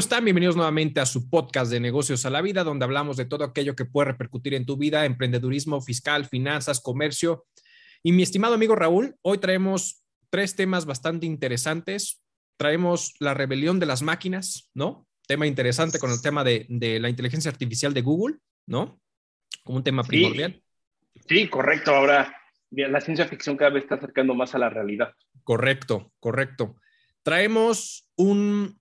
están? 0.00 0.24
Bienvenidos 0.24 0.56
nuevamente 0.56 0.98
a 0.98 1.04
su 1.04 1.28
podcast 1.28 1.70
de 1.70 1.78
negocios 1.78 2.24
a 2.24 2.30
la 2.30 2.40
vida, 2.40 2.64
donde 2.64 2.86
hablamos 2.86 3.18
de 3.18 3.26
todo 3.26 3.44
aquello 3.44 3.76
que 3.76 3.84
puede 3.84 4.06
repercutir 4.06 4.54
en 4.54 4.64
tu 4.64 4.78
vida, 4.78 5.04
emprendedurismo, 5.04 5.82
fiscal, 5.82 6.24
finanzas, 6.24 6.80
comercio. 6.80 7.44
Y 8.02 8.12
mi 8.12 8.22
estimado 8.22 8.54
amigo 8.54 8.74
Raúl, 8.74 9.16
hoy 9.20 9.36
traemos 9.36 10.02
tres 10.30 10.56
temas 10.56 10.86
bastante 10.86 11.26
interesantes. 11.26 12.24
Traemos 12.56 13.12
la 13.20 13.34
rebelión 13.34 13.78
de 13.78 13.84
las 13.84 14.00
máquinas, 14.00 14.70
¿no? 14.72 15.06
Tema 15.28 15.46
interesante 15.46 15.98
con 15.98 16.10
el 16.10 16.22
tema 16.22 16.44
de, 16.44 16.66
la 16.98 17.10
inteligencia 17.10 17.50
artificial 17.50 17.92
de 17.92 18.00
Google, 18.00 18.38
¿no? 18.66 18.98
Como 19.64 19.76
un 19.76 19.84
tema 19.84 20.02
primordial. 20.02 20.62
Sí, 21.28 21.46
correcto. 21.48 21.94
Ahora 21.94 22.34
la 22.70 23.02
ciencia 23.02 23.28
ficción 23.28 23.58
cada 23.58 23.72
vez 23.72 23.82
está 23.82 23.96
acercando 23.96 24.34
más 24.34 24.54
a 24.54 24.58
la 24.58 24.70
realidad. 24.70 25.12
Correcto, 25.44 26.10
correcto. 26.20 26.76
Traemos 27.22 28.08
un 28.16 28.79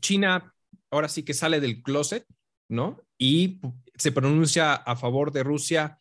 China 0.00 0.54
ahora 0.90 1.08
sí 1.08 1.22
que 1.22 1.34
sale 1.34 1.60
del 1.60 1.82
closet, 1.82 2.24
¿no? 2.68 3.02
Y 3.18 3.60
se 3.96 4.12
pronuncia 4.12 4.74
a 4.74 4.96
favor 4.96 5.32
de 5.32 5.42
Rusia 5.42 5.98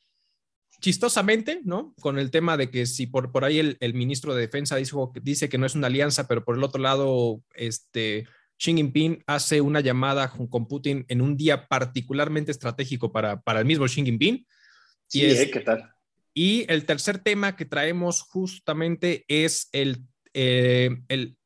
chistosamente, 0.79 1.61
¿no? 1.63 1.93
Con 2.01 2.19
el 2.19 2.29
tema 2.29 2.57
de 2.57 2.69
que 2.69 2.85
si 2.85 3.07
por, 3.07 3.31
por 3.31 3.45
ahí 3.45 3.77
el, 3.79 3.93
ministro 3.93 4.35
de 4.35 4.41
Defensa 4.41 4.75
dijo, 4.75 5.13
dice 5.21 5.47
que 5.47 5.57
no 5.57 5.65
es 5.65 5.75
una 5.75 5.87
alianza, 5.87 6.27
pero 6.27 6.43
por 6.43 6.57
el 6.57 6.63
otro 6.63 6.81
lado, 6.81 7.41
este, 7.53 8.27
Xi 8.57 8.73
Jinping 8.75 9.23
hace 9.25 9.61
una 9.61 9.79
llamada 9.79 10.29
con 10.29 10.67
Putin 10.67 11.05
en 11.07 11.21
un 11.21 11.37
día 11.37 11.67
particularmente 11.67 12.51
estratégico 12.51 13.11
para, 13.11 13.41
para 13.41 13.59
el 13.59 13.65
mismo 13.65 13.85
Xi 13.85 14.03
Jinping. 14.03 14.45
Sí, 15.07 15.25
¿eh? 15.25 15.49
¿qué 15.51 15.59
tal? 15.61 15.89
Y 16.33 16.65
el 16.71 16.85
tercer 16.85 17.19
tema 17.19 17.55
que 17.55 17.65
traemos 17.65 18.21
justamente 18.21 19.23
es 19.27 19.69
el, 19.71 20.03
eh, 20.33 20.89
el 21.07 21.37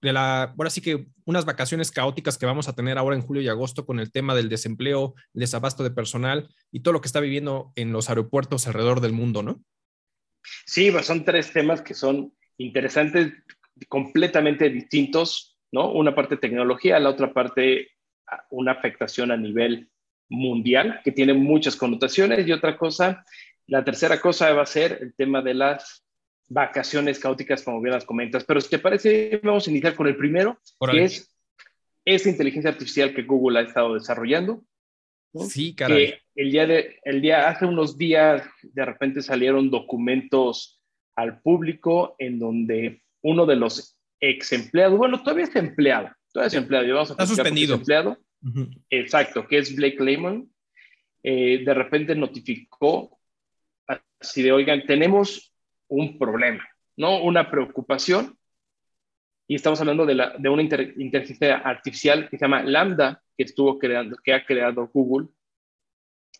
de 0.00 0.12
la, 0.12 0.42
ahora 0.42 0.70
sí 0.70 0.80
que 0.80 1.06
unas 1.30 1.44
vacaciones 1.44 1.92
caóticas 1.92 2.36
que 2.36 2.46
vamos 2.46 2.68
a 2.68 2.74
tener 2.74 2.98
ahora 2.98 3.14
en 3.14 3.22
julio 3.22 3.40
y 3.40 3.48
agosto 3.48 3.86
con 3.86 4.00
el 4.00 4.10
tema 4.10 4.34
del 4.34 4.48
desempleo, 4.48 5.14
el 5.32 5.40
desabasto 5.40 5.84
de 5.84 5.92
personal 5.92 6.48
y 6.72 6.80
todo 6.80 6.92
lo 6.92 7.00
que 7.00 7.06
está 7.06 7.20
viviendo 7.20 7.72
en 7.76 7.92
los 7.92 8.08
aeropuertos 8.08 8.66
alrededor 8.66 9.00
del 9.00 9.12
mundo, 9.12 9.42
¿no? 9.42 9.62
Sí, 10.66 10.92
son 11.02 11.24
tres 11.24 11.52
temas 11.52 11.82
que 11.82 11.94
son 11.94 12.32
interesantes, 12.58 13.32
completamente 13.88 14.68
distintos, 14.68 15.56
¿no? 15.70 15.92
Una 15.92 16.14
parte 16.14 16.36
tecnología, 16.36 16.98
la 16.98 17.10
otra 17.10 17.32
parte 17.32 17.88
una 18.50 18.72
afectación 18.72 19.30
a 19.30 19.36
nivel 19.36 19.88
mundial 20.28 21.00
que 21.04 21.12
tiene 21.12 21.34
muchas 21.34 21.76
connotaciones 21.76 22.46
y 22.46 22.52
otra 22.52 22.76
cosa, 22.76 23.24
la 23.66 23.84
tercera 23.84 24.20
cosa 24.20 24.52
va 24.52 24.62
a 24.62 24.66
ser 24.66 24.98
el 25.00 25.14
tema 25.14 25.42
de 25.42 25.54
las 25.54 26.04
vacaciones 26.50 27.20
caóticas, 27.20 27.62
como 27.62 27.80
bien 27.80 27.94
las 27.94 28.04
comentas. 28.04 28.44
Pero 28.44 28.60
si 28.60 28.68
te 28.68 28.78
parece, 28.78 29.40
vamos 29.42 29.66
a 29.66 29.70
iniciar 29.70 29.94
con 29.94 30.08
el 30.08 30.16
primero, 30.16 30.58
que 30.90 31.04
es 31.04 31.34
esta 32.04 32.28
inteligencia 32.28 32.70
artificial 32.70 33.14
que 33.14 33.22
Google 33.22 33.60
ha 33.60 33.62
estado 33.62 33.94
desarrollando. 33.94 34.62
Sí, 35.48 35.74
caray. 35.76 36.14
el 36.34 36.50
día 36.50 36.66
de, 36.66 36.98
el 37.04 37.22
día, 37.22 37.48
hace 37.48 37.64
unos 37.64 37.96
días, 37.96 38.42
de 38.62 38.84
repente 38.84 39.22
salieron 39.22 39.70
documentos 39.70 40.82
al 41.14 41.40
público 41.40 42.16
en 42.18 42.40
donde 42.40 43.04
uno 43.22 43.46
de 43.46 43.54
los 43.54 43.96
ex 44.18 44.52
empleados, 44.52 44.98
bueno, 44.98 45.22
todavía 45.22 45.44
es 45.44 45.54
empleado, 45.54 46.10
todavía 46.32 46.48
es 46.48 46.54
empleado, 46.54 46.94
vamos 46.94 47.10
a 47.10 47.12
Está 47.12 47.26
suspendido. 47.26 47.76
empleado, 47.76 48.18
exacto, 48.90 49.46
que 49.46 49.58
es 49.58 49.76
Blake 49.76 50.02
Lehman, 50.02 50.50
eh, 51.22 51.62
de 51.64 51.74
repente 51.74 52.16
notificó 52.16 53.20
así 54.18 54.42
de, 54.42 54.50
oigan, 54.50 54.84
tenemos 54.84 55.49
un 55.90 56.18
problema, 56.18 56.66
¿no? 56.96 57.22
Una 57.22 57.50
preocupación. 57.50 58.36
Y 59.46 59.56
estamos 59.56 59.80
hablando 59.80 60.06
de, 60.06 60.14
una 60.48 60.62
inteligencia 60.62 61.56
artificial 61.58 62.28
que 62.28 62.38
se 62.38 62.44
llama 62.44 62.62
Lambda, 62.62 63.22
que 63.36 63.44
estuvo 63.44 63.78
creando, 63.78 64.16
que 64.22 64.32
ha 64.32 64.44
creado 64.44 64.88
Google 64.92 65.28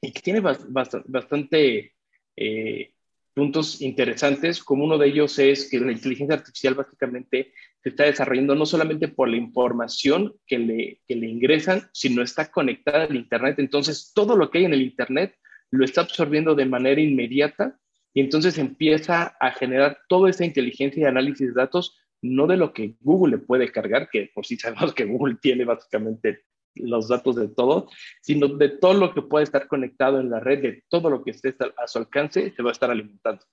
y 0.00 0.12
que 0.12 0.22
tiene 0.22 0.40
bastante 0.40 1.94
eh, 2.36 2.94
puntos 3.34 3.80
interesantes, 3.80 4.62
como 4.62 4.84
uno 4.84 4.96
de 4.96 5.08
ellos 5.08 5.38
es 5.38 5.68
que 5.68 5.80
la 5.80 5.92
inteligencia 5.92 6.36
artificial 6.36 6.74
básicamente 6.74 7.52
se 7.82 7.88
está 7.88 8.04
desarrollando 8.04 8.54
no 8.54 8.66
solamente 8.66 9.08
por 9.08 9.28
la 9.28 9.36
información 9.36 10.34
que 10.46 10.58
le, 10.58 11.00
que 11.06 11.16
le 11.16 11.26
ingresan, 11.26 11.88
sino 11.92 12.22
está 12.22 12.50
conectada 12.50 13.04
al 13.04 13.16
Internet. 13.16 13.58
Entonces, 13.58 14.12
todo 14.14 14.36
lo 14.36 14.50
que 14.50 14.58
hay 14.58 14.64
en 14.66 14.74
el 14.74 14.82
Internet 14.82 15.36
lo 15.70 15.84
está 15.84 16.02
absorbiendo 16.02 16.54
de 16.54 16.66
manera 16.66 17.00
inmediata 17.00 17.78
y 18.12 18.20
entonces 18.20 18.58
empieza 18.58 19.36
a 19.38 19.52
generar 19.52 19.98
toda 20.08 20.30
esa 20.30 20.44
inteligencia 20.44 21.02
y 21.02 21.06
análisis 21.06 21.48
de 21.48 21.60
datos, 21.60 21.96
no 22.22 22.46
de 22.46 22.56
lo 22.56 22.72
que 22.72 22.96
Google 23.00 23.36
le 23.36 23.42
puede 23.42 23.70
cargar, 23.70 24.08
que 24.10 24.30
por 24.34 24.44
si 24.46 24.56
sabemos 24.56 24.94
que 24.94 25.04
Google 25.04 25.36
tiene 25.40 25.64
básicamente 25.64 26.44
los 26.74 27.08
datos 27.08 27.36
de 27.36 27.48
todo, 27.48 27.88
sino 28.22 28.48
de 28.48 28.68
todo 28.68 28.94
lo 28.94 29.12
que 29.14 29.22
puede 29.22 29.44
estar 29.44 29.66
conectado 29.68 30.20
en 30.20 30.30
la 30.30 30.40
red, 30.40 30.62
de 30.62 30.84
todo 30.88 31.10
lo 31.10 31.22
que 31.22 31.32
esté 31.32 31.54
a 31.76 31.86
su 31.86 31.98
alcance, 31.98 32.52
se 32.54 32.62
va 32.62 32.70
a 32.70 32.72
estar 32.72 32.90
alimentando. 32.90 33.44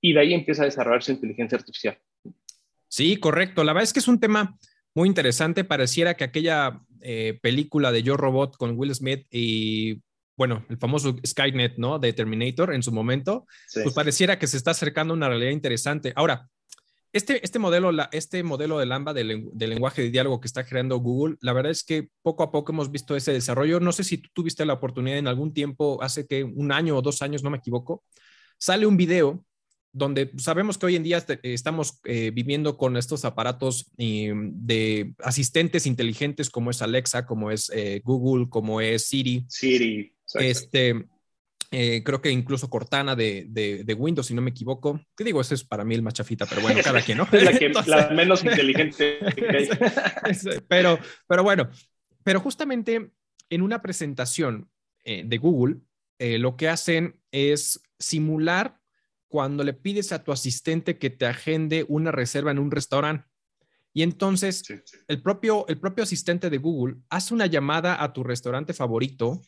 Y 0.00 0.12
de 0.12 0.20
ahí 0.20 0.34
empieza 0.34 0.62
a 0.62 0.66
desarrollarse 0.66 1.12
inteligencia 1.12 1.56
artificial. 1.58 1.98
Sí, 2.88 3.16
correcto. 3.16 3.64
La 3.64 3.72
verdad 3.72 3.84
es 3.84 3.92
que 3.92 4.00
es 4.00 4.08
un 4.08 4.20
tema 4.20 4.58
muy 4.94 5.08
interesante. 5.08 5.64
Pareciera 5.64 6.14
que 6.14 6.24
aquella 6.24 6.80
eh, 7.00 7.38
película 7.42 7.90
de 7.90 8.02
Yo 8.02 8.16
Robot 8.16 8.56
con 8.56 8.78
Will 8.78 8.94
Smith 8.94 9.26
y 9.30 10.02
bueno, 10.36 10.64
el 10.68 10.78
famoso 10.78 11.16
Skynet, 11.24 11.76
¿no? 11.78 11.98
De 11.98 12.12
Terminator 12.12 12.74
en 12.74 12.82
su 12.82 12.92
momento, 12.92 13.46
pues 13.72 13.94
pareciera 13.94 14.38
que 14.38 14.46
se 14.46 14.56
está 14.56 14.72
acercando 14.72 15.14
a 15.14 15.16
una 15.16 15.28
realidad 15.28 15.50
interesante. 15.50 16.12
Ahora, 16.16 16.48
este, 17.12 17.44
este, 17.44 17.60
modelo, 17.60 17.92
la, 17.92 18.08
este 18.10 18.42
modelo 18.42 18.76
de 18.80 18.86
Lambda 18.86 19.12
del, 19.14 19.48
lenguaje 19.54 20.02
de 20.02 20.10
diálogo 20.10 20.40
que 20.40 20.48
está 20.48 20.66
creando 20.66 20.98
Google, 20.98 21.36
la 21.40 21.52
verdad 21.52 21.70
es 21.70 21.84
que 21.84 22.08
poco 22.22 22.42
a 22.42 22.50
poco 22.50 22.72
hemos 22.72 22.90
visto 22.90 23.14
ese 23.14 23.32
desarrollo. 23.32 23.78
No 23.78 23.92
sé 23.92 24.02
si 24.02 24.18
tú 24.18 24.28
tuviste 24.32 24.66
la 24.66 24.72
oportunidad 24.72 25.18
en 25.18 25.28
algún 25.28 25.54
tiempo, 25.54 26.02
hace 26.02 26.26
que 26.26 26.42
un 26.42 26.72
año 26.72 26.96
o 26.96 27.02
dos 27.02 27.22
años, 27.22 27.44
no 27.44 27.50
me 27.50 27.58
equivoco, 27.58 28.02
sale 28.58 28.84
un 28.84 28.96
video 28.96 29.44
donde 29.92 30.32
sabemos 30.38 30.76
que 30.76 30.86
hoy 30.86 30.96
en 30.96 31.04
día 31.04 31.24
estamos 31.44 32.00
eh, 32.02 32.32
viviendo 32.34 32.76
con 32.76 32.96
estos 32.96 33.24
aparatos 33.24 33.92
eh, 33.96 34.32
de 34.34 35.14
asistentes 35.20 35.86
inteligentes 35.86 36.50
como 36.50 36.72
es 36.72 36.82
Alexa, 36.82 37.26
como 37.26 37.52
es 37.52 37.70
eh, 37.72 38.02
Google, 38.04 38.48
como 38.48 38.80
es 38.80 39.06
Siri. 39.06 39.44
Siri. 39.48 40.13
Este, 40.34 41.06
eh, 41.70 42.02
creo 42.04 42.20
que 42.20 42.30
incluso 42.30 42.70
Cortana 42.70 43.16
de, 43.16 43.46
de, 43.48 43.94
Windows, 43.94 44.26
si 44.26 44.34
no 44.34 44.42
me 44.42 44.50
equivoco. 44.50 45.00
¿Qué 45.16 45.24
digo? 45.24 45.40
Ese 45.40 45.54
es 45.54 45.64
para 45.64 45.84
mí 45.84 45.94
el 45.94 46.02
más 46.02 46.14
chafita, 46.14 46.46
pero 46.46 46.62
bueno, 46.62 46.80
cada 46.84 47.02
quien, 47.02 47.18
¿no? 47.18 47.26
la, 47.86 48.10
menos 48.10 48.44
inteligente. 48.44 49.18
pero, 50.68 50.98
pero 51.26 51.42
bueno, 51.42 51.68
pero 52.22 52.38
justamente 52.38 53.10
en 53.50 53.62
una 53.62 53.82
presentación 53.82 54.70
eh, 55.02 55.24
de 55.26 55.38
Google, 55.38 55.80
eh, 56.18 56.38
lo 56.38 56.56
que 56.56 56.68
hacen 56.68 57.20
es 57.32 57.80
simular 57.98 58.80
cuando 59.26 59.64
le 59.64 59.74
pides 59.74 60.12
a 60.12 60.22
tu 60.22 60.30
asistente 60.30 60.96
que 60.98 61.10
te 61.10 61.26
agende 61.26 61.84
una 61.88 62.12
reserva 62.12 62.52
en 62.52 62.60
un 62.60 62.70
restaurante. 62.70 63.26
Y 63.92 64.02
entonces 64.02 64.62
El, 65.08 65.22
propio, 65.22 65.66
el 65.68 65.78
propio 65.78 66.04
asistente 66.04 66.50
de 66.50 66.58
Google 66.58 66.96
hace 67.10 67.34
una 67.34 67.46
llamada 67.46 68.02
a 68.02 68.12
tu 68.12 68.22
restaurante 68.22 68.74
favorito 68.74 69.40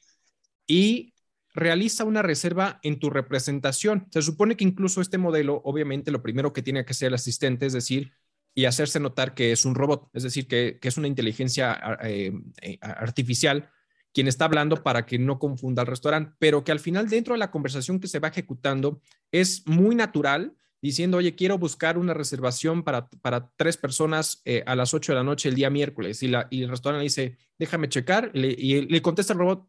y 0.67 1.15
realiza 1.55 2.05
una 2.05 2.23
reserva 2.23 2.79
en 2.83 2.99
tu 2.99 3.11
representación. 3.11 4.07
Se 4.11 4.23
supone 4.23 4.57
que 4.57 4.65
incluso 4.65 5.01
este 5.01 5.19
modelo, 5.19 5.63
obviamente, 5.65 6.11
lo 6.11 6.23
primero 6.23 6.53
que 6.53 6.63
tiene 6.63 6.85
que 6.85 6.93
hacer 6.93 7.09
el 7.09 7.15
asistente 7.15 7.67
es 7.67 7.73
decir, 7.73 8.13
y 8.55 8.65
hacerse 8.65 9.01
notar 9.01 9.35
que 9.35 9.53
es 9.53 9.65
un 9.65 9.75
robot, 9.75 10.09
es 10.15 10.23
decir, 10.23 10.49
que, 10.49 10.79
es 10.81 10.97
una 10.97 11.09
inteligencia 11.09 11.99
eh, 12.03 12.33
eh, 12.63 12.79
artificial 12.81 13.71
quien 14.17 14.29
está 14.29 14.47
hablando 14.47 14.83
para 14.83 15.05
que 15.05 15.19
no 15.19 15.39
confunda 15.39 15.83
al 15.83 15.89
restaurante, 15.89 16.33
pero 16.39 16.65
que 16.65 16.73
al 16.73 16.81
final 16.81 17.07
dentro 17.07 17.35
de 17.35 17.39
la 17.39 17.51
conversación 17.51 18.01
que 18.01 18.09
se 18.09 18.19
va 18.19 18.29
ejecutando 18.29 19.03
es 19.31 19.67
muy 19.67 19.95
natural 19.95 20.57
diciendo, 20.87 21.19
oye, 21.19 21.35
quiero 21.35 21.59
buscar 21.59 21.99
una 21.99 22.15
reservación 22.15 22.83
para, 22.83 23.09
para 23.09 23.51
tres 23.57 23.77
personas 23.77 24.43
eh, 24.45 24.63
a 24.67 24.75
las 24.75 24.95
8 24.95 25.13
de 25.13 25.17
la 25.17 25.25
noche 25.25 25.49
el 25.49 25.55
día 25.55 25.71
miércoles. 25.71 26.23
Y, 26.23 26.29
la, 26.29 26.49
y 26.51 26.63
el 26.63 26.71
restaurante 26.71 27.01
le 27.01 27.05
dice, 27.05 27.37
déjame 27.59 27.89
checar. 27.89 28.31
y 28.35 28.83
le 28.83 29.03
contesta 29.03 29.33
el 29.33 29.39
robot, 29.39 29.67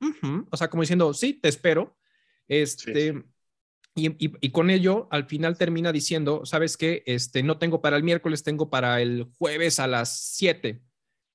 o 0.50 0.58
sea, 0.58 0.69
como 0.69 0.84
diciendo, 0.84 1.14
sí, 1.14 1.34
te 1.34 1.50
espero. 1.50 1.98
Este, 2.48 3.24
Y, 3.96 4.16
y, 4.19 4.52
con 4.52 4.69
ello, 4.69 5.08
al 5.10 5.25
final 5.25 5.58
termina 5.58 5.92
diciendo, 5.92 6.46
¿sabes 6.46 6.78
qué? 6.78 7.02
Este, 7.08 7.42
no 7.42 7.58
tengo 7.58 7.81
para 7.81 7.98
el 7.98 8.04
miércoles, 8.04 8.44
tengo 8.44 8.69
para 8.69 9.02
el 9.02 9.28
jueves 9.40 9.80
a 9.80 9.88
las 9.88 10.19
7. 10.36 10.84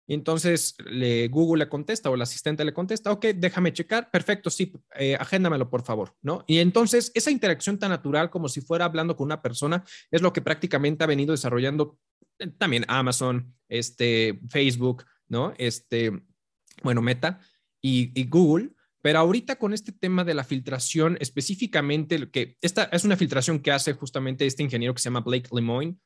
Entonces 0.09 0.75
le, 0.85 1.29
Google 1.29 1.65
le 1.65 1.69
contesta 1.69 2.11
o 2.11 2.15
el 2.15 2.23
asistente 2.23 2.65
le 2.65 2.75
contesta, 2.75 3.13
ok, 3.13 3.27
déjame 3.37 3.73
checar, 3.73 4.11
perfecto, 4.11 4.51
sí, 4.51 4.73
eh, 4.97 5.17
agéndamelo 5.19 5.71
por 5.71 5.83
favor, 5.83 6.15
¿no? 6.23 6.45
Y 6.47 6.59
entonces 6.59 7.13
esa 7.15 7.31
interacción 7.31 7.79
tan 7.79 7.91
natural 7.91 8.31
como 8.31 8.49
si 8.49 8.61
fuera 8.61 8.85
hablando 8.85 9.17
con 9.17 9.27
una 9.27 9.43
persona 9.43 9.85
es 10.11 10.21
lo 10.21 10.33
que 10.33 10.43
prácticamente 10.43 11.05
ha 11.05 11.07
venido 11.07 11.33
desarrollando 11.33 11.99
eh, 12.39 12.49
también 12.59 12.85
Amazon, 12.89 13.55
este, 13.69 14.41
Facebook, 14.51 15.05
¿no? 15.29 15.55
Este, 15.57 16.13
bueno, 16.83 17.01
Meta 17.01 17.41
y, 17.81 18.13
y 18.21 18.29
Google. 18.29 18.71
Pero 19.03 19.19
ahorita 19.19 19.57
con 19.57 19.73
este 19.73 19.91
tema 19.91 20.23
de 20.23 20.35
la 20.35 20.45
filtración, 20.45 21.17
específicamente, 21.21 22.31
que 22.31 22.57
esta 22.61 22.85
es 22.85 23.05
una 23.05 23.17
filtración 23.17 23.59
que 23.59 23.73
hace 23.73 23.95
justamente 23.95 24.47
este 24.47 24.63
ingeniero 24.63 24.95
que 24.95 25.01
se 25.01 25.09
llama 25.09 25.21
Blake 25.21 25.51
Lemoine, 25.53 25.99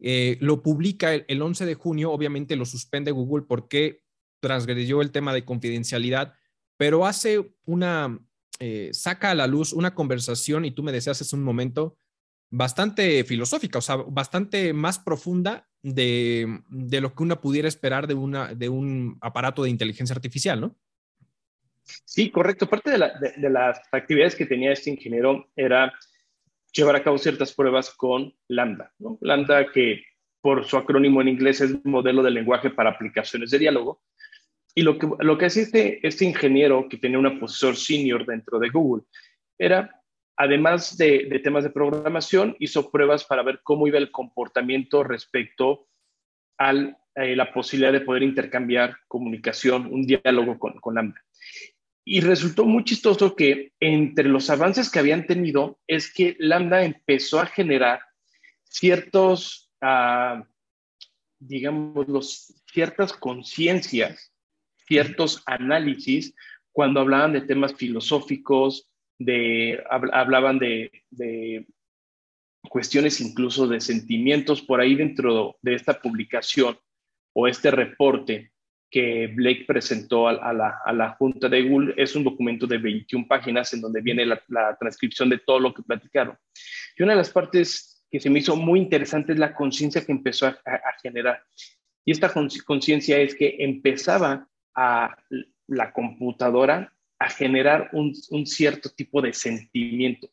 eh, 0.00 0.36
lo 0.40 0.62
publica 0.62 1.14
el, 1.14 1.42
11 1.42 1.66
de 1.66 1.74
junio, 1.74 2.12
obviamente 2.12 2.56
lo 2.56 2.64
suspende 2.64 3.10
Google 3.10 3.46
porque 3.48 4.02
transgredió 4.40 5.02
el 5.02 5.10
tema 5.10 5.34
de 5.34 5.44
confidencialidad, 5.44 6.34
pero 6.76 7.06
hace 7.06 7.52
una, 7.64 8.18
eh, 8.60 8.90
saca 8.92 9.32
a 9.32 9.34
la 9.34 9.46
luz 9.46 9.72
una 9.72 9.94
conversación, 9.94 10.64
y 10.64 10.70
tú 10.70 10.82
me 10.82 10.92
decías 10.92 11.20
hace 11.20 11.34
un 11.34 11.42
momento, 11.42 11.98
bastante 12.50 13.24
filosófica, 13.24 13.78
o 13.78 13.82
sea, 13.82 13.96
bastante 13.96 14.72
más 14.72 14.98
profunda 14.98 15.68
de, 15.82 16.60
lo 16.70 17.14
que 17.14 17.22
uno 17.22 17.40
pudiera 17.40 17.68
esperar 17.68 18.06
de, 18.06 18.14
una, 18.14 18.54
de 18.54 18.68
un 18.68 19.18
aparato 19.20 19.64
de 19.64 19.70
inteligencia 19.70 20.14
artificial, 20.14 20.60
¿no? 20.60 20.76
Sí, 22.04 22.30
correcto. 22.30 22.68
Parte 22.68 22.90
de, 22.90 22.98
de, 23.36 23.50
las 23.50 23.80
actividades 23.92 24.34
que 24.34 24.44
tenía 24.44 24.72
este 24.72 24.90
ingeniero 24.90 25.48
era 25.56 25.92
llevar 26.72 26.96
a 26.96 27.02
cabo 27.02 27.18
ciertas 27.18 27.52
pruebas 27.52 27.90
con 27.90 28.34
Lambda. 28.48 28.92
¿no? 28.98 29.18
Lambda, 29.20 29.70
que 29.72 30.04
por 30.40 30.64
su 30.64 30.76
acrónimo 30.76 31.20
en 31.20 31.28
inglés 31.28 31.60
es 31.60 31.84
modelo 31.84 32.22
de 32.22 32.30
lenguaje 32.30 32.70
para 32.70 32.90
aplicaciones 32.90 33.50
de 33.50 33.58
diálogo. 33.58 34.02
Y 34.74 34.82
lo 34.82 34.98
que, 34.98 35.08
lo 35.18 35.36
que 35.36 35.46
hacía 35.46 35.64
este, 35.64 36.06
este 36.06 36.24
ingeniero, 36.24 36.88
que 36.88 36.98
tenía 36.98 37.18
un 37.18 37.38
profesor 37.38 37.74
senior 37.74 38.24
dentro 38.24 38.58
de 38.58 38.68
Google, 38.68 39.04
era 39.58 39.98
además 40.38 40.96
de, 40.96 41.40
temas 41.42 41.64
de 41.64 41.70
programación, 41.70 42.56
hizo 42.60 42.90
pruebas 42.90 43.24
para 43.24 43.42
ver 43.42 43.60
cómo 43.64 43.88
iba 43.88 43.98
el 43.98 44.12
comportamiento 44.12 45.02
respecto 45.02 45.88
a 46.58 46.72
eh, 46.72 47.34
la 47.34 47.52
posibilidad 47.52 47.92
de 47.92 48.02
poder 48.02 48.22
intercambiar 48.22 48.96
comunicación, 49.08 49.92
un 49.92 50.06
diálogo 50.06 50.58
con, 50.58 50.74
con 50.80 50.94
Lambda. 50.94 51.20
Y 52.10 52.22
resultó 52.22 52.64
muy 52.64 52.84
chistoso 52.84 53.36
que 53.36 53.74
entre 53.80 54.30
los 54.30 54.48
avances 54.48 54.90
que 54.90 54.98
habían 54.98 55.26
tenido 55.26 55.78
es 55.86 56.10
que 56.10 56.36
Lambda 56.38 56.82
empezó 56.82 57.38
a 57.38 57.44
generar 57.44 58.00
ciertos, 58.64 59.70
uh, 59.82 60.42
digamos, 61.38 62.54
ciertas 62.72 63.12
conciencias, 63.12 64.32
ciertos 64.86 65.42
análisis 65.44 66.34
cuando 66.72 67.00
hablaban 67.00 67.34
de 67.34 67.42
temas 67.42 67.74
filosóficos, 67.74 68.90
de, 69.18 69.78
hablaban 69.90 70.58
de, 70.58 71.66
cuestiones 72.70 73.20
incluso 73.20 73.66
de 73.66 73.82
sentimientos 73.82 74.62
por 74.62 74.80
ahí 74.80 74.94
dentro 74.94 75.58
de 75.60 75.74
esta 75.74 76.00
publicación 76.00 76.78
o 77.34 77.48
este 77.48 77.70
reporte 77.70 78.52
que 78.90 79.26
Blake 79.28 79.64
presentó 79.66 80.28
a, 80.28 80.52
la, 80.52 81.16
Junta 81.18 81.48
de 81.48 81.62
Google 81.62 81.94
es 81.96 82.16
un 82.16 82.24
documento 82.24 82.66
de 82.66 82.78
21 82.78 83.26
páginas 83.26 83.72
en 83.74 83.80
donde 83.80 84.00
viene 84.00 84.24
la, 84.24 84.42
transcripción 84.78 85.28
de 85.28 85.38
todo 85.38 85.60
lo 85.60 85.74
que 85.74 85.82
platicaron. 85.82 86.36
Y 86.96 87.02
una 87.02 87.12
de 87.12 87.18
las 87.18 87.30
partes 87.30 88.04
que 88.10 88.20
se 88.20 88.30
me 88.30 88.38
hizo 88.38 88.56
muy 88.56 88.80
interesante 88.80 89.32
es 89.32 89.38
la 89.38 89.54
conciencia 89.54 90.04
que 90.04 90.12
empezó 90.12 90.46
a, 90.46 90.58
generar. 91.02 91.42
Y 92.04 92.12
esta 92.12 92.32
conciencia 92.64 93.18
es 93.18 93.34
que 93.34 93.56
empezaba 93.58 94.48
a 94.74 95.14
la 95.66 95.92
computadora 95.92 96.92
a 97.18 97.28
generar 97.28 97.90
un, 97.92 98.14
cierto 98.46 98.90
tipo 98.90 99.20
de 99.20 99.32
sentimiento. 99.32 100.30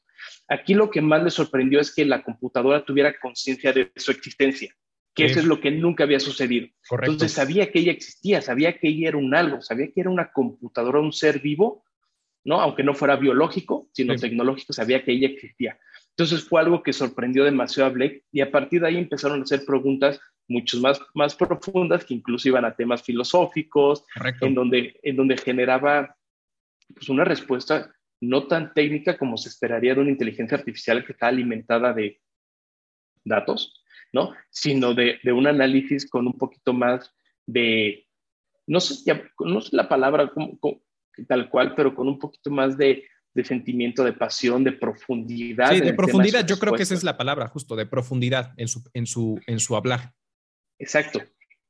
Aquí 0.47 0.73
lo 0.73 0.89
que 0.89 1.01
más 1.01 1.23
le 1.23 1.29
sorprendió 1.29 1.79
es 1.79 1.93
que 1.93 2.05
la 2.05 2.23
computadora 2.23 2.85
tuviera 2.85 3.19
conciencia 3.19 3.73
de 3.73 3.91
su 3.95 4.11
existencia, 4.11 4.73
que 5.15 5.25
eso 5.25 5.39
es 5.39 5.45
lo 5.45 5.61
que 5.61 5.71
nunca 5.71 6.03
había 6.03 6.19
sucedido. 6.19 6.67
Entonces 6.91 7.31
sabía 7.31 7.71
que 7.71 7.79
ella 7.79 7.93
existía, 7.93 8.41
sabía 8.41 8.77
que 8.77 8.89
ella 8.89 9.09
era 9.09 9.17
un 9.17 9.33
algo, 9.33 9.61
sabía 9.61 9.87
que 9.91 10.01
era 10.01 10.09
una 10.09 10.31
computadora, 10.31 10.99
un 10.99 11.13
ser 11.13 11.39
vivo, 11.39 11.85
¿no? 12.43 12.59
Aunque 12.59 12.83
no 12.83 12.93
fuera 12.93 13.15
biológico, 13.15 13.87
sino 13.93 14.15
tecnológico, 14.15 14.73
sabía 14.73 15.03
que 15.03 15.13
ella 15.13 15.29
existía. 15.29 15.79
Entonces 16.09 16.43
fue 16.43 16.61
algo 16.61 16.83
que 16.83 16.93
sorprendió 16.93 17.45
demasiado 17.45 17.89
a 17.89 17.93
Blake 17.93 18.25
y 18.31 18.41
a 18.41 18.51
partir 18.51 18.81
de 18.81 18.87
ahí 18.89 18.97
empezaron 18.97 19.39
a 19.39 19.43
hacer 19.43 19.65
preguntas 19.65 20.19
mucho 20.47 20.79
más, 20.79 21.01
más 21.13 21.33
profundas 21.33 22.05
que 22.05 22.13
incluso 22.13 22.49
iban 22.49 22.65
a 22.65 22.75
temas 22.75 23.01
filosóficos, 23.01 24.03
en 24.41 24.53
donde, 24.53 24.99
en 25.01 25.15
donde 25.15 25.37
generaba 25.37 26.15
pues 26.93 27.09
una 27.09 27.23
respuesta 27.23 27.91
no 28.21 28.47
tan 28.47 28.73
técnica 28.73 29.17
como 29.17 29.37
se 29.37 29.49
esperaría 29.49 29.95
de 29.95 30.01
una 30.01 30.11
inteligencia 30.11 30.57
artificial 30.57 31.05
que 31.05 31.13
está 31.13 31.27
alimentada 31.27 31.93
de 31.93 32.21
datos, 33.23 33.84
¿no? 34.13 34.33
Sino 34.49 34.93
de, 34.93 35.19
de 35.23 35.31
un 35.31 35.47
análisis 35.47 36.09
con 36.09 36.27
un 36.27 36.37
poquito 36.37 36.73
más 36.73 37.13
de, 37.45 38.07
no 38.67 38.79
sé, 38.79 39.11
no 39.39 39.61
sé 39.61 39.75
la 39.75 39.87
palabra 39.87 40.31
tal 41.27 41.49
cual, 41.49 41.73
pero 41.75 41.95
con 41.95 42.07
un 42.07 42.19
poquito 42.19 42.51
más 42.51 42.77
de, 42.77 43.05
de 43.33 43.45
sentimiento, 43.45 44.03
de 44.03 44.13
pasión, 44.13 44.63
de 44.63 44.71
profundidad. 44.71 45.71
Sí, 45.71 45.81
de 45.81 45.93
profundidad, 45.93 46.45
yo 46.45 46.57
creo 46.57 46.73
que 46.73 46.83
esa 46.83 46.93
es 46.93 47.03
la 47.03 47.17
palabra, 47.17 47.47
justo, 47.47 47.75
de 47.75 47.85
profundidad 47.85 48.53
en 48.57 48.67
su, 48.67 48.83
en 48.93 49.05
su, 49.05 49.39
en 49.47 49.59
su 49.59 49.75
hablar. 49.75 50.13
Exacto. 50.79 51.21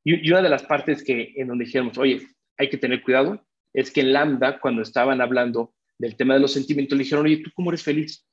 Y, 0.04 0.28
y 0.28 0.32
una 0.32 0.42
de 0.42 0.50
las 0.50 0.64
partes 0.64 1.04
que 1.04 1.34
en 1.36 1.48
donde 1.48 1.66
dijimos, 1.66 1.98
oye, 1.98 2.22
hay 2.58 2.70
que 2.70 2.78
tener 2.78 3.02
cuidado, 3.04 3.46
es 3.74 3.92
que 3.92 4.02
en 4.02 4.14
Lambda, 4.14 4.60
cuando 4.60 4.82
estaban 4.82 5.22
hablando 5.22 5.74
del 5.98 6.16
tema 6.16 6.34
de 6.34 6.40
los 6.40 6.54
sentimientos, 6.54 6.98
le 6.98 7.04
dijeron, 7.04 7.26
oye, 7.26 7.38
¿tú 7.38 7.52
cómo 7.54 7.72
eres 7.72 7.84
feliz? 7.84 8.26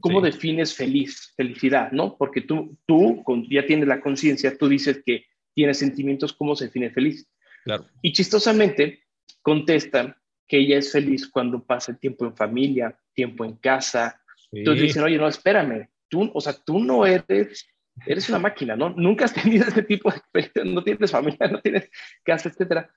¿Cómo 0.00 0.20
defines 0.20 0.74
feliz, 0.74 1.32
felicidad? 1.36 1.92
¿No? 1.92 2.16
Porque 2.16 2.40
tú, 2.40 2.78
tú 2.86 3.22
ya 3.50 3.66
tienes 3.66 3.88
la 3.88 4.00
conciencia, 4.00 4.56
tú 4.56 4.68
dices 4.68 5.02
que 5.04 5.26
tienes 5.54 5.78
sentimientos, 5.78 6.32
¿cómo 6.32 6.56
se 6.56 6.66
define 6.66 6.90
feliz? 6.90 7.28
Claro. 7.64 7.84
Y 8.00 8.12
chistosamente 8.12 9.04
contestan 9.42 10.16
que 10.46 10.58
ella 10.58 10.78
es 10.78 10.92
feliz 10.92 11.28
cuando 11.28 11.62
pasa 11.62 11.92
el 11.92 11.98
tiempo 11.98 12.24
en 12.24 12.34
familia, 12.34 12.98
tiempo 13.12 13.44
en 13.44 13.56
casa. 13.56 14.20
Entonces 14.50 14.82
dicen, 14.82 15.02
oye, 15.02 15.18
no, 15.18 15.28
espérame, 15.28 15.88
tú, 16.08 16.30
o 16.32 16.40
sea, 16.40 16.54
tú 16.54 16.78
no 16.78 17.04
eres, 17.04 17.68
eres 18.06 18.28
una 18.30 18.38
máquina, 18.38 18.74
¿no? 18.74 18.88
Nunca 18.90 19.26
has 19.26 19.34
tenido 19.34 19.66
ese 19.66 19.82
tipo 19.82 20.10
de 20.32 20.64
no 20.64 20.82
tienes 20.82 21.10
familia, 21.10 21.48
no 21.48 21.60
tienes 21.60 21.90
casa, 22.24 22.48
etcétera 22.48 22.90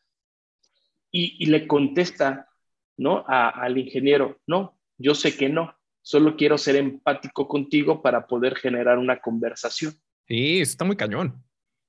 y, 1.12 1.46
le 1.48 1.68
contesta, 1.68 2.50
¿no? 2.98 3.24
al 3.28 3.78
ingeniero, 3.78 4.40
no, 4.48 4.80
yo 4.98 5.14
sé 5.14 5.36
que 5.36 5.50
no, 5.50 5.76
solo 6.02 6.36
quiero 6.36 6.58
ser 6.58 6.76
empático 6.76 7.48
contigo 7.48 8.02
para 8.02 8.28
poder 8.28 8.56
generar 8.56 8.98
una 8.98 9.20
conversación. 9.20 9.94
Sí, 10.28 10.62
está 10.62 10.86
muy 10.86 10.96
cañón. 10.96 11.44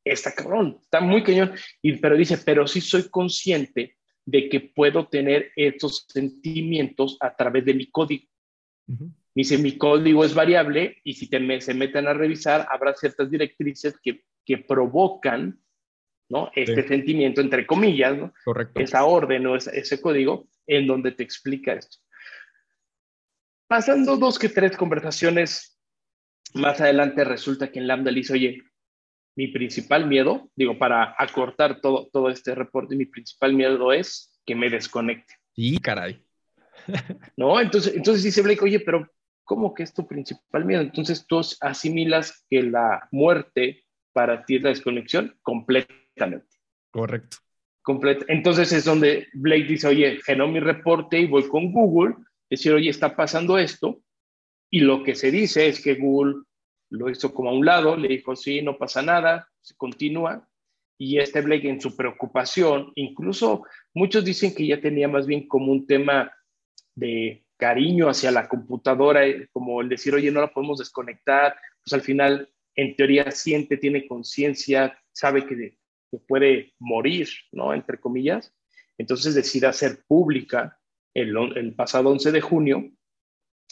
Está 0.04 0.32
cabrón, 0.34 0.78
está 0.82 1.00
muy 1.00 1.22
cañón. 1.22 1.52
Y, 1.80 1.94
pero 1.94 2.16
dice, 2.16 2.38
pero 2.38 2.66
sí 2.66 2.80
soy 2.80 3.08
consciente 3.08 3.96
de 4.24 4.48
que 4.48 4.60
puedo 4.60 5.08
tener 5.08 5.52
estos 5.56 6.06
sentimientos 6.08 7.16
a 7.20 7.34
través 7.34 7.64
de 7.64 7.74
mi 7.74 7.90
código. 7.90 8.26
Dice, 9.34 9.56
mi 9.58 9.78
código 9.78 10.24
es 10.24 10.34
variable 10.34 10.98
y 11.04 11.14
si 11.14 11.28
te 11.28 11.60
se 11.60 11.72
meten 11.72 12.06
a 12.06 12.12
revisar, 12.12 12.66
habrá 12.70 12.94
ciertas 12.94 13.30
directrices 13.30 13.98
que, 14.02 14.24
que 14.44 14.58
provocan 14.58 15.62
¿no? 16.32 16.50
Este 16.54 16.88
sentimiento, 16.88 17.42
entre 17.42 17.66
comillas, 17.66 18.16
¿no? 18.16 18.32
Correcto. 18.42 18.80
Esa 18.80 19.04
orden 19.04 19.46
o 19.46 19.54
ese, 19.54 20.00
código 20.00 20.48
en 20.66 20.86
donde 20.86 21.12
te 21.12 21.22
explica 21.22 21.74
esto. 21.74 21.98
Pasando 23.72 24.18
dos 24.18 24.38
que 24.38 24.50
tres 24.50 24.76
conversaciones 24.76 25.80
más 26.52 26.78
adelante, 26.82 27.24
resulta 27.24 27.72
que 27.72 27.78
en 27.78 27.86
Lambda 27.86 28.10
le 28.10 28.18
dice, 28.18 28.34
oye, 28.34 28.62
mi 29.34 29.48
principal 29.48 30.06
miedo, 30.06 30.50
digo, 30.54 30.78
para 30.78 31.14
acortar 31.16 31.80
todo, 31.80 32.06
todo 32.12 32.28
este 32.28 32.54
reporte, 32.54 32.96
mi 32.96 33.06
principal 33.06 33.54
miedo 33.54 33.90
es 33.94 34.38
que 34.44 34.54
me 34.54 34.68
desconecte. 34.68 35.36
Y 35.54 35.78
caray. 35.78 36.22
¿No? 37.38 37.58
Entonces, 37.58 37.94
entonces 37.96 38.22
dice 38.22 38.42
Blake, 38.42 38.62
oye, 38.62 38.78
pero 38.78 39.10
¿cómo 39.42 39.72
que 39.72 39.84
es 39.84 39.94
tu 39.94 40.06
principal 40.06 40.66
miedo? 40.66 40.82
Entonces 40.82 41.26
tú 41.26 41.40
asimilas 41.62 42.44
que 42.50 42.64
la 42.64 43.08
muerte 43.10 43.86
para 44.12 44.44
ti 44.44 44.56
es 44.56 44.62
la 44.64 44.68
desconexión 44.68 45.34
completa 45.40 45.94
Correcto. 46.90 47.38
Completo. 47.80 48.26
Entonces 48.28 48.70
es 48.70 48.84
donde 48.84 49.28
Blake 49.32 49.64
dice, 49.64 49.88
oye, 49.88 50.20
genó 50.26 50.46
mi 50.46 50.60
reporte 50.60 51.18
y 51.18 51.26
voy 51.26 51.48
con 51.48 51.72
Google, 51.72 52.16
decir, 52.52 52.72
oye, 52.72 52.90
está 52.90 53.16
pasando 53.16 53.58
esto. 53.58 54.02
Y 54.70 54.80
lo 54.80 55.02
que 55.02 55.14
se 55.14 55.30
dice 55.30 55.68
es 55.68 55.82
que 55.82 55.94
Google 55.94 56.42
lo 56.90 57.08
hizo 57.10 57.32
como 57.32 57.50
a 57.50 57.54
un 57.54 57.64
lado, 57.64 57.96
le 57.96 58.08
dijo, 58.08 58.36
sí, 58.36 58.62
no 58.62 58.76
pasa 58.76 59.02
nada, 59.02 59.48
se 59.60 59.74
continúa. 59.76 60.48
Y 60.98 61.18
este 61.18 61.40
Blake 61.40 61.68
en 61.68 61.80
su 61.80 61.96
preocupación, 61.96 62.92
incluso 62.94 63.64
muchos 63.94 64.24
dicen 64.24 64.54
que 64.54 64.66
ya 64.66 64.80
tenía 64.80 65.08
más 65.08 65.26
bien 65.26 65.48
como 65.48 65.72
un 65.72 65.86
tema 65.86 66.32
de 66.94 67.44
cariño 67.56 68.08
hacia 68.08 68.30
la 68.30 68.48
computadora, 68.48 69.26
eh, 69.26 69.48
como 69.52 69.80
el 69.80 69.88
decir, 69.88 70.14
oye, 70.14 70.30
no 70.30 70.40
la 70.40 70.52
podemos 70.52 70.78
desconectar, 70.78 71.56
pues 71.82 71.92
al 71.94 72.02
final, 72.02 72.50
en 72.74 72.94
teoría, 72.96 73.30
siente, 73.30 73.78
tiene 73.78 74.06
conciencia, 74.06 74.98
sabe 75.12 75.46
que 75.46 75.78
puede 76.28 76.74
morir, 76.78 77.28
¿no? 77.50 77.72
Entre 77.72 77.98
comillas. 77.98 78.54
Entonces 78.98 79.34
decide 79.34 79.66
hacer 79.66 80.04
pública 80.06 80.78
el, 81.14 81.36
el, 81.56 81.74
pasado 81.74 82.10
11 82.10 82.32
de 82.32 82.40
junio 82.40 82.90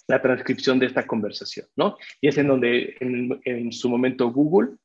la 0.08 0.20
transcripción 0.20 0.78
de 0.78 0.86
esta 0.86 1.06
conversación, 1.06 1.66
¿no? 1.76 1.96
Y 2.20 2.28
es 2.28 2.38
en 2.38 2.48
donde 2.48 2.96
en, 3.00 3.40
en 3.44 3.72
su 3.72 3.88
momento 3.88 4.30
Google 4.30 4.76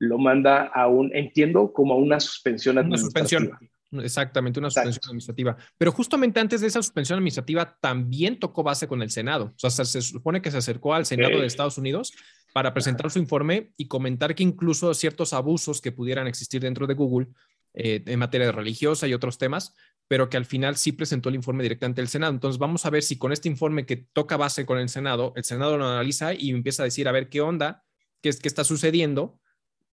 lo 0.00 0.18
manda 0.18 0.64
a 0.64 0.88
un, 0.88 1.14
entiendo, 1.14 1.72
como 1.72 1.94
a 1.94 1.96
una 1.96 2.18
suspensión 2.20 2.78
administrativa. 2.78 3.20
Una 3.20 3.48
suspensión. 3.48 3.70
Exactamente, 4.02 4.58
una 4.58 4.70
suspensión 4.70 5.10
administrativa. 5.10 5.56
Pero 5.78 5.92
justamente 5.92 6.40
antes 6.40 6.60
de 6.60 6.66
esa 6.66 6.82
suspensión 6.82 7.18
administrativa 7.18 7.76
también 7.80 8.38
tocó 8.38 8.62
base 8.62 8.88
con 8.88 9.02
el 9.02 9.10
Senado. 9.10 9.54
O 9.62 9.70
sea, 9.70 9.84
se 9.84 10.02
supone 10.02 10.42
que 10.42 10.50
se 10.50 10.58
acercó 10.58 10.94
al 10.94 11.06
Senado 11.06 11.38
de 11.38 11.46
Estados 11.46 11.78
Unidos 11.78 12.12
para 12.52 12.72
presentar 12.72 13.10
su 13.10 13.18
informe 13.18 13.72
y 13.76 13.88
comentar 13.88 14.34
que 14.34 14.42
incluso 14.42 14.92
ciertos 14.94 15.32
abusos 15.32 15.80
que 15.80 15.92
pudieran 15.92 16.26
existir 16.26 16.60
dentro 16.60 16.86
de 16.86 16.94
Google 16.94 17.28
eh, 17.74 18.02
en 18.06 18.18
materia 18.18 18.50
religiosa 18.52 19.06
y 19.06 19.14
otros 19.14 19.38
temas, 19.38 19.74
pero 20.08 20.28
que 20.28 20.36
al 20.36 20.44
final 20.44 20.76
sí 20.76 20.92
presentó 20.92 21.28
el 21.28 21.34
informe 21.34 21.62
directamente 21.62 22.00
del 22.00 22.08
Senado. 22.08 22.32
Entonces 22.32 22.58
vamos 22.58 22.86
a 22.86 22.90
ver 22.90 23.02
si 23.02 23.18
con 23.18 23.32
este 23.32 23.48
informe 23.48 23.86
que 23.86 23.96
toca 23.96 24.36
base 24.36 24.64
con 24.64 24.78
el 24.78 24.88
Senado, 24.88 25.32
el 25.36 25.44
Senado 25.44 25.76
lo 25.76 25.88
analiza 25.88 26.34
y 26.34 26.50
empieza 26.50 26.82
a 26.82 26.84
decir, 26.84 27.08
a 27.08 27.12
ver 27.12 27.28
qué 27.28 27.40
onda, 27.40 27.84
qué, 28.20 28.30
qué 28.30 28.48
está 28.48 28.64
sucediendo 28.64 29.40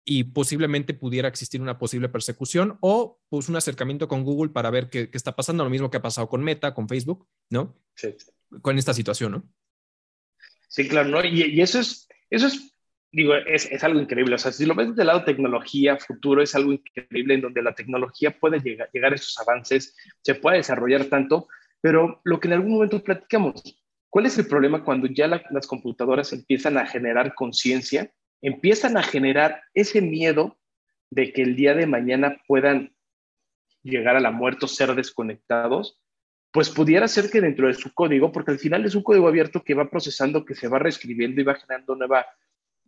y 0.04 0.24
posiblemente 0.24 0.94
pudiera 0.94 1.28
existir 1.28 1.60
una 1.60 1.78
posible 1.78 2.08
persecución 2.08 2.78
o 2.80 3.20
pues 3.28 3.48
un 3.48 3.56
acercamiento 3.56 4.08
con 4.08 4.24
Google 4.24 4.50
para 4.50 4.70
ver 4.70 4.88
qué, 4.90 5.10
qué 5.10 5.16
está 5.16 5.36
pasando, 5.36 5.64
lo 5.64 5.70
mismo 5.70 5.90
que 5.90 5.98
ha 5.98 6.02
pasado 6.02 6.28
con 6.28 6.42
Meta, 6.42 6.74
con 6.74 6.88
Facebook, 6.88 7.28
¿no? 7.48 7.76
Sí. 7.94 8.14
Con 8.62 8.78
esta 8.78 8.94
situación, 8.94 9.32
¿no? 9.32 9.48
Sí, 10.68 10.88
claro, 10.88 11.08
¿no? 11.08 11.24
Y, 11.24 11.42
y 11.42 11.60
eso 11.60 11.80
es, 11.80 12.08
eso 12.30 12.46
es, 12.46 12.74
digo, 13.12 13.34
es, 13.34 13.70
es, 13.70 13.84
algo 13.84 14.00
increíble. 14.00 14.34
O 14.34 14.38
sea, 14.38 14.52
si 14.52 14.66
lo 14.66 14.74
ves 14.74 14.94
del 14.94 15.06
lado 15.06 15.24
tecnología, 15.24 15.96
futuro, 15.96 16.42
es 16.42 16.54
algo 16.54 16.72
increíble 16.72 17.34
en 17.34 17.40
donde 17.40 17.62
la 17.62 17.74
tecnología 17.74 18.38
puede 18.38 18.60
llegar, 18.60 18.88
llegar 18.92 19.12
a 19.12 19.16
esos 19.16 19.38
avances, 19.38 19.96
se 20.22 20.34
puede 20.34 20.58
desarrollar 20.58 21.06
tanto, 21.06 21.48
pero 21.80 22.20
lo 22.24 22.40
que 22.40 22.48
en 22.48 22.54
algún 22.54 22.72
momento 22.72 23.02
platicamos, 23.02 23.62
¿cuál 24.08 24.26
es 24.26 24.38
el 24.38 24.46
problema 24.46 24.84
cuando 24.84 25.06
ya 25.06 25.26
la, 25.26 25.42
las 25.50 25.66
computadoras 25.66 26.32
empiezan 26.32 26.78
a 26.78 26.86
generar 26.86 27.34
conciencia 27.34 28.10
empiezan 28.42 28.96
a 28.96 29.02
generar 29.02 29.62
ese 29.74 30.00
miedo 30.00 30.58
de 31.10 31.32
que 31.32 31.42
el 31.42 31.56
día 31.56 31.74
de 31.74 31.86
mañana 31.86 32.40
puedan 32.46 32.94
llegar 33.82 34.16
a 34.16 34.20
la 34.20 34.30
muerte 34.30 34.66
o 34.66 34.68
ser 34.68 34.94
desconectados, 34.94 36.00
pues 36.52 36.70
pudiera 36.70 37.08
ser 37.08 37.30
que 37.30 37.40
dentro 37.40 37.68
de 37.68 37.74
su 37.74 37.92
código, 37.92 38.32
porque 38.32 38.52
al 38.52 38.58
final 38.58 38.84
es 38.84 38.94
un 38.94 39.02
código 39.02 39.28
abierto 39.28 39.62
que 39.62 39.74
va 39.74 39.90
procesando, 39.90 40.44
que 40.44 40.54
se 40.54 40.68
va 40.68 40.78
reescribiendo 40.78 41.40
y 41.40 41.44
va 41.44 41.54
generando 41.54 41.94
nueva, 41.94 42.26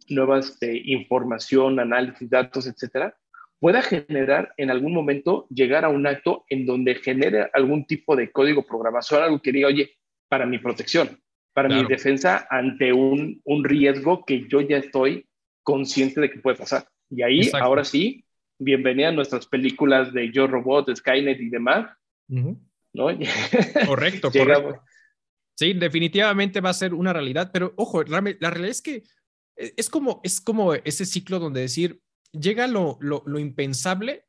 nueva 0.08 0.38
este, 0.38 0.80
información, 0.84 1.80
análisis, 1.80 2.28
datos, 2.28 2.66
etcétera, 2.66 3.16
pueda 3.58 3.82
generar 3.82 4.52
en 4.56 4.70
algún 4.70 4.92
momento 4.92 5.46
llegar 5.48 5.84
a 5.84 5.88
un 5.88 6.06
acto 6.06 6.44
en 6.48 6.66
donde 6.66 6.96
genere 6.96 7.48
algún 7.52 7.86
tipo 7.86 8.16
de 8.16 8.30
código 8.30 8.64
programación, 8.64 9.22
algo 9.22 9.40
que 9.40 9.52
diga, 9.52 9.68
oye, 9.68 9.96
para 10.28 10.46
mi 10.46 10.58
protección, 10.58 11.20
para 11.52 11.68
claro. 11.68 11.82
mi 11.82 11.88
defensa 11.88 12.46
ante 12.50 12.92
un, 12.92 13.40
un 13.44 13.64
riesgo 13.64 14.24
que 14.24 14.48
yo 14.48 14.60
ya 14.60 14.78
estoy 14.78 15.26
consciente 15.62 16.20
de 16.20 16.30
que 16.30 16.40
puede 16.40 16.56
pasar. 16.56 16.88
Y 17.08 17.22
ahí, 17.22 17.40
Exacto. 17.40 17.64
ahora 17.64 17.84
sí, 17.84 18.24
bienvenida 18.58 19.08
a 19.08 19.12
nuestras 19.12 19.46
películas 19.46 20.12
de 20.12 20.32
Yo 20.32 20.46
Robot, 20.46 20.96
Skynet 20.96 21.40
y 21.40 21.50
demás. 21.50 21.90
Uh 22.28 22.36
-huh. 22.36 22.58
¿no? 22.92 23.06
Correcto, 23.86 24.30
correcto. 24.30 24.82
Sí, 25.54 25.74
definitivamente 25.74 26.60
va 26.60 26.70
a 26.70 26.74
ser 26.74 26.94
una 26.94 27.12
realidad, 27.12 27.50
pero 27.52 27.72
ojo, 27.76 28.02
la, 28.04 28.20
realidad 28.20 28.70
es 28.70 28.82
que 28.82 28.96
eh, 28.96 29.02
es 29.56 29.88
como, 29.88 30.20
es 30.24 30.40
como 30.40 30.74
ese 30.74 31.06
ciclo 31.06 31.38
donde 31.38 31.60
decir, 31.60 32.02
llega 32.32 32.66
lo, 32.66 32.98
lo, 33.00 33.22
lo 33.26 33.38
impensable, 33.38 34.26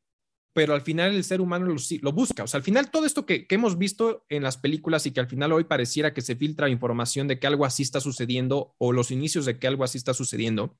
pero 0.52 0.74
al 0.74 0.82
final 0.82 1.14
el 1.14 1.24
ser 1.24 1.40
humano 1.40 1.66
lo, 1.66 1.76
lo, 2.00 2.12
busca. 2.12 2.44
O 2.44 2.46
sea, 2.46 2.58
al 2.58 2.64
final 2.64 2.90
todo 2.90 3.06
esto 3.06 3.26
que, 3.26 3.46
que, 3.46 3.56
hemos 3.56 3.76
visto 3.76 4.24
en 4.28 4.42
las 4.42 4.56
películas 4.56 5.04
y 5.04 5.10
que 5.10 5.20
al 5.20 5.26
final 5.26 5.52
hoy 5.52 5.64
pareciera 5.64 6.14
que 6.14 6.20
se 6.20 6.36
filtra 6.36 6.68
información 6.68 7.26
de 7.26 7.38
que 7.38 7.46
algo 7.46 7.64
así 7.64 7.82
está 7.82 8.00
sucediendo 8.00 8.74
o 8.78 8.92
los 8.92 9.10
inicios 9.10 9.46
de 9.46 9.58
que 9.58 9.66
algo 9.66 9.82
así 9.82 9.98
está 9.98 10.14
sucediendo, 10.14 10.78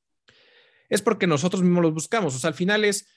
es 0.88 1.02
porque 1.02 1.26
nosotros 1.26 1.62
mismos 1.62 1.82
los 1.82 1.94
buscamos. 1.94 2.36
O 2.36 2.38
sea, 2.38 2.48
al 2.48 2.54
final 2.54 2.84
es, 2.84 3.08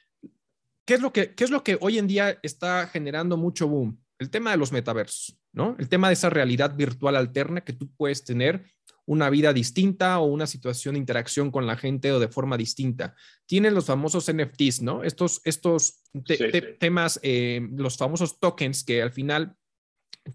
¿qué 0.86 0.96
es 0.96 1.02
lo 1.02 1.14
que, 1.14 1.36
qué 1.36 1.44
es 1.44 1.52
lo 1.52 1.64
que 1.64 1.78
hoy 1.80 2.00
en 2.00 2.08
día 2.08 2.40
está 2.42 2.88
generando 2.88 3.38
mucho 3.38 3.68
boom? 3.68 4.02
El 4.18 4.32
tema 4.32 4.50
de 4.50 4.58
los 4.58 4.72
metaversos, 4.72 5.38
¿no? 5.54 5.76
El 5.78 5.90
tema 5.90 6.08
de 6.08 6.14
esa 6.14 6.32
realidad 6.32 6.76
virtual 6.76 7.16
alterna 7.16 7.62
que 7.62 7.74
tú 7.74 7.92
puedes 7.96 8.24
tener 8.24 8.66
una 9.08 9.30
vida 9.30 9.54
distinta 9.54 10.20
o 10.20 10.26
una 10.26 10.46
situación 10.46 10.94
de 10.94 11.00
interacción 11.00 11.50
con 11.50 11.66
la 11.66 11.78
gente 11.78 12.12
o 12.12 12.20
de 12.20 12.28
forma 12.28 12.58
distinta. 12.58 13.16
Tienen 13.46 13.74
los 13.74 13.86
famosos 13.86 14.32
NFTs, 14.32 14.82
¿no? 14.82 15.04
Estos, 15.04 15.42
estos 15.46 16.04
te, 16.26 16.38
sí, 16.38 16.52
te, 16.52 16.60
sí. 16.60 16.68
temas, 16.80 17.20
eh, 17.24 17.66
los 17.72 17.98
famosos 17.98 18.40
tokens 18.40 18.84
que 18.84 19.02
al 19.02 19.12
final, 19.12 19.56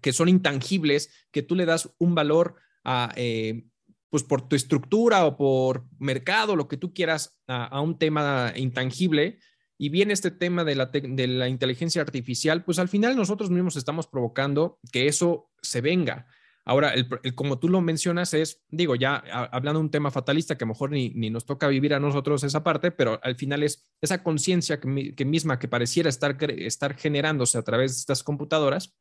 que 0.01 0.11
son 0.11 0.27
intangibles, 0.27 1.11
que 1.31 1.43
tú 1.43 1.55
le 1.55 1.65
das 1.65 1.93
un 1.99 2.15
valor 2.15 2.55
a, 2.83 3.13
eh, 3.15 3.63
pues 4.09 4.23
por 4.23 4.47
tu 4.47 4.55
estructura 4.55 5.25
o 5.25 5.37
por 5.37 5.85
mercado, 5.99 6.55
lo 6.55 6.67
que 6.67 6.77
tú 6.77 6.93
quieras, 6.93 7.39
a, 7.47 7.65
a 7.65 7.79
un 7.79 7.99
tema 7.99 8.53
intangible, 8.55 9.37
y 9.77 9.89
viene 9.89 10.13
este 10.13 10.31
tema 10.31 10.63
de 10.63 10.75
la, 10.75 10.87
de 10.87 11.27
la, 11.27 11.47
inteligencia 11.47 12.01
artificial, 12.01 12.63
pues 12.63 12.79
al 12.79 12.89
final 12.89 13.15
nosotros 13.15 13.49
mismos 13.49 13.75
estamos 13.75 14.07
provocando 14.07 14.79
que 14.91 15.07
eso 15.07 15.51
se 15.61 15.81
venga. 15.81 16.27
Ahora, 16.65 16.93
el, 16.93 17.07
como 17.35 17.59
tú 17.59 17.67
lo 17.67 17.81
mencionas, 17.81 18.33
es, 18.33 18.63
digo, 18.69 18.95
ya 18.95 19.17
hablando 19.51 19.79
de 19.79 19.85
un 19.85 19.91
tema 19.91 20.11
fatalista 20.11 20.57
que 20.57 20.63
a 20.63 20.67
lo 20.67 20.73
mejor 20.73 20.91
ni, 20.91 21.09
ni, 21.09 21.29
nos 21.29 21.45
toca 21.45 21.67
vivir 21.67 21.93
a 21.93 21.99
nosotros 21.99 22.43
esa 22.43 22.63
parte, 22.63 22.91
pero 22.91 23.19
al 23.21 23.35
final 23.35 23.63
es 23.63 23.83
esa 24.01 24.23
conciencia 24.23 24.79
que, 24.79 25.13
que, 25.13 25.25
misma 25.25 25.59
que 25.59 25.67
pareciera 25.67 26.09
estar, 26.09 26.37
estar 26.51 26.95
generándose 26.95 27.57
a 27.57 27.63
través 27.63 27.91
de 27.91 27.99
estas 27.99 28.23
computadoras, 28.23 28.95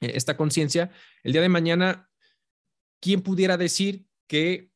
eh, 0.00 0.12
esta 0.14 0.36
conciencia, 0.36 0.92
el 1.24 1.32
día 1.32 1.42
de 1.42 1.48
mañana, 1.48 2.08
¿quién 3.00 3.22
pudiera 3.22 3.56
decir 3.56 4.06
que 4.28 4.70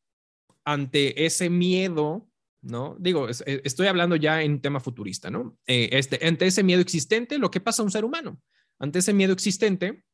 ante 0.64 1.24
ese 1.24 1.48
miedo, 1.50 2.28
¿no? 2.62 2.96
Digo, 2.98 3.28
es, 3.28 3.44
estoy 3.46 3.86
hablando 3.86 4.16
ya 4.16 4.42
en 4.42 4.60
tema 4.60 4.80
futurista, 4.80 5.30
¿no? 5.30 5.56
Eh, 5.68 5.90
este, 5.92 6.26
ante 6.26 6.46
ese 6.46 6.64
miedo 6.64 6.80
existente, 6.80 7.38
lo 7.38 7.50
que 7.50 7.60
pasa 7.60 7.82
a 7.82 7.84
un 7.84 7.92
ser 7.92 8.04
humano. 8.04 8.40
Ante 8.80 8.98
ese 8.98 9.12
miedo 9.12 9.32
existente, 9.32 10.04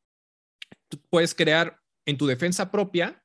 tú 0.89 1.01
puedes 1.09 1.35
crear 1.35 1.81
en 2.07 2.17
tu 2.19 2.27
defensa 2.27 2.71
propia 2.71 3.25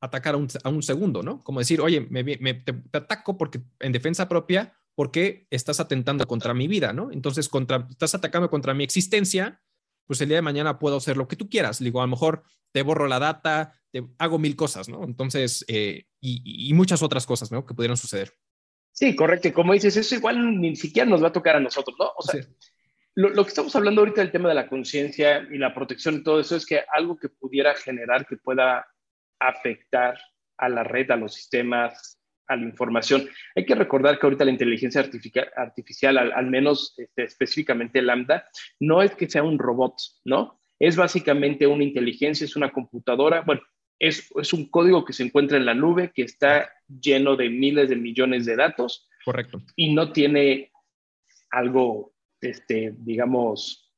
atacar 0.00 0.34
a 0.34 0.36
un, 0.36 0.48
a 0.62 0.68
un 0.68 0.82
segundo, 0.82 1.22
¿no? 1.22 1.42
Como 1.42 1.60
decir, 1.60 1.80
oye, 1.80 2.00
me, 2.00 2.22
me 2.22 2.54
te, 2.54 2.72
te, 2.72 2.98
ataco 2.98 3.38
porque 3.38 3.62
en 3.80 3.92
defensa 3.92 4.28
propia 4.28 4.74
porque 4.94 5.46
estás 5.50 5.80
atentando 5.80 6.26
contra 6.26 6.54
mi 6.54 6.68
vida, 6.68 6.92
¿no? 6.92 7.10
Entonces, 7.10 7.48
contra, 7.48 7.86
estás 7.90 8.14
atacando 8.14 8.50
contra 8.50 8.74
mi 8.74 8.84
existencia, 8.84 9.60
pues 10.06 10.20
el 10.20 10.28
día 10.28 10.36
de 10.36 10.42
mañana 10.42 10.78
puedo 10.78 10.98
hacer 10.98 11.16
lo 11.16 11.26
que 11.26 11.36
tú 11.36 11.48
quieras. 11.48 11.78
Digo, 11.78 12.00
a 12.00 12.04
lo 12.04 12.10
mejor 12.10 12.44
te 12.72 12.82
borro 12.82 13.08
la 13.08 13.18
data, 13.18 13.72
te 13.90 14.06
hago 14.18 14.38
mil 14.38 14.54
cosas, 14.56 14.88
¿no? 14.88 15.02
Entonces, 15.04 15.64
eh, 15.68 16.06
y, 16.20 16.68
y, 16.68 16.72
muchas 16.74 17.02
otras 17.02 17.26
cosas, 17.26 17.50
¿no? 17.50 17.66
Que 17.66 17.74
pudieran 17.74 17.96
suceder. 17.96 18.34
Sí, 18.92 19.16
correcto. 19.16 19.52
Como 19.52 19.72
dices, 19.72 19.96
eso 19.96 20.14
igual 20.14 20.60
ni 20.60 20.76
siquiera 20.76 21.08
nos 21.08 21.22
va 21.22 21.28
a 21.28 21.32
tocar 21.32 21.56
a 21.56 21.60
nosotros, 21.60 21.96
¿no? 21.98 22.10
O 22.16 22.22
sea, 22.22 22.42
sí. 22.42 22.48
Lo, 23.14 23.30
lo, 23.30 23.44
que 23.44 23.48
estamos 23.48 23.74
hablando 23.76 24.00
ahorita 24.00 24.20
del 24.20 24.32
tema 24.32 24.48
de 24.48 24.54
la 24.54 24.68
conciencia 24.68 25.46
y 25.50 25.58
la 25.58 25.74
protección 25.74 26.16
y 26.16 26.22
todo 26.22 26.40
eso 26.40 26.56
es 26.56 26.66
que 26.66 26.82
algo 26.92 27.16
que 27.16 27.28
pudiera 27.28 27.74
generar 27.74 28.26
que 28.26 28.36
pueda 28.36 28.86
afectar 29.38 30.18
a 30.58 30.68
la 30.68 30.84
red, 30.84 31.10
a 31.10 31.16
los 31.16 31.34
sistemas, 31.34 32.20
a 32.46 32.56
la 32.56 32.64
información. 32.64 33.28
Hay 33.54 33.64
que 33.64 33.74
recordar 33.74 34.18
que 34.18 34.26
ahorita 34.26 34.44
la 34.44 34.50
inteligencia 34.50 35.00
artificial, 35.00 35.48
artificial 35.56 36.18
al, 36.18 36.32
al, 36.32 36.46
menos 36.46 36.94
este, 36.96 37.24
específicamente 37.24 38.02
Lambda, 38.02 38.48
no 38.80 39.02
es 39.02 39.14
que 39.14 39.28
sea 39.28 39.42
un 39.42 39.58
robot, 39.58 39.94
¿no? 40.24 40.60
Es 40.78 40.96
básicamente 40.96 41.66
una 41.66 41.84
inteligencia, 41.84 42.44
es 42.44 42.56
una 42.56 42.70
computadora, 42.70 43.42
bueno, 43.42 43.62
es, 43.98 44.30
es 44.36 44.52
un 44.52 44.68
código 44.68 45.04
que 45.04 45.12
se 45.12 45.22
encuentra 45.22 45.56
en 45.56 45.66
la 45.66 45.74
nube, 45.74 46.12
que 46.14 46.22
está 46.22 46.70
lleno 46.88 47.36
de 47.36 47.48
miles 47.48 47.88
de 47.88 47.96
millones 47.96 48.44
de 48.44 48.56
datos. 48.56 49.08
Correcto. 49.24 49.62
Y 49.76 49.94
no 49.94 50.12
tiene 50.12 50.72
algo, 51.50 52.13
este, 52.44 52.94
digamos, 52.98 53.92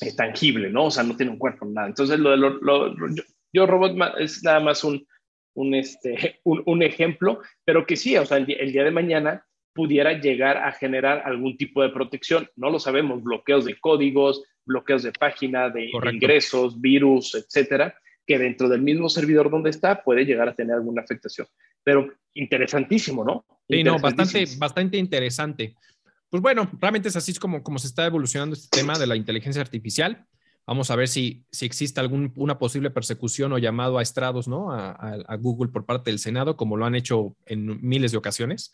eh, 0.00 0.14
tangible, 0.16 0.70
¿no? 0.70 0.86
O 0.86 0.90
sea, 0.90 1.02
no 1.02 1.16
tiene 1.16 1.32
un 1.32 1.38
cuerpo, 1.38 1.66
nada. 1.66 1.88
Entonces, 1.88 2.18
lo 2.18 2.30
de 2.30 2.36
lo, 2.36 2.50
lo, 2.60 3.14
yo, 3.14 3.22
yo 3.52 3.66
robot 3.66 3.96
es 4.18 4.42
nada 4.42 4.60
más 4.60 4.84
un, 4.84 5.06
un, 5.54 5.74
este, 5.74 6.40
un, 6.44 6.62
un, 6.66 6.82
ejemplo, 6.82 7.40
pero 7.64 7.86
que 7.86 7.96
sí, 7.96 8.16
o 8.16 8.26
sea, 8.26 8.38
el, 8.38 8.50
el, 8.50 8.72
día 8.72 8.84
de 8.84 8.90
mañana 8.90 9.46
pudiera 9.74 10.12
llegar 10.20 10.58
a 10.58 10.72
generar 10.72 11.22
algún 11.24 11.56
tipo 11.56 11.82
de 11.82 11.90
protección. 11.90 12.48
No 12.56 12.70
lo 12.70 12.78
sabemos, 12.78 13.22
bloqueos 13.22 13.64
de 13.64 13.78
códigos, 13.78 14.42
bloqueos 14.64 15.02
de 15.02 15.12
página, 15.12 15.70
de 15.70 15.90
Correcto. 15.90 16.14
ingresos, 16.14 16.80
virus, 16.80 17.34
etcétera, 17.34 17.94
que 18.26 18.38
dentro 18.38 18.68
del 18.68 18.82
mismo 18.82 19.08
servidor 19.08 19.50
donde 19.50 19.70
está 19.70 20.02
puede 20.02 20.24
llegar 20.24 20.48
a 20.48 20.54
tener 20.54 20.76
alguna 20.76 21.02
afectación. 21.02 21.46
Pero 21.82 22.12
interesantísimo, 22.34 23.24
¿no? 23.24 23.44
Sí, 23.68 23.82
no, 23.82 23.98
bastante, 23.98 24.44
bastante 24.58 24.96
interesante. 24.96 25.74
Pues 26.32 26.40
bueno, 26.40 26.66
realmente 26.80 27.10
es 27.10 27.16
así 27.16 27.34
como, 27.34 27.62
como 27.62 27.78
se 27.78 27.86
está 27.86 28.06
evolucionando 28.06 28.56
este 28.56 28.74
tema 28.74 28.98
de 28.98 29.06
la 29.06 29.16
inteligencia 29.16 29.60
artificial. 29.60 30.24
Vamos 30.66 30.90
a 30.90 30.96
ver 30.96 31.06
si, 31.06 31.44
si 31.52 31.66
existe 31.66 32.00
alguna 32.00 32.58
posible 32.58 32.88
persecución 32.88 33.52
o 33.52 33.58
llamado 33.58 33.98
a 33.98 34.02
estrados 34.02 34.48
¿no? 34.48 34.72
A, 34.72 34.92
a, 34.92 35.12
a, 35.26 35.36
Google 35.36 35.70
por 35.70 35.84
parte 35.84 36.10
del 36.10 36.18
Senado, 36.18 36.56
como 36.56 36.78
lo 36.78 36.86
han 36.86 36.94
hecho 36.94 37.36
en 37.44 37.86
miles 37.86 38.12
de 38.12 38.16
ocasiones. 38.16 38.72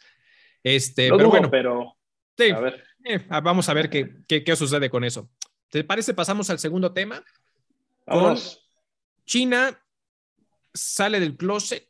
Este, 0.62 1.08
no 1.08 1.16
pero 1.16 1.28
dudo, 1.28 1.30
bueno, 1.30 1.50
pero 1.50 1.96
sí, 2.36 2.52
a 2.52 2.60
ver. 2.60 2.84
Eh, 3.04 3.26
vamos 3.42 3.68
a 3.68 3.74
ver 3.74 3.90
qué, 3.90 4.22
qué, 4.28 4.44
qué, 4.44 4.54
sucede 4.54 4.88
con 4.88 5.02
eso. 5.02 5.28
¿Te 5.68 5.82
parece? 5.82 6.14
Pasamos 6.14 6.48
al 6.50 6.60
segundo 6.60 6.92
tema. 6.92 7.24
Vamos. 8.06 8.54
Con 8.54 9.24
China 9.24 9.82
sale 10.72 11.18
del 11.18 11.36
closet 11.36 11.88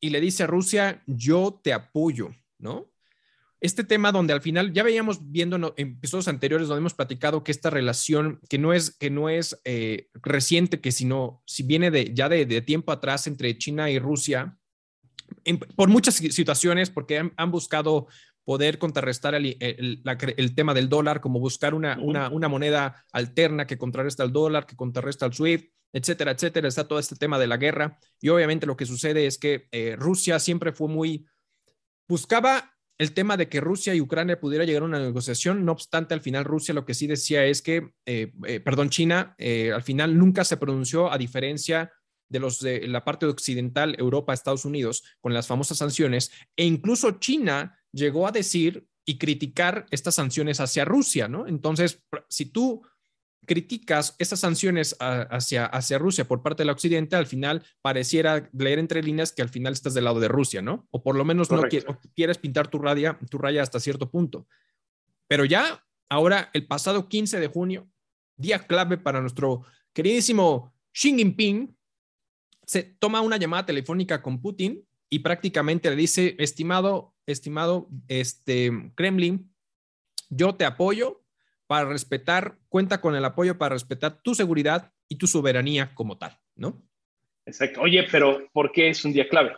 y 0.00 0.10
le 0.10 0.20
dice 0.20 0.42
a 0.42 0.48
Rusia, 0.48 1.02
yo 1.06 1.58
te 1.64 1.72
apoyo, 1.72 2.28
¿no? 2.58 2.90
Este 3.60 3.84
tema 3.84 4.12
donde 4.12 4.32
al 4.32 4.40
final 4.40 4.72
ya 4.72 4.82
veíamos 4.82 5.30
viendo 5.30 5.74
en 5.76 5.88
episodios 5.96 6.28
anteriores 6.28 6.68
donde 6.68 6.80
hemos 6.80 6.94
platicado 6.94 7.42
que 7.42 7.52
esta 7.52 7.70
relación 7.70 8.40
que 8.48 8.58
no 8.58 8.72
es 8.72 8.96
que 8.96 9.10
no 9.10 9.28
es 9.28 9.60
eh, 9.64 10.08
reciente 10.14 10.80
que 10.80 10.92
sino 10.92 11.42
si 11.46 11.62
viene 11.62 11.90
de 11.90 12.14
ya 12.14 12.28
de, 12.28 12.46
de, 12.46 12.62
tiempo 12.62 12.92
atrás 12.92 13.26
entre 13.26 13.56
China 13.58 13.90
y 13.90 13.98
Rusia 13.98 14.56
en, 15.44 15.58
por 15.58 15.88
muchas 15.88 16.14
situaciones 16.16 16.90
porque 16.90 17.18
han, 17.18 17.32
han 17.36 17.50
buscado 17.50 18.08
poder 18.48 18.78
contrarrestar 18.78 19.34
el, 19.34 20.54
tema 20.56 20.72
del 20.72 20.88
dólar, 20.88 21.20
como 21.20 21.38
buscar 21.38 21.74
una, 21.74 21.98
una, 22.00 22.48
moneda 22.48 23.04
alterna 23.12 23.66
que 23.66 23.76
contrarresta 23.76 24.22
al 24.22 24.32
dólar, 24.32 24.64
que 24.64 24.74
contrarresta 24.74 25.26
al 25.26 25.34
SWIFT, 25.34 25.70
etcétera, 25.92 26.30
etcétera. 26.30 26.66
Está 26.66 26.88
todo 26.88 26.98
este 26.98 27.14
tema 27.16 27.38
de 27.38 27.46
la 27.46 27.58
guerra. 27.58 27.98
Y 28.22 28.30
obviamente 28.30 28.64
lo 28.64 28.74
que 28.74 28.86
sucede 28.86 29.26
es 29.26 29.36
que 29.36 29.68
eh, 29.70 29.96
Rusia 29.98 30.38
siempre 30.38 30.72
fue 30.72 30.88
muy, 30.88 31.26
buscaba 32.08 32.77
el 32.98 33.12
tema 33.12 33.36
de 33.36 33.48
que 33.48 33.60
Rusia 33.60 33.94
y 33.94 34.00
Ucrania 34.00 34.40
pudiera 34.40 34.64
llegar 34.64 34.82
a 34.82 34.86
una 34.86 34.98
negociación. 34.98 35.64
No 35.64 35.72
obstante, 35.72 36.14
al 36.14 36.20
final 36.20 36.44
Rusia 36.44 36.74
lo 36.74 36.84
que 36.84 36.94
sí 36.94 37.06
decía 37.06 37.44
es 37.44 37.62
que, 37.62 37.92
eh, 38.06 38.32
eh, 38.46 38.60
perdón, 38.60 38.90
China, 38.90 39.36
al 39.38 39.82
final 39.82 40.18
nunca 40.18 40.44
se 40.44 40.56
pronunció 40.56 41.12
a 41.12 41.18
diferencia 41.18 41.92
de 42.28 42.40
los 42.40 42.60
de 42.60 42.86
la 42.88 43.04
parte 43.04 43.26
occidental, 43.26 43.96
Europa, 43.98 44.34
Estados 44.34 44.64
Unidos, 44.64 45.02
con 45.20 45.32
las 45.32 45.46
famosas 45.46 45.78
sanciones, 45.78 46.30
e 46.56 46.64
incluso 46.64 47.12
China 47.12 47.78
llegó 47.92 48.26
a 48.26 48.32
decir 48.32 48.86
y 49.06 49.16
criticar 49.16 49.86
estas 49.90 50.16
sanciones 50.16 50.60
hacia 50.60 50.84
Rusia, 50.84 51.28
¿no? 51.28 51.46
Entonces, 51.46 52.02
si 52.28 52.46
tú 52.46 52.82
criticas 53.48 54.14
estas 54.18 54.38
sanciones 54.38 54.96
hacia, 55.00 55.66
hacia 55.66 55.98
Rusia 55.98 56.28
por 56.28 56.42
parte 56.42 56.62
del 56.62 56.70
occidente, 56.70 57.16
al 57.16 57.26
final 57.26 57.64
pareciera 57.82 58.48
leer 58.52 58.78
entre 58.78 59.02
líneas 59.02 59.32
que 59.32 59.42
al 59.42 59.48
final 59.48 59.72
estás 59.72 59.94
del 59.94 60.04
lado 60.04 60.20
de 60.20 60.28
Rusia, 60.28 60.62
¿no? 60.62 60.86
O 60.92 61.02
por 61.02 61.16
lo 61.16 61.24
menos 61.24 61.50
no 61.50 61.62
quieres, 62.14 62.38
pintar 62.38 62.68
tu, 62.68 62.78
raya, 62.78 63.18
tu 63.28 63.38
raya 63.38 63.62
hasta 63.62 63.80
cierto 63.80 64.08
punto. 64.10 64.46
Pero 65.26 65.44
ya, 65.44 65.84
ahora, 66.08 66.50
el 66.52 66.68
pasado 66.68 67.08
15 67.08 67.40
de 67.40 67.48
junio, 67.48 67.90
día 68.36 68.66
clave 68.66 68.98
para 68.98 69.20
nuestro 69.20 69.64
queridísimo 69.92 70.72
Xi 70.92 71.16
Jinping, 71.16 71.76
se 72.64 72.82
toma 72.82 73.22
una 73.22 73.38
llamada 73.38 73.66
telefónica 73.66 74.22
con 74.22 74.40
Putin 74.40 74.86
y 75.10 75.20
prácticamente 75.20 75.90
le 75.90 75.96
dice, 75.96 76.36
estimado, 76.38 77.14
estimado, 77.26 77.88
este, 78.06 78.92
Kremlin, 78.94 79.52
yo 80.28 80.54
te 80.54 80.66
apoyo 80.66 81.24
para 81.68 81.88
respetar, 81.88 82.58
cuenta 82.68 83.00
con 83.00 83.14
el 83.14 83.24
apoyo 83.24 83.58
para 83.58 83.74
respetar 83.74 84.22
tu 84.22 84.34
seguridad 84.34 84.90
y 85.06 85.16
tu 85.16 85.26
soberanía 85.26 85.94
como 85.94 86.16
tal, 86.16 86.36
¿no? 86.56 86.82
Exacto. 87.46 87.82
Oye, 87.82 88.06
pero 88.10 88.48
¿por 88.52 88.72
qué 88.72 88.88
es 88.88 89.04
un 89.04 89.12
día 89.12 89.28
clave? 89.28 89.54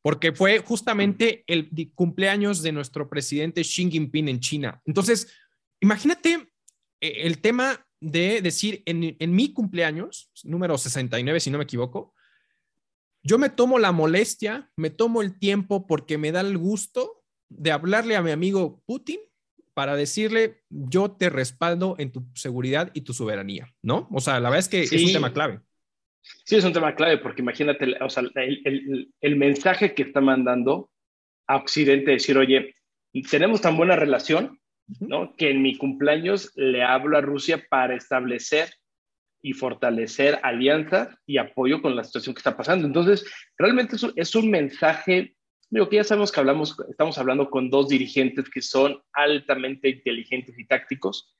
Porque 0.00 0.32
fue 0.32 0.60
justamente 0.60 1.44
el 1.48 1.68
cumpleaños 1.94 2.62
de 2.62 2.72
nuestro 2.72 3.10
presidente 3.10 3.62
Xi 3.62 3.90
Jinping 3.90 4.28
en 4.28 4.40
China. 4.40 4.80
Entonces, 4.86 5.36
imagínate 5.80 6.52
eh, 7.00 7.22
el 7.22 7.40
tema 7.40 7.84
de 8.00 8.40
decir 8.40 8.82
en, 8.86 9.16
en 9.18 9.34
mi 9.34 9.52
cumpleaños, 9.52 10.30
número 10.44 10.78
69, 10.78 11.40
si 11.40 11.50
no 11.50 11.58
me 11.58 11.64
equivoco, 11.64 12.14
yo 13.24 13.38
me 13.38 13.50
tomo 13.50 13.80
la 13.80 13.90
molestia, 13.90 14.70
me 14.76 14.88
tomo 14.88 15.20
el 15.20 15.38
tiempo 15.38 15.86
porque 15.86 16.16
me 16.16 16.30
da 16.30 16.40
el 16.40 16.56
gusto 16.56 17.24
de 17.48 17.72
hablarle 17.72 18.14
a 18.14 18.22
mi 18.22 18.30
amigo 18.30 18.82
Putin 18.86 19.20
para 19.80 19.96
decirle, 19.96 20.60
yo 20.68 21.12
te 21.12 21.30
respaldo 21.30 21.96
en 21.98 22.12
tu 22.12 22.26
seguridad 22.34 22.90
y 22.92 23.00
tu 23.00 23.14
soberanía, 23.14 23.72
¿no? 23.80 24.08
O 24.12 24.20
sea, 24.20 24.34
la 24.34 24.50
verdad 24.50 24.58
es 24.58 24.68
que 24.68 24.82
es 24.82 24.92
un 24.92 25.10
tema 25.10 25.32
clave. 25.32 25.60
Sí, 26.44 26.56
es 26.56 26.64
un 26.64 26.74
tema 26.74 26.94
clave 26.94 27.16
porque 27.16 27.40
imagínate, 27.40 27.96
o 28.02 28.10
sea, 28.10 28.24
el, 28.34 29.36
mensaje 29.36 29.94
que 29.94 30.02
está 30.02 30.20
mandando 30.20 30.90
a 31.46 31.56
Occidente, 31.56 32.10
decir, 32.10 32.36
oye, 32.36 32.74
tenemos 33.30 33.62
tan 33.62 33.78
buena 33.78 33.96
relación, 33.96 34.60
¿no? 35.00 35.34
Que 35.34 35.48
en 35.48 35.62
mi 35.62 35.78
cumpleaños 35.78 36.52
le 36.56 36.82
hablo 36.82 37.16
a 37.16 37.22
Rusia 37.22 37.64
para 37.70 37.94
establecer 37.94 38.68
y 39.40 39.54
fortalecer 39.54 40.40
alianzas 40.42 41.16
y 41.24 41.38
apoyo 41.38 41.80
con 41.80 41.96
la 41.96 42.04
situación 42.04 42.34
que 42.34 42.40
está 42.40 42.54
pasando. 42.54 42.86
Entonces, 42.86 43.24
realmente 43.56 43.96
es 44.14 44.34
un, 44.34 44.50
mensaje, 44.50 45.36
digo 45.70 45.88
que 45.88 45.96
ya 45.96 46.04
sabemos 46.04 46.32
que 46.32 46.40
hablamos, 46.40 46.76
estamos 46.88 47.16
hablando 47.18 47.48
con 47.48 47.70
dos 47.70 47.88
dirigentes 47.88 48.50
que 48.50 48.60
son 48.60 49.00
altamente 49.12 49.88
inteligentes 49.88 50.58
y 50.58 50.66
tácticos. 50.66 51.34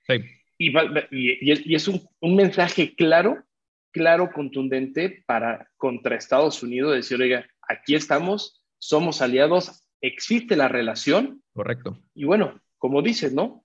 Y, 0.58 0.72
y, 1.10 1.74
es, 1.74 1.88
un, 1.88 2.00
un, 2.20 2.36
mensaje 2.36 2.94
claro, 2.94 3.44
claro, 3.92 4.30
contundente 4.32 5.24
para 5.26 5.70
contra 5.76 6.16
Estados 6.16 6.62
Unidos, 6.62 6.94
decir, 6.94 7.20
oiga, 7.20 7.46
aquí 7.68 7.94
estamos, 7.94 8.62
somos 8.78 9.22
aliados, 9.22 9.84
existe 10.00 10.56
la 10.56 10.68
relación. 10.68 11.42
Correcto. 11.52 11.98
Y 12.14 12.24
bueno, 12.24 12.60
como 12.78 13.02
dices, 13.02 13.32
¿no? 13.32 13.64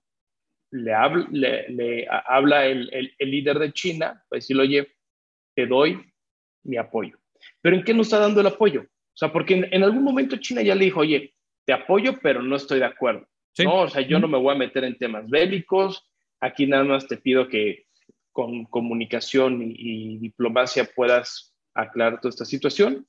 le, 0.70 0.94
habla, 0.94 1.26
le, 1.30 2.06
habla 2.08 2.66
el, 2.66 3.14
el, 3.18 3.30
líder 3.30 3.58
de 3.58 3.72
China 3.72 4.24
para 4.28 4.38
decirle, 4.38 4.62
oye, 4.62 4.88
te 5.54 5.66
doy 5.66 6.00
mi 6.64 6.76
apoyo. 6.76 7.18
Pero 7.60 7.76
¿en 7.76 7.84
qué 7.84 7.94
nos 7.94 8.08
está 8.08 8.18
dando 8.18 8.40
el 8.40 8.46
apoyo? 8.46 8.86
O 9.16 9.18
sea, 9.18 9.32
porque 9.32 9.68
en, 9.70 9.82
algún 9.82 10.04
momento 10.04 10.36
China 10.36 10.62
ya 10.62 10.74
le 10.74 10.84
dijo, 10.84 11.00
oye, 11.00 11.34
te 11.64 11.72
apoyo, 11.72 12.18
pero 12.22 12.42
no 12.42 12.56
estoy 12.56 12.78
de 12.78 12.84
acuerdo. 12.84 13.26
¿no? 13.64 13.82
O 13.82 13.88
sea, 13.88 14.02
yo 14.02 14.18
no 14.18 14.28
me 14.28 14.38
voy 14.38 14.54
a 14.54 14.58
meter 14.58 14.84
en 14.84 14.98
temas 14.98 15.28
bélicos, 15.28 16.08
aquí 16.40 16.66
nada 16.66 16.84
más 16.84 17.08
te 17.08 17.16
pido 17.16 17.48
que 17.48 17.86
con 18.30 18.66
comunicación 18.66 19.62
y, 19.62 19.74
y 19.78 20.18
diplomacia 20.18 20.88
puedas 20.94 21.56
aclarar 21.74 22.20
toda 22.20 22.30
esta 22.30 22.44
situación, 22.44 23.06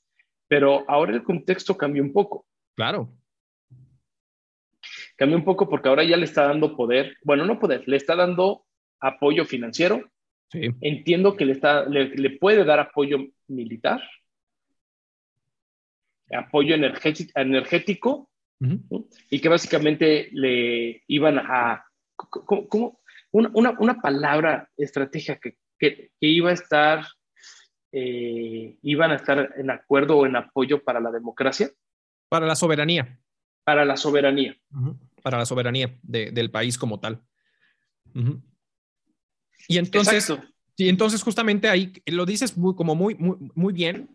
pero 0.48 0.86
ahora 0.88 1.14
el 1.14 1.24
contexto 1.24 1.78
cambió 1.78 2.02
un 2.02 2.14
poco. 2.14 2.46
Claro. 2.76 3.10
Cambia 5.18 5.36
un 5.36 5.44
poco 5.44 5.68
porque 5.68 5.90
ahora 5.90 6.04
ya 6.04 6.16
le 6.16 6.26
está 6.26 6.44
dando 6.44 6.78
poder, 6.78 7.18
bueno, 7.24 7.44
no 7.44 7.60
poder, 7.60 7.84
le 7.88 7.98
está 7.98 8.16
dando 8.16 8.66
apoyo 9.00 9.46
financiero. 9.46 10.10
Entiendo 10.52 11.36
que 11.36 11.46
le, 11.46 11.52
está, 11.54 11.86
le, 11.90 12.30
puede 12.38 12.64
dar 12.64 12.80
apoyo 12.80 13.18
militar, 13.48 14.02
apoyo 16.32 16.76
energético, 16.76 18.30
y 19.30 19.40
que 19.40 19.50
básicamente 19.50 20.30
le 20.32 21.04
iban 21.08 21.38
a, 21.38 21.86
como, 22.16 23.00
una, 23.32 23.76
una, 23.80 24.02
palabra 24.02 24.70
estratégica 24.76 25.40
que, 25.40 25.58
que, 25.78 26.12
iba 26.20 26.50
a 26.50 26.54
estar, 26.54 27.06
eh, 27.92 28.78
iban 28.82 29.12
a 29.12 29.16
estar 29.16 29.54
en 29.58 29.70
acuerdo 29.70 30.18
o 30.18 30.26
en 30.26 30.36
apoyo 30.36 30.84
para 30.84 31.00
la 31.00 31.12
democracia. 31.12 31.70
Para 32.30 32.48
la 32.48 32.56
soberanía. 32.56 33.20
Para 33.64 33.86
la 33.86 33.96
soberanía. 33.96 34.58
Para 35.22 35.38
la 35.38 35.46
soberanía 35.46 36.00
del 36.02 36.50
país 36.50 36.78
como 36.78 37.00
tal. 37.00 37.22
Y 39.68 39.78
entonces, 39.78 40.34
y 40.76 40.90
entonces 40.90 41.22
justamente 41.22 41.70
ahí 41.70 41.94
lo 42.08 42.26
dices 42.26 42.58
muy, 42.58 42.76
como 42.76 42.96
muy, 42.96 43.16
muy, 43.16 43.38
muy 43.54 43.74
bien, 43.74 44.10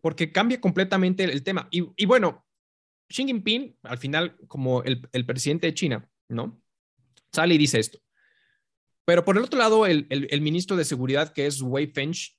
porque 0.00 0.32
cambia 0.32 0.60
completamente 0.60 1.24
el, 1.24 1.42
tema. 1.42 1.68
Y, 1.70 2.06
bueno, 2.06 2.44
Xi 3.08 3.24
Jinping, 3.26 3.76
al 3.82 3.98
final, 3.98 4.36
como 4.46 4.82
el, 4.82 5.26
presidente 5.26 5.66
de 5.66 5.74
China, 5.74 6.08
¿no? 6.28 6.60
Sale 7.32 7.54
y 7.54 7.58
dice 7.58 7.78
esto. 7.78 7.98
Pero 9.04 9.24
por 9.24 9.36
el 9.36 9.44
otro 9.44 9.58
lado, 9.58 9.86
el, 9.86 10.40
ministro 10.40 10.76
de 10.76 10.84
Seguridad, 10.84 11.32
que 11.32 11.46
es 11.46 11.60
Wei 11.60 11.88
Fench, 11.88 12.38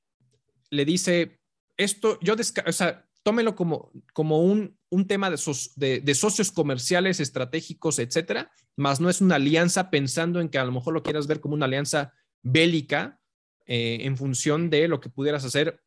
le 0.69 0.85
dice, 0.85 1.39
esto, 1.77 2.17
yo, 2.21 2.35
o 2.65 2.71
sea, 2.71 3.05
tómelo 3.23 3.55
como, 3.55 3.91
como 4.13 4.41
un, 4.41 4.77
un 4.89 5.07
tema 5.07 5.29
de, 5.29 6.01
de, 6.01 6.15
socios 6.15 6.51
comerciales, 6.51 7.19
estratégicos, 7.19 7.99
etcétera, 7.99 8.51
más 8.75 8.99
no 8.99 9.09
es 9.09 9.21
una 9.21 9.35
alianza 9.35 9.89
pensando 9.89 10.39
en 10.39 10.49
que 10.49 10.57
a 10.57 10.65
lo 10.65 10.71
mejor 10.71 10.93
lo 10.93 11.03
quieras 11.03 11.27
ver 11.27 11.39
como 11.39 11.53
una 11.53 11.65
alianza 11.65 12.13
bélica 12.41 13.19
eh, 13.65 13.99
en 14.01 14.17
función 14.17 14.69
de 14.69 14.87
lo 14.87 14.99
que 14.99 15.09
pudieras 15.09 15.45
hacer 15.45 15.81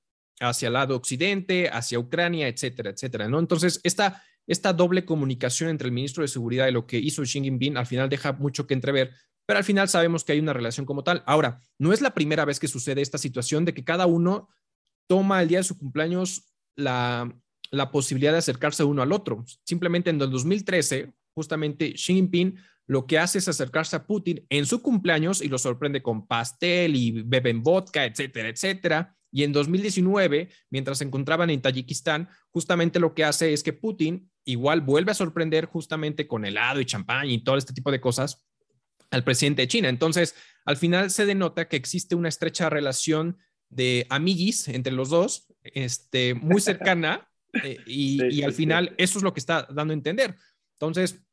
hacia 0.49 0.69
el 0.69 0.75
lado 0.75 0.97
occidente, 0.97 1.69
hacia 1.69 1.99
Ucrania, 1.99 2.49
etcétera, 2.49 2.91
etcétera, 2.91 3.29
¿no? 3.29 3.39
Entonces, 3.39 3.81
esta, 3.85 4.23
esta 4.47 4.73
doble 4.73 5.05
comunicación 5.05 5.71
entre 5.71 5.89
el 5.89 5.93
ministro 5.93 6.23
de 6.23 6.29
Seguridad 6.29 6.69
y 6.69 6.73
lo 6.73 6.87
que 6.87 6.99
hizo 6.99 7.23
Xi 7.23 7.41
Jinping 7.41 7.77
al 7.77 7.87
final 7.87 8.09
deja 8.09 8.33
mucho 8.33 8.67
que 8.67 8.75
entrever, 8.75 9.13
pero 9.47 9.59
al 9.59 9.65
final 9.65 9.89
sabemos 9.89 10.25
que 10.25 10.33
hay 10.33 10.41
una 10.41 10.53
relación 10.53 10.87
como 10.87 11.05
tal. 11.05 11.23
Ahora, 11.27 11.61
no 11.79 11.93
es 11.93 12.01
la 12.01 12.15
primera 12.15 12.45
vez 12.45 12.59
que 12.59 12.69
sucede 12.69 13.03
esta 13.03 13.19
situación 13.19 13.65
de 13.65 13.75
que 13.75 13.85
cada 13.85 14.07
uno 14.07 14.49
toma 15.07 15.43
el 15.43 15.49
día 15.49 15.59
de 15.59 15.65
su 15.65 15.79
cumpleaños 15.79 16.55
la, 16.77 17.35
posibilidad 17.93 18.33
de 18.33 18.39
acercarse 18.39 18.85
uno 18.85 19.03
al 19.03 19.13
otro. 19.13 19.45
Simplemente 19.65 20.11
en 20.11 20.21
el 20.21 20.31
2013, 20.31 21.13
justamente 21.35 21.93
Xi 21.95 22.15
Jinping 22.15 22.57
lo 22.87 23.07
que 23.07 23.19
hace 23.19 23.39
es 23.39 23.49
acercarse 23.49 23.97
a 23.97 24.07
Putin 24.07 24.45
en 24.51 24.67
su 24.67 24.83
cumpleaños 24.83 25.41
y 25.41 25.49
lo 25.49 25.59
sorprende 25.59 26.03
con 26.03 26.27
pastel 26.27 26.95
y 26.97 27.23
beben 27.23 27.63
vodka, 27.63 28.05
etcétera, 28.05 28.49
etcétera. 28.49 29.17
Y 29.35 29.43
en 29.43 29.53
2019, 29.53 30.49
mientras 30.71 30.99
se 30.99 31.05
encontraban 31.05 31.51
en 31.51 31.61
Tayikistán, 31.61 32.29
justamente 32.53 33.01
lo 33.01 33.15
que 33.15 33.25
hace 33.25 33.53
es 33.53 33.65
que 33.65 33.73
Putin 33.73 34.31
igual 34.45 34.81
vuelve 34.81 35.11
a 35.11 35.15
sorprender 35.15 35.65
justamente 35.65 36.29
con 36.29 36.45
helado 36.45 36.81
y 36.81 36.85
champán 36.85 37.29
y 37.29 37.43
todo 37.43 37.57
este 37.57 37.73
tipo 37.73 37.91
de 37.91 38.01
cosas 38.01 38.47
al 39.11 39.25
presidente 39.25 39.63
de 39.63 39.69
China. 39.69 39.89
Entonces, 39.89 40.37
al 40.65 40.77
final 40.77 41.11
se 41.11 41.27
denota 41.27 41.67
que 41.67 41.75
existe 41.75 42.15
una 42.15 42.29
estrecha 42.29 42.71
relación 42.71 43.37
de 43.71 44.07
amiguis 44.09 44.69
entre 44.69 44.93
los 44.93 45.11
dos, 45.11 45.53
este, 45.65 46.35
muy 46.35 46.61
cercana, 46.61 47.29
eh, 47.65 47.79
y, 47.87 48.41
al 48.45 48.53
final 48.53 48.95
eso 48.99 49.19
es 49.19 49.25
lo 49.25 49.35
que 49.35 49.41
está 49.41 49.67
dando 49.69 49.91
a 49.91 49.97
entender. 49.97 50.37
Entonces, 50.75 51.25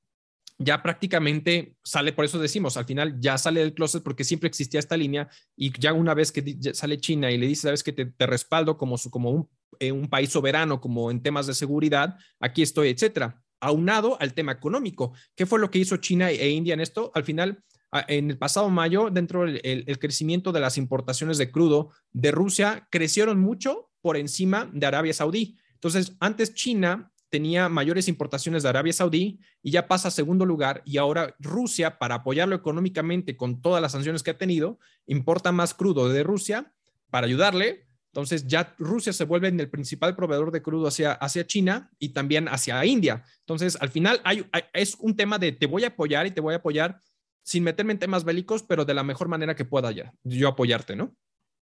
ya 0.64 0.82
prácticamente 0.82 1.76
sale, 1.84 2.14
por 2.14 2.26
eso 2.26 2.40
decimos, 2.40 2.78
al 2.78 2.86
final 2.86 3.20
ya 3.20 3.38
sale 3.38 3.62
del 3.62 3.74
closet 3.74 4.04
porque 4.04 4.24
siempre 4.24 4.48
existía 4.48 4.80
esta 4.80 4.98
línea 4.98 5.30
y 5.56 5.72
ya 5.80 5.94
una 5.94 6.14
vez 6.14 6.32
que 6.32 6.58
sale 6.74 7.00
China 7.00 7.32
y 7.32 7.38
le 7.38 7.48
dice, 7.48 7.64
sabes 7.64 7.84
que 7.84 7.94
te, 7.94 8.26
respaldo 8.26 8.78
como, 8.78 8.98
como 9.10 9.32
un, 9.32 9.50
eh, 9.80 9.92
un, 9.92 10.10
país 10.10 10.30
soberano, 10.30 10.82
como 10.82 11.12
en 11.12 11.22
temas 11.22 11.48
de 11.48 11.54
seguridad, 11.54 12.18
aquí 12.40 12.62
estoy, 12.62 12.90
etcétera. 12.90 13.42
aunado 13.60 14.18
al 14.20 14.34
tema 14.34 14.52
económico. 14.52 15.14
¿Qué 15.36 15.46
fue 15.46 15.60
lo 15.60 15.70
que 15.70 15.80
hizo 15.80 15.98
China 15.98 16.32
e 16.32 16.50
India 16.50 16.74
en 16.74 16.82
esto? 16.82 17.12
Al 17.14 17.24
final, 17.24 17.64
en 18.08 18.32
el 18.32 18.38
pasado 18.38 18.70
mayo, 18.70 19.10
dentro 19.12 19.46
del 19.46 19.62
el 19.64 20.00
crecimiento 20.00 20.52
de 20.52 20.60
las 20.60 20.78
importaciones 20.78 21.38
de 21.38 21.52
crudo 21.52 21.92
de 22.12 22.32
Rusia, 22.32 22.88
crecieron 22.90 23.40
mucho 23.40 23.92
por 24.02 24.18
encima 24.18 24.70
de 24.74 24.88
Arabia 24.88 25.14
Saudí. 25.14 25.58
Entonces, 25.76 26.16
antes 26.20 26.54
China 26.54 27.12
tenía 27.32 27.70
mayores 27.70 28.10
importaciones 28.10 28.62
de 28.62 28.70
Arabia 28.70 28.94
Saudí 28.94 29.40
y 29.64 29.72
ya 29.72 29.88
pasa 29.88 30.10
a 30.10 30.12
segundo 30.12 30.46
lugar 30.46 30.84
y 30.86 30.98
ahora 30.98 31.36
Rusia, 31.40 31.98
para 31.98 32.16
apoyarlo 32.16 32.56
económicamente 32.56 33.38
con 33.38 33.62
todas 33.62 33.82
las 33.82 33.94
sanciones 33.94 34.22
que 34.22 34.32
ha 34.32 34.38
tenido, 34.38 34.80
importa 35.08 35.52
más 35.52 35.74
crudo 35.74 36.10
de 36.10 36.24
Rusia 36.24 36.74
para 37.10 37.26
ayudarle. 37.28 37.88
Entonces 38.12 38.46
ya 38.48 38.76
Rusia 38.78 39.14
se 39.14 39.24
vuelve 39.24 39.48
el 39.48 39.70
principal 39.70 40.14
proveedor 40.14 40.52
de 40.52 40.62
crudo 40.62 40.88
hacia, 40.88 41.14
hacia 41.14 41.48
China 41.48 41.90
y 41.98 42.10
también 42.10 42.50
hacia 42.50 42.86
India. 42.86 43.24
Entonces, 43.40 43.78
al 43.80 43.90
final 43.90 44.20
hay, 44.26 44.46
es 44.74 44.96
un 45.00 45.16
tema 45.16 45.40
de 45.40 45.54
te 45.54 45.66
voy 45.66 45.86
a 45.86 45.88
apoyar 45.88 46.28
y 46.28 46.32
te 46.32 46.42
voy 46.42 46.54
a 46.54 46.58
apoyar 46.58 47.02
sin 47.44 47.64
meterme 47.64 47.94
en 47.94 48.00
temas 48.00 48.26
bélicos, 48.26 48.64
pero 48.64 48.84
de 48.84 48.94
la 48.94 49.04
mejor 49.04 49.30
manera 49.30 49.56
que 49.56 49.64
pueda 49.64 49.92
ya, 49.92 50.14
yo 50.24 50.50
apoyarte, 50.50 50.98
¿no? 50.98 51.16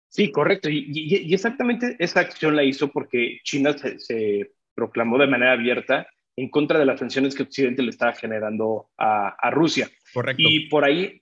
Sí, 0.10 0.32
correcto. 0.32 0.70
Y, 0.70 1.32
exactamente 1.32 1.96
esa 2.00 2.20
acción 2.20 2.56
la 2.56 2.64
hizo 2.64 2.92
porque 2.92 3.40
China 3.44 3.76
se, 3.78 4.52
proclamó 4.74 5.18
de 5.18 5.28
manera 5.28 5.54
abierta 5.54 6.08
en 6.36 6.50
contra 6.50 6.80
de 6.80 6.86
las 6.86 7.00
sanciones 7.00 7.36
que 7.36 7.44
Occidente 7.44 7.84
le 7.84 7.90
estaba 7.90 8.14
generando 8.14 8.90
a, 8.98 9.50
Rusia. 9.52 9.90
Correcto. 10.14 10.42
Y 10.44 10.70
por 10.70 10.86
ahí, 10.86 11.22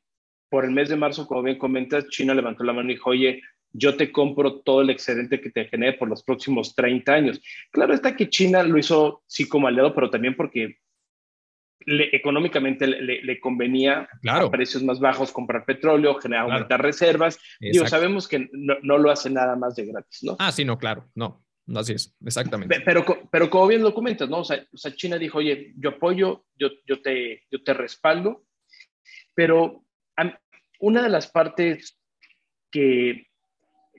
por 0.49 0.65
el 0.65 0.71
mes 0.71 0.89
de 0.89 0.95
marzo, 0.95 1.27
como 1.27 1.43
bien 1.43 1.57
comentas, 1.57 2.07
China 2.09 2.33
levantó 2.33 2.63
la 2.63 2.73
mano 2.73 2.89
y 2.89 2.93
dijo, 2.93 3.09
oye, 3.09 3.41
yo 3.71 3.95
te 3.95 4.11
compro 4.11 4.61
todo 4.61 4.81
el 4.81 4.89
excedente 4.89 5.41
que 5.41 5.51
te 5.51 5.65
genere 5.65 5.97
por 5.97 6.09
los 6.09 6.23
próximos 6.23 6.75
30 6.75 7.11
años. 7.11 7.41
Claro 7.71 7.93
está 7.93 8.15
que 8.15 8.29
China 8.29 8.63
lo 8.63 8.77
hizo 8.77 9.23
sí 9.27 9.47
como 9.47 9.67
aliado, 9.67 9.93
pero 9.93 10.09
también 10.09 10.35
porque 10.35 10.77
económicamente 11.85 12.87
le, 12.87 13.39
convenía 13.39 14.07
a 14.27 14.49
precios 14.51 14.83
más 14.83 14.99
bajos 14.99 15.31
comprar 15.31 15.65
petróleo, 15.65 16.15
generar 16.15 16.45
aumentar 16.45 16.81
reservas. 16.81 17.39
Digo, 17.59 17.87
sabemos 17.87 18.27
que 18.27 18.49
no, 18.51 18.97
lo 18.97 19.09
hace 19.09 19.29
nada 19.29 19.55
más 19.55 19.75
de 19.75 19.85
gratis, 19.85 20.23
¿no? 20.23 20.35
Ah, 20.39 20.51
sí, 20.51 20.65
no, 20.65 20.77
claro, 20.77 21.09
no, 21.15 21.43
no 21.47 21.48
así 21.75 21.93
es, 21.93 22.15
exactamente. 22.25 22.81
Pero, 22.85 23.05
pero 23.31 23.49
como 23.49 23.67
bien 23.67 23.81
lo 23.81 23.93
comentas, 23.93 24.29
¿no? 24.29 24.39
O 24.39 24.43
sea, 24.43 24.65
China 24.95 25.17
dijo, 25.17 25.39
oye, 25.39 25.73
yo 25.77 25.91
apoyo, 25.91 26.45
yo, 26.55 26.69
yo, 26.85 27.01
te, 27.01 27.43
yo 27.51 27.63
te 27.63 27.73
respaldo, 27.73 28.45
pero 29.35 29.85
una 30.79 31.03
de 31.03 31.09
las 31.09 31.27
partes 31.27 31.97
que, 32.71 33.27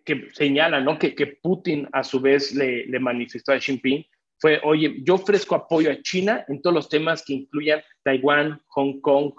que 0.05 0.31
señala, 0.33 0.81
¿no? 0.81 0.99
Que, 0.99 1.15
que 1.15 1.27
Putin 1.27 1.89
a 1.93 2.03
su 2.03 2.21
vez 2.21 2.55
le, 2.55 2.87
le 2.87 2.99
manifestó 2.99 3.53
a 3.53 3.59
Xi 3.59 3.73
Jinping 3.73 4.05
fue, 4.41 4.59
oye, 4.65 4.97
yo 5.05 5.15
ofrezco 5.15 5.55
apoyo 5.55 5.91
a 5.91 6.01
China 6.03 6.45
en 6.49 6.63
todos 6.63 6.75
los 6.75 6.89
temas 6.89 7.23
que 7.25 7.35
incluyan 7.35 7.83
Taiwán, 8.03 8.61
Hong 8.69 9.01
Kong, 9.01 9.33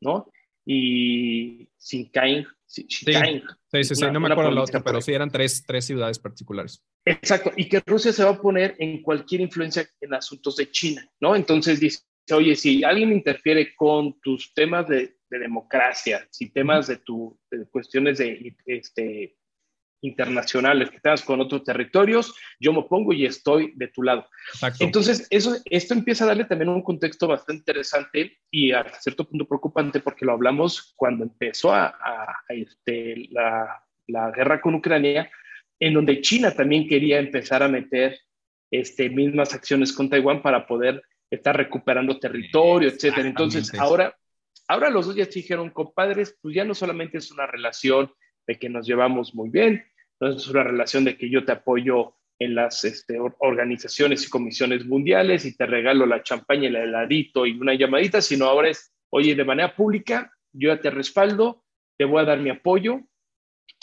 ¿no? 0.00 0.30
Y 0.66 1.68
Xinjiang. 1.78 2.46
Sí, 2.74 3.84
sí, 3.84 3.94
sí, 3.94 4.04
no 4.12 4.20
me 4.20 4.32
acuerdo 4.32 4.50
la 4.50 4.62
otra, 4.62 4.82
pero 4.82 5.00
sí 5.00 5.12
eran 5.12 5.30
tres, 5.30 5.64
tres 5.64 5.84
ciudades 5.84 6.18
particulares. 6.18 6.84
Exacto, 7.04 7.52
y 7.56 7.68
que 7.68 7.80
Rusia 7.86 8.12
se 8.12 8.24
va 8.24 8.30
a 8.30 8.40
poner 8.40 8.74
en 8.78 9.02
cualquier 9.02 9.42
influencia 9.42 9.88
en 10.00 10.14
asuntos 10.14 10.56
de 10.56 10.70
China, 10.70 11.08
¿no? 11.20 11.36
Entonces 11.36 11.78
dice, 11.78 12.00
oye, 12.32 12.56
si 12.56 12.82
alguien 12.82 13.12
interfiere 13.12 13.74
con 13.76 14.18
tus 14.20 14.52
temas 14.54 14.88
de, 14.88 15.18
de 15.30 15.38
democracia, 15.38 16.26
si 16.30 16.50
temas 16.50 16.88
de, 16.88 16.96
tu, 16.96 17.38
de 17.50 17.66
cuestiones 17.66 18.18
de 18.18 18.56
este, 18.66 19.36
internacionales 20.04 20.90
que 20.90 21.00
tengas 21.00 21.22
con 21.22 21.40
otros 21.40 21.64
territorios, 21.64 22.34
yo 22.60 22.72
me 22.72 22.82
pongo 22.82 23.12
y 23.12 23.24
estoy 23.24 23.72
de 23.74 23.88
tu 23.88 24.02
lado. 24.02 24.28
Entonces, 24.78 25.26
eso, 25.30 25.56
esto 25.64 25.94
empieza 25.94 26.24
a 26.24 26.28
darle 26.28 26.44
también 26.44 26.68
un 26.68 26.82
contexto 26.82 27.26
bastante 27.26 27.60
interesante 27.60 28.38
y 28.50 28.72
a 28.72 28.84
cierto 29.00 29.26
punto 29.26 29.46
preocupante 29.46 30.00
porque 30.00 30.26
lo 30.26 30.32
hablamos 30.32 30.92
cuando 30.96 31.24
empezó 31.24 31.72
a, 31.72 31.94
este, 32.48 33.28
la, 33.30 33.82
la, 34.06 34.30
guerra 34.30 34.60
con 34.60 34.74
Ucrania, 34.74 35.30
en 35.80 35.94
donde 35.94 36.20
China 36.20 36.50
también 36.50 36.86
quería 36.86 37.18
empezar 37.18 37.62
a 37.62 37.68
meter 37.68 38.18
este, 38.70 39.08
mismas 39.08 39.54
acciones 39.54 39.92
con 39.92 40.10
Taiwán 40.10 40.42
para 40.42 40.66
poder 40.66 41.02
estar 41.30 41.56
recuperando 41.56 42.18
territorio, 42.18 42.88
etcétera. 42.88 43.26
Entonces, 43.26 43.72
ahora, 43.78 44.14
ahora 44.68 44.90
los 44.90 45.06
dos 45.06 45.16
ya 45.16 45.24
dijeron, 45.24 45.70
compadres, 45.70 46.36
pues 46.42 46.54
ya 46.54 46.64
no 46.64 46.74
solamente 46.74 47.18
es 47.18 47.30
una 47.30 47.46
relación 47.46 48.12
de 48.46 48.58
que 48.58 48.68
nos 48.68 48.86
llevamos 48.86 49.34
muy 49.34 49.48
bien, 49.48 49.84
entonces 50.26 50.48
es 50.48 50.54
una 50.54 50.64
relación 50.64 51.04
de 51.04 51.16
que 51.16 51.30
yo 51.30 51.44
te 51.44 51.52
apoyo 51.52 52.14
en 52.38 52.54
las 52.54 52.84
este, 52.84 53.18
organizaciones 53.38 54.26
y 54.26 54.30
comisiones 54.30 54.84
mundiales 54.86 55.44
y 55.44 55.56
te 55.56 55.66
regalo 55.66 56.06
la 56.06 56.22
champaña, 56.22 56.68
el 56.68 56.76
heladito 56.76 57.46
y 57.46 57.52
una 57.52 57.74
llamadita, 57.74 58.20
sino 58.20 58.46
ahora 58.46 58.70
es, 58.70 58.92
oye, 59.10 59.34
de 59.34 59.44
manera 59.44 59.74
pública, 59.76 60.32
yo 60.52 60.74
ya 60.74 60.80
te 60.80 60.90
respaldo, 60.90 61.64
te 61.96 62.04
voy 62.04 62.22
a 62.22 62.26
dar 62.26 62.40
mi 62.40 62.50
apoyo 62.50 63.00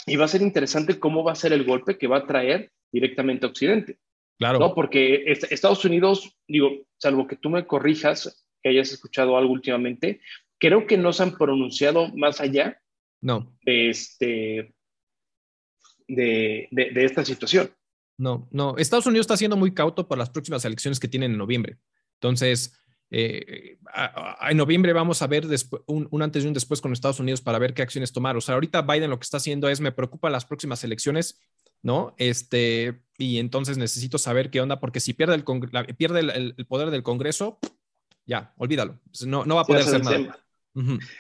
y 0.06 0.16
va 0.16 0.26
a 0.26 0.30
ser 0.30 0.42
interesante 0.42 1.00
cómo 1.00 1.24
va 1.24 1.32
a 1.32 1.36
ser 1.36 1.54
el 1.54 1.64
golpe 1.64 1.98
que 1.98 2.08
va 2.08 2.18
a 2.18 2.28
traer 2.28 2.72
directamente 2.92 3.46
a 3.46 3.50
Occidente. 3.50 4.00
Claro. 4.38 4.60
¿no? 4.60 4.74
Porque 4.74 5.24
Estados 5.26 5.86
Unidos, 5.86 6.36
digo, 6.48 6.72
salvo 6.98 7.28
que 7.28 7.36
tú 7.36 7.50
me 7.50 7.66
corrijas, 7.66 8.46
que 8.62 8.70
hayas 8.70 8.92
escuchado 8.92 9.38
algo 9.38 9.54
últimamente, 9.54 10.22
creo 10.60 10.88
que 10.88 10.98
no 10.98 11.14
se 11.14 11.24
han 11.24 11.38
pronunciado 11.38 12.10
más 12.16 12.42
allá 12.42 12.82
no. 13.22 13.56
de, 13.64 13.90
este, 13.90 14.74
de, 16.08 16.68
esta 16.96 17.24
situación. 17.26 17.72
No, 18.18 18.48
no. 18.52 18.78
Estados 18.78 19.06
Unidos 19.06 19.26
está 19.26 19.38
siendo 19.38 19.58
muy 19.58 19.74
cauto 19.74 20.08
por 20.08 20.18
las 20.18 20.30
próximas 20.30 20.64
elecciones 20.66 21.00
que 21.00 21.08
tienen 21.08 21.32
en 21.32 21.38
noviembre. 21.38 21.78
Entonces, 22.16 22.80
eh, 23.10 23.78
en 24.50 24.58
noviembre 24.58 24.94
vamos 24.94 25.22
a 25.22 25.28
ver 25.28 25.46
un, 25.88 26.22
antes 26.22 26.44
y 26.44 26.48
un 26.48 26.54
después 26.54 26.80
con 26.80 26.94
Estados 26.94 27.20
Unidos 27.20 27.42
para 27.42 27.60
ver 27.60 27.74
qué 27.74 27.82
acciones 27.82 28.12
tomar. 28.12 28.38
O 28.38 28.42
sea, 28.42 28.56
ahorita 28.56 28.84
Biden 28.84 29.10
lo 29.10 29.20
que 29.20 29.24
está 29.24 29.38
haciendo 29.38 29.70
es 29.70 29.82
me 29.82 29.92
preocupa 29.92 30.30
las 30.30 30.46
próximas 30.46 30.84
elecciones, 30.84 31.40
¿no? 31.82 32.16
Este, 32.18 33.02
y 33.18 33.40
entonces 33.40 33.78
necesito 33.78 34.18
saber 34.18 34.50
qué 34.50 34.62
onda, 34.62 34.80
porque 34.80 35.00
si 35.00 35.14
pierde 35.14 35.36
el, 35.36 35.44
pierde 35.96 36.20
el, 36.20 36.66
poder 36.68 36.92
del 36.92 37.04
Congreso, 37.04 37.60
ya, 38.26 38.54
olvídalo. 38.58 39.00
No, 39.26 39.46
no 39.46 39.56
va 39.56 39.62
a 39.62 39.66
poder 39.66 39.84
hacer 39.84 40.04
nada. 40.04 40.38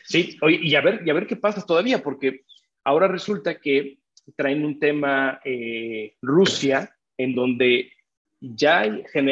Sí, 0.06 0.38
y 0.48 0.76
a 0.76 0.82
ver, 0.82 1.02
y 1.06 1.10
a 1.10 1.14
ver 1.14 1.28
qué 1.28 1.36
pasa 1.36 1.66
todavía, 1.66 2.02
porque 2.02 2.46
ahora 2.84 3.08
resulta 3.08 3.60
que 3.60 4.00
traen 4.36 4.66
un 4.66 4.80
tema 4.80 5.40
eh, 5.44 6.16
Rusia, 6.22 6.96
en 7.18 7.36
donde 7.36 7.92
ya 8.40 8.84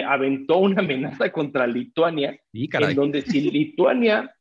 aventó 0.08 0.58
una 0.58 0.82
amenaza 0.82 1.32
contra 1.32 1.66
Lituania, 1.68 2.40
en 2.54 2.96
donde 2.96 3.22
si 3.22 3.50
Lituania 3.52 4.36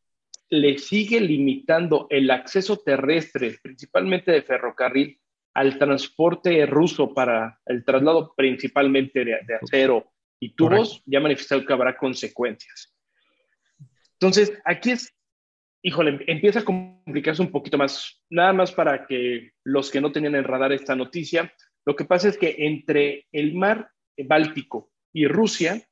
le 0.50 0.78
sigue 0.78 1.20
limitando 1.20 2.06
el 2.10 2.30
acceso 2.30 2.78
terrestre, 2.78 3.58
principalmente 3.62 4.32
de 4.32 4.42
ferrocarril, 4.42 5.18
al 5.54 5.78
transporte 5.78 6.64
ruso 6.66 7.12
para 7.12 7.58
el 7.66 7.84
traslado 7.84 8.32
principalmente 8.36 9.24
de, 9.24 9.54
acero 9.60 10.12
y 10.38 10.54
tubos, 10.54 11.02
ya 11.04 11.18
manifestado 11.18 11.66
que 11.66 11.72
habrá 11.72 11.96
consecuencias. 11.96 12.94
Entonces, 14.12 14.52
aquí 14.64 14.92
es 14.92 15.12
híjole, 15.82 16.24
empieza 16.26 16.60
a 16.60 16.64
complicarse 16.64 17.42
un 17.42 17.50
poquito 17.50 17.78
más. 17.78 18.22
Nada 18.30 18.52
más 18.52 18.72
para 18.72 19.06
que 19.06 19.52
los 19.64 19.90
que 19.90 20.00
no 20.00 20.12
tenían 20.12 20.34
el 20.34 20.44
radar 20.44 20.72
esta 20.72 20.94
noticia, 20.94 21.52
lo 21.86 21.96
que 21.96 22.04
pasa 22.04 22.28
es 22.28 22.36
que 22.36 22.54
entre 22.58 23.26
el 23.32 23.54
mar 23.54 23.90
Báltico 24.16 24.90
y 25.12 25.26
Rusia, 25.26 25.82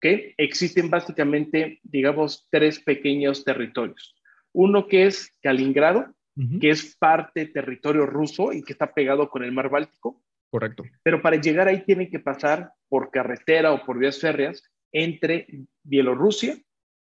que 0.00 0.34
existen 0.36 0.88
básicamente, 0.90 1.80
digamos, 1.82 2.46
tres 2.50 2.80
pequeños 2.80 3.44
territorios. 3.44 4.14
Uno 4.52 4.86
que 4.86 5.06
es 5.06 5.36
Kaliningrado, 5.42 6.14
que 6.60 6.68
es 6.68 6.96
parte 6.96 7.46
territorio 7.46 8.04
ruso 8.04 8.52
y 8.52 8.62
que 8.62 8.74
está 8.74 8.92
pegado 8.92 9.30
con 9.30 9.42
el 9.42 9.52
mar 9.52 9.70
Báltico. 9.70 10.22
Correcto. 10.50 10.84
Pero 11.02 11.22
para 11.22 11.40
llegar 11.40 11.66
ahí 11.66 11.82
tienen 11.84 12.10
que 12.10 12.20
pasar 12.20 12.72
por 12.88 13.10
carretera 13.10 13.72
o 13.72 13.84
por 13.84 13.98
vías 13.98 14.20
férreas 14.20 14.62
entre 14.92 15.46
Bielorrusia, 15.82 16.58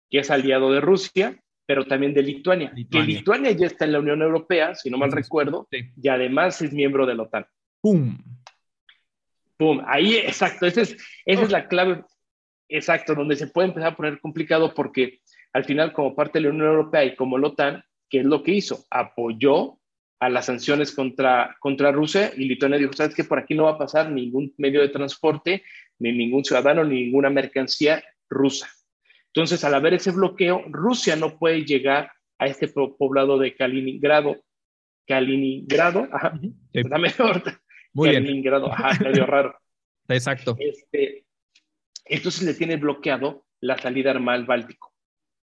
que 0.08 0.20
es 0.20 0.30
aliado 0.30 0.72
de 0.72 0.80
Rusia, 0.80 1.38
pero 1.68 1.84
también 1.84 2.14
de 2.14 2.22
Lituania, 2.22 2.72
que 2.90 3.02
Lituania 3.02 3.50
ya 3.50 3.66
está 3.66 3.84
en 3.84 3.92
la 3.92 3.98
Unión 3.98 4.22
Europea, 4.22 4.74
si 4.74 4.88
no 4.88 4.96
mal 4.96 5.12
recuerdo, 5.12 5.68
y 5.70 6.08
además 6.08 6.62
es 6.62 6.72
miembro 6.72 7.04
de 7.04 7.14
la 7.14 7.24
OTAN. 7.24 7.44
¡Pum! 7.82 8.16
¡Pum! 9.58 9.82
Ahí, 9.86 10.16
exacto, 10.16 10.64
esa 10.64 10.80
es, 10.80 10.96
esa 11.26 11.42
es 11.42 11.50
la 11.50 11.68
clave, 11.68 12.04
exacto, 12.70 13.14
donde 13.14 13.36
se 13.36 13.48
puede 13.48 13.68
empezar 13.68 13.92
a 13.92 13.96
poner 13.96 14.18
complicado 14.18 14.72
porque 14.72 15.20
al 15.52 15.66
final, 15.66 15.92
como 15.92 16.16
parte 16.16 16.38
de 16.38 16.44
la 16.44 16.54
Unión 16.54 16.68
Europea 16.68 17.04
y 17.04 17.14
como 17.14 17.36
la 17.36 17.48
OTAN, 17.48 17.84
¿qué 18.08 18.20
es 18.20 18.24
lo 18.24 18.42
que 18.42 18.52
hizo? 18.52 18.86
Apoyó 18.88 19.78
a 20.20 20.30
las 20.30 20.46
sanciones 20.46 20.92
contra, 20.92 21.54
contra 21.60 21.92
Rusia 21.92 22.32
y 22.34 22.46
Lituania 22.46 22.78
dijo, 22.78 22.94
¿sabes 22.94 23.14
qué? 23.14 23.24
Por 23.24 23.40
aquí 23.40 23.54
no 23.54 23.64
va 23.64 23.72
a 23.72 23.78
pasar 23.78 24.10
ningún 24.10 24.54
medio 24.56 24.80
de 24.80 24.88
transporte, 24.88 25.64
ni 25.98 26.12
ningún 26.12 26.46
ciudadano, 26.46 26.82
ni 26.82 27.04
ninguna 27.04 27.28
mercancía 27.28 28.02
rusa. 28.30 28.70
Entonces, 29.34 29.62
al 29.64 29.74
haber 29.74 29.94
ese 29.94 30.10
bloqueo, 30.10 30.64
Rusia 30.68 31.16
no 31.16 31.38
puede 31.38 31.64
llegar 31.64 32.10
a 32.38 32.46
este 32.46 32.68
poblado 32.68 33.38
de 33.38 33.54
Kaliningrado. 33.54 34.42
Kaliningrado, 35.06 36.08
ajá, 36.12 36.38
está 36.72 36.98
mejor. 36.98 37.42
Muy 37.92 38.12
Kaliningrado, 38.12 38.72
ajá, 38.72 39.02
medio 39.02 39.26
raro. 39.26 39.58
Exacto. 40.08 40.56
Este, 40.58 41.24
entonces 42.04 42.42
le 42.42 42.54
tiene 42.54 42.76
bloqueado 42.76 43.44
la 43.60 43.78
salida 43.78 44.12
al 44.12 44.44
Báltico. 44.44 44.92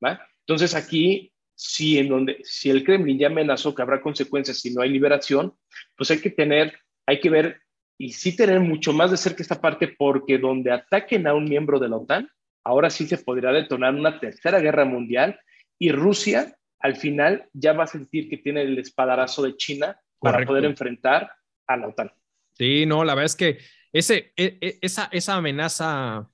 ¿va? 0.04 0.26
Entonces 0.42 0.76
aquí, 0.76 1.34
si, 1.56 1.98
en 1.98 2.10
donde, 2.10 2.40
si 2.44 2.70
el 2.70 2.84
Kremlin 2.84 3.20
ya 3.20 3.28
amenazó 3.28 3.76
que 3.76 3.82
habrá 3.82 4.02
consecuencias 4.02 4.60
si 4.60 4.74
no 4.74 4.82
hay 4.82 4.90
liberación, 4.90 5.54
pues 5.96 6.10
hay 6.12 6.20
que 6.20 6.30
tener, 6.30 6.78
hay 7.06 7.20
que 7.20 7.30
ver 7.30 7.62
y 7.98 8.14
sí 8.14 8.36
tener 8.36 8.60
mucho 8.62 8.94
más 8.94 9.12
de 9.12 9.18
cerca 9.18 9.44
esta 9.44 9.60
parte 9.60 9.90
porque 9.90 10.38
donde 10.38 10.72
ataquen 10.72 11.28
a 11.28 11.34
un 11.34 11.44
miembro 11.44 11.80
de 11.80 11.90
la 11.90 11.98
OTAN, 11.98 12.30
ahora 12.64 12.90
sí 12.90 13.08
se 13.08 13.18
podría 13.18 13.52
detonar 13.52 13.94
una 13.94 14.20
tercera 14.20 14.60
guerra 14.60 14.86
mundial 14.86 15.40
y 15.78 15.92
Rusia 15.92 16.56
al 16.80 16.96
final 16.96 17.50
ya 17.54 17.74
va 17.74 17.84
a 17.84 17.88
sentir 17.88 18.30
que 18.30 18.38
tiene 18.38 18.62
el 18.62 18.78
espadarazo 18.78 19.44
de 19.44 19.56
China 19.58 20.00
para 20.20 20.46
poder 20.46 20.66
enfrentar 20.66 21.32
a 21.68 21.78
la 21.78 21.88
OTAN. 21.88 22.12
Sí, 22.54 22.86
no, 22.86 23.04
la 23.04 23.16
verdad 23.16 23.26
es 23.26 23.36
que 23.36 23.60
ese, 23.92 24.34
e, 24.36 24.58
e, 24.62 24.80
esa, 24.82 25.10
esa 25.12 25.36
amenaza 25.36 26.30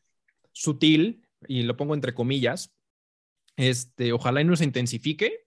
sutil, 0.52 1.26
y 1.48 1.64
lo 1.64 1.78
pongo 1.78 1.94
entre 1.94 2.14
comillas, 2.14 2.76
este, 3.58 4.12
ojalá 4.12 4.42
y 4.42 4.46
no 4.46 4.56
se 4.56 4.64
intensifique, 4.64 5.46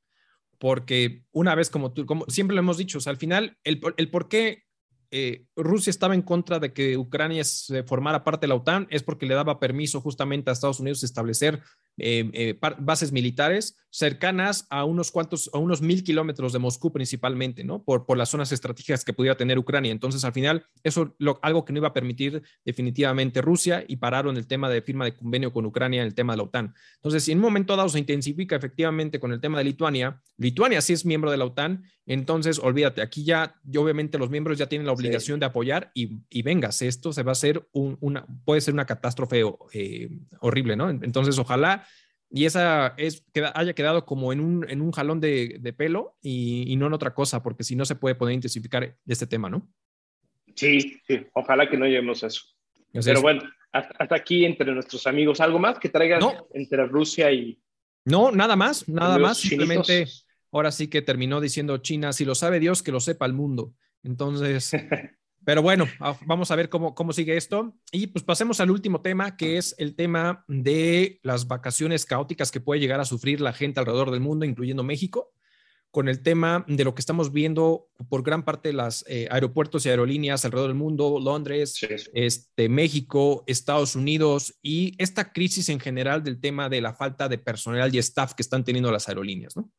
porque 0.59 1.23
una 1.33 1.55
vez 1.55 1.71
como 1.71 1.93
tú, 1.93 2.07
como 2.07 2.25
siempre 2.27 2.55
lo 2.55 2.61
hemos 2.61 2.79
dicho, 2.79 2.99
al 3.07 3.17
final, 3.17 3.57
el, 3.65 3.81
el 3.97 4.11
por 4.11 4.29
qué 4.29 4.65
eh, 5.11 5.45
Rusia 5.57 5.91
estaba 5.91 6.15
en 6.15 6.23
contra 6.23 6.59
de 6.59 6.73
que 6.73 6.97
Ucrania 6.97 7.43
se 7.45 7.83
formara 7.83 8.25
parte 8.25 8.45
de 8.45 8.49
la 8.49 8.57
OTAN 8.57 8.87
es 8.91 9.03
porque 9.03 9.27
le 9.27 9.35
daba 9.35 9.59
permiso 9.59 10.01
justamente 10.01 10.51
a 10.51 10.53
Estados 10.53 10.81
Unidos 10.81 11.03
establecer 11.03 11.63
eh, 11.97 12.31
eh, 12.33 12.59
bases 12.79 13.11
militares 13.11 13.77
cercanas 13.91 14.67
a 14.71 14.85
unos 14.85 15.11
cuantos, 15.11 15.51
a 15.53 15.59
unos 15.59 15.81
mil 15.81 16.05
kilómetros 16.05 16.53
de 16.53 16.59
Moscú 16.59 16.93
principalmente, 16.93 17.65
¿no? 17.65 17.83
Por, 17.83 18.07
por 18.07 18.19
las 18.19 18.29
zonas 18.29 18.53
estratégicas 18.53 19.05
que 19.05 19.13
pudiera 19.13 19.37
tener 19.37 19.59
Ucrania. 19.59 19.93
Entonces, 19.93 20.25
al 20.25 20.33
final, 20.33 20.67
eso 20.83 21.15
lo, 21.19 21.39
algo 21.43 21.65
que 21.65 21.73
no 21.73 21.79
iba 21.79 21.89
a 21.89 21.93
permitir 21.93 22.43
definitivamente 22.65 23.41
Rusia 23.41 23.85
y 23.87 23.97
pararon 23.97 24.37
el 24.37 24.47
tema 24.47 24.69
de 24.69 24.83
firma 24.83 25.05
de 25.05 25.15
convenio 25.15 25.53
con 25.53 25.65
Ucrania 25.67 26.03
en 26.03 26.07
el 26.07 26.15
tema 26.15 26.33
de 26.35 26.39
la 26.39 26.43
OTAN. 26.45 26.75
Entonces, 26.97 27.25
si 27.25 27.33
en 27.33 27.39
un 27.39 27.43
momento 27.45 27.77
dado 27.77 27.89
se 27.89 27.99
intensifica 27.99 28.57
efectivamente 28.57 29.21
con 29.21 29.33
el 29.33 29.41
tema 29.41 29.59
de 29.59 29.65
Lituania, 29.65 30.21
Lituania 30.37 30.81
sí 30.81 30.93
es 30.93 31.05
miembro 31.05 31.31
de 31.31 31.37
la 31.37 31.47
OTAN, 31.47 31.85
entonces 32.07 32.59
olvídate, 32.59 33.03
aquí 33.03 33.25
ya, 33.25 33.55
obviamente 33.77 34.19
los 34.19 34.31
miembros 34.31 34.57
ya 34.57 34.67
tienen 34.67 34.87
la 34.87 34.93
obligación 34.93 35.39
de 35.41 35.47
apoyar 35.47 35.91
y, 35.95 36.21
y 36.31 36.43
vengas, 36.43 36.81
esto 36.81 37.13
se 37.13 37.23
va 37.23 37.31
a 37.31 37.33
hacer 37.33 37.69
una, 37.73 38.27
puede 38.45 38.63
ser 38.63 38.73
una 38.73 38.87
catástrofe 38.87 39.45
eh, 39.73 40.09
horrible, 40.41 40.75
¿no? 40.77 40.89
Entonces, 40.89 41.39
ojalá 41.39 41.85
y 42.31 42.45
esa 42.45 42.95
es 42.99 43.25
que 43.33 43.45
haya 43.55 43.73
quedado 43.73 44.05
como 44.05 44.33
en 44.33 44.41
un, 44.41 44.69
en 44.69 44.81
un 44.81 44.93
jalón 44.93 45.21
de, 45.21 45.57
de 45.61 45.73
pelo 45.73 46.17
y, 46.21 46.71
y, 46.71 46.77
no 46.77 46.87
en 46.87 46.93
otra 46.93 47.15
cosa, 47.15 47.43
porque 47.43 47.65
si 47.65 47.75
no 47.75 47.85
se 47.85 47.97
puede 47.97 48.15
poder 48.15 48.35
intensificar 48.35 48.97
este 49.07 49.27
tema, 49.27 49.49
¿no? 49.49 49.69
Sí, 50.55 51.01
sí, 51.07 51.27
ojalá 51.33 51.71
que 51.71 51.77
no 51.77 51.87
lleguemos 51.87 52.25
a 52.25 52.27
eso. 52.27 52.43
Pero 52.93 53.23
bueno, 53.23 53.43
hasta, 53.73 54.15
aquí 54.15 54.45
entre 54.45 54.73
nuestros 54.73 55.07
amigos, 55.07 55.41
¿algo 55.41 55.59
más 55.59 55.79
que 55.79 55.89
traigan 55.89 56.21
entre 56.53 56.87
Rusia 56.87 57.31
y... 57.33 57.61
No, 58.05 58.33
nada 58.33 58.57
más, 58.57 58.89
nada 58.89 59.19
más, 59.19 59.39
simplemente 59.39 60.07
ahora 60.51 60.73
sí 60.73 60.89
que 60.89 61.03
terminó 61.03 61.41
diciendo 61.41 61.79
China, 61.79 62.13
si 62.13 62.25
lo 62.25 62.35
sabe 62.35 62.61
Dios, 62.61 62.83
que 62.83 62.93
lo 62.93 63.01
sepa 63.01 63.27
el 63.27 63.35
mundo. 63.35 63.75
Entonces, 64.03 64.73
Pero 65.49 65.63
bueno, 65.63 65.87
vamos 66.27 66.51
a 66.51 66.57
ver 66.57 66.69
cómo, 66.69 66.95
cómo 66.95 67.15
sigue 67.15 67.35
esto. 67.35 67.75
Y 67.91 68.09
pues 68.09 68.23
pasemos 68.23 68.61
al 68.61 68.71
último 68.71 69.01
tema, 69.01 69.39
que 69.39 69.57
es 69.57 69.75
el 69.79 69.97
tema 69.97 70.45
de 70.47 71.21
las 71.23 71.49
vacaciones 71.49 72.05
caóticas 72.05 72.51
que 72.51 72.61
puede 72.61 72.83
llegar 72.83 73.01
a 73.01 73.07
sufrir 73.07 73.41
la 73.41 73.55
gente 73.55 73.81
alrededor 73.81 74.11
del 74.11 74.21
mundo, 74.21 74.45
incluyendo 74.45 74.83
México, 74.83 75.33
con 75.91 76.11
el 76.11 76.23
tema 76.23 76.67
de 76.69 76.85
lo 76.85 76.95
que 76.95 77.01
estamos 77.01 77.33
viendo 77.33 77.89
por 78.11 78.23
gran 78.23 78.45
parte 78.45 78.69
de 78.69 78.75
los 78.75 79.07
eh, 79.09 79.27
aeropuertos 79.31 79.87
y 79.87 79.89
aerolíneas 79.89 80.45
alrededor 80.45 80.69
del 80.69 80.77
mundo, 80.77 81.19
Londres, 81.19 81.81
este, 82.13 82.69
México, 82.69 83.45
Estados 83.47 83.97
Unidos, 83.97 84.59
y 84.61 85.03
esta 85.03 85.33
crisis 85.33 85.71
en 85.71 85.81
general 85.81 86.23
del 86.23 86.43
tema 86.43 86.69
de 86.69 86.83
la 86.83 86.93
falta 86.93 87.27
de 87.27 87.39
personal 87.39 87.95
y 87.95 87.97
staff 88.01 88.35
que 88.35 88.43
están 88.43 88.65
teniendo 88.65 88.93
las 88.93 89.09
aerolíneas, 89.09 89.57
¿no? 89.57 89.73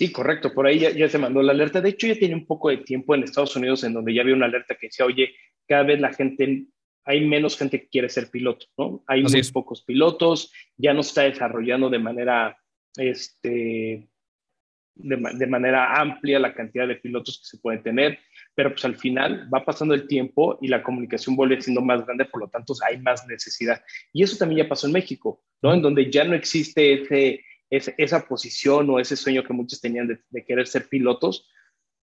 Sí, 0.00 0.10
correcto. 0.10 0.54
Por 0.54 0.66
ahí 0.66 0.78
ya, 0.78 1.08
se 1.10 1.18
mandó 1.18 1.42
la 1.42 1.52
alerta. 1.52 1.82
De 1.82 1.90
hecho, 1.90 2.06
ya 2.06 2.14
tiene 2.14 2.34
un 2.34 2.46
poco 2.46 2.70
de 2.70 2.78
tiempo 2.78 3.14
en 3.14 3.22
Estados 3.22 3.54
Unidos 3.54 3.84
en 3.84 3.92
donde 3.92 4.14
ya 4.14 4.22
había 4.22 4.34
una 4.34 4.46
alerta 4.46 4.74
que 4.74 4.86
decía, 4.86 5.04
oye, 5.04 5.34
cada 5.68 5.82
vez 5.82 6.00
la 6.00 6.10
gente, 6.10 6.64
hay 7.04 7.26
menos 7.26 7.58
gente 7.58 7.82
que 7.82 7.88
quiere 7.90 8.08
ser 8.08 8.30
piloto, 8.30 8.64
¿no? 8.78 9.04
Hay 9.06 9.22
muy 9.22 9.42
pocos 9.52 9.84
pilotos, 9.84 10.54
ya 10.78 10.94
no 10.94 11.02
se 11.02 11.10
está 11.10 11.22
desarrollando 11.24 11.90
de 11.90 11.98
manera, 11.98 12.56
este, 12.96 14.08
de, 14.94 15.46
manera 15.46 16.00
amplia 16.00 16.38
la 16.38 16.54
cantidad 16.54 16.88
de 16.88 16.96
pilotos 16.96 17.38
que 17.40 17.48
se 17.48 17.58
pueden 17.58 17.82
tener, 17.82 18.20
pero 18.54 18.70
pues 18.70 18.86
al 18.86 18.96
final 18.96 19.50
va 19.52 19.66
pasando 19.66 19.92
el 19.92 20.08
tiempo 20.08 20.58
y 20.62 20.68
la 20.68 20.82
comunicación 20.82 21.36
vuelve 21.36 21.60
siendo 21.60 21.82
más 21.82 22.06
grande, 22.06 22.24
por 22.24 22.40
lo 22.40 22.48
tanto 22.48 22.72
hay 22.88 22.96
más 22.96 23.26
necesidad. 23.26 23.82
Y 24.14 24.22
eso 24.22 24.38
también 24.38 24.64
ya 24.64 24.68
pasó 24.70 24.86
en 24.86 24.94
México, 24.94 25.42
¿no? 25.60 25.74
En 25.74 25.82
donde 25.82 26.10
ya 26.10 26.24
no 26.24 26.32
existe 26.32 27.02
ese 27.02 27.44
esa 27.70 28.26
posición 28.26 28.90
o 28.90 28.98
ese 28.98 29.16
sueño 29.16 29.44
que 29.44 29.52
muchos 29.52 29.80
tenían 29.80 30.08
de, 30.08 30.44
querer 30.44 30.66
ser 30.66 30.88
pilotos, 30.88 31.48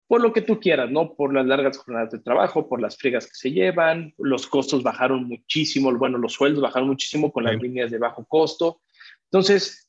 por 0.08 0.20
lo 0.20 0.32
que 0.32 0.42
tú 0.42 0.60
quieras, 0.60 0.90
¿no? 0.90 1.14
Por 1.14 1.32
las 1.32 1.46
largas 1.46 1.78
jornadas 1.78 2.10
de 2.10 2.18
trabajo, 2.18 2.68
por 2.68 2.80
las 2.82 2.98
friegas 2.98 3.26
que 3.26 3.34
se 3.34 3.52
llevan, 3.52 4.12
los 4.18 4.46
costos 4.46 4.82
bajaron 4.82 5.24
muchísimo, 5.24 5.96
bueno, 5.96 6.18
los 6.18 6.34
sueldos 6.34 6.62
bajaron 6.62 6.88
muchísimo 6.88 7.32
con 7.32 7.44
las 7.44 7.56
líneas 7.62 7.90
de 7.90 7.98
bajo 7.98 8.24
costo. 8.26 8.82
Entonces, 9.30 9.88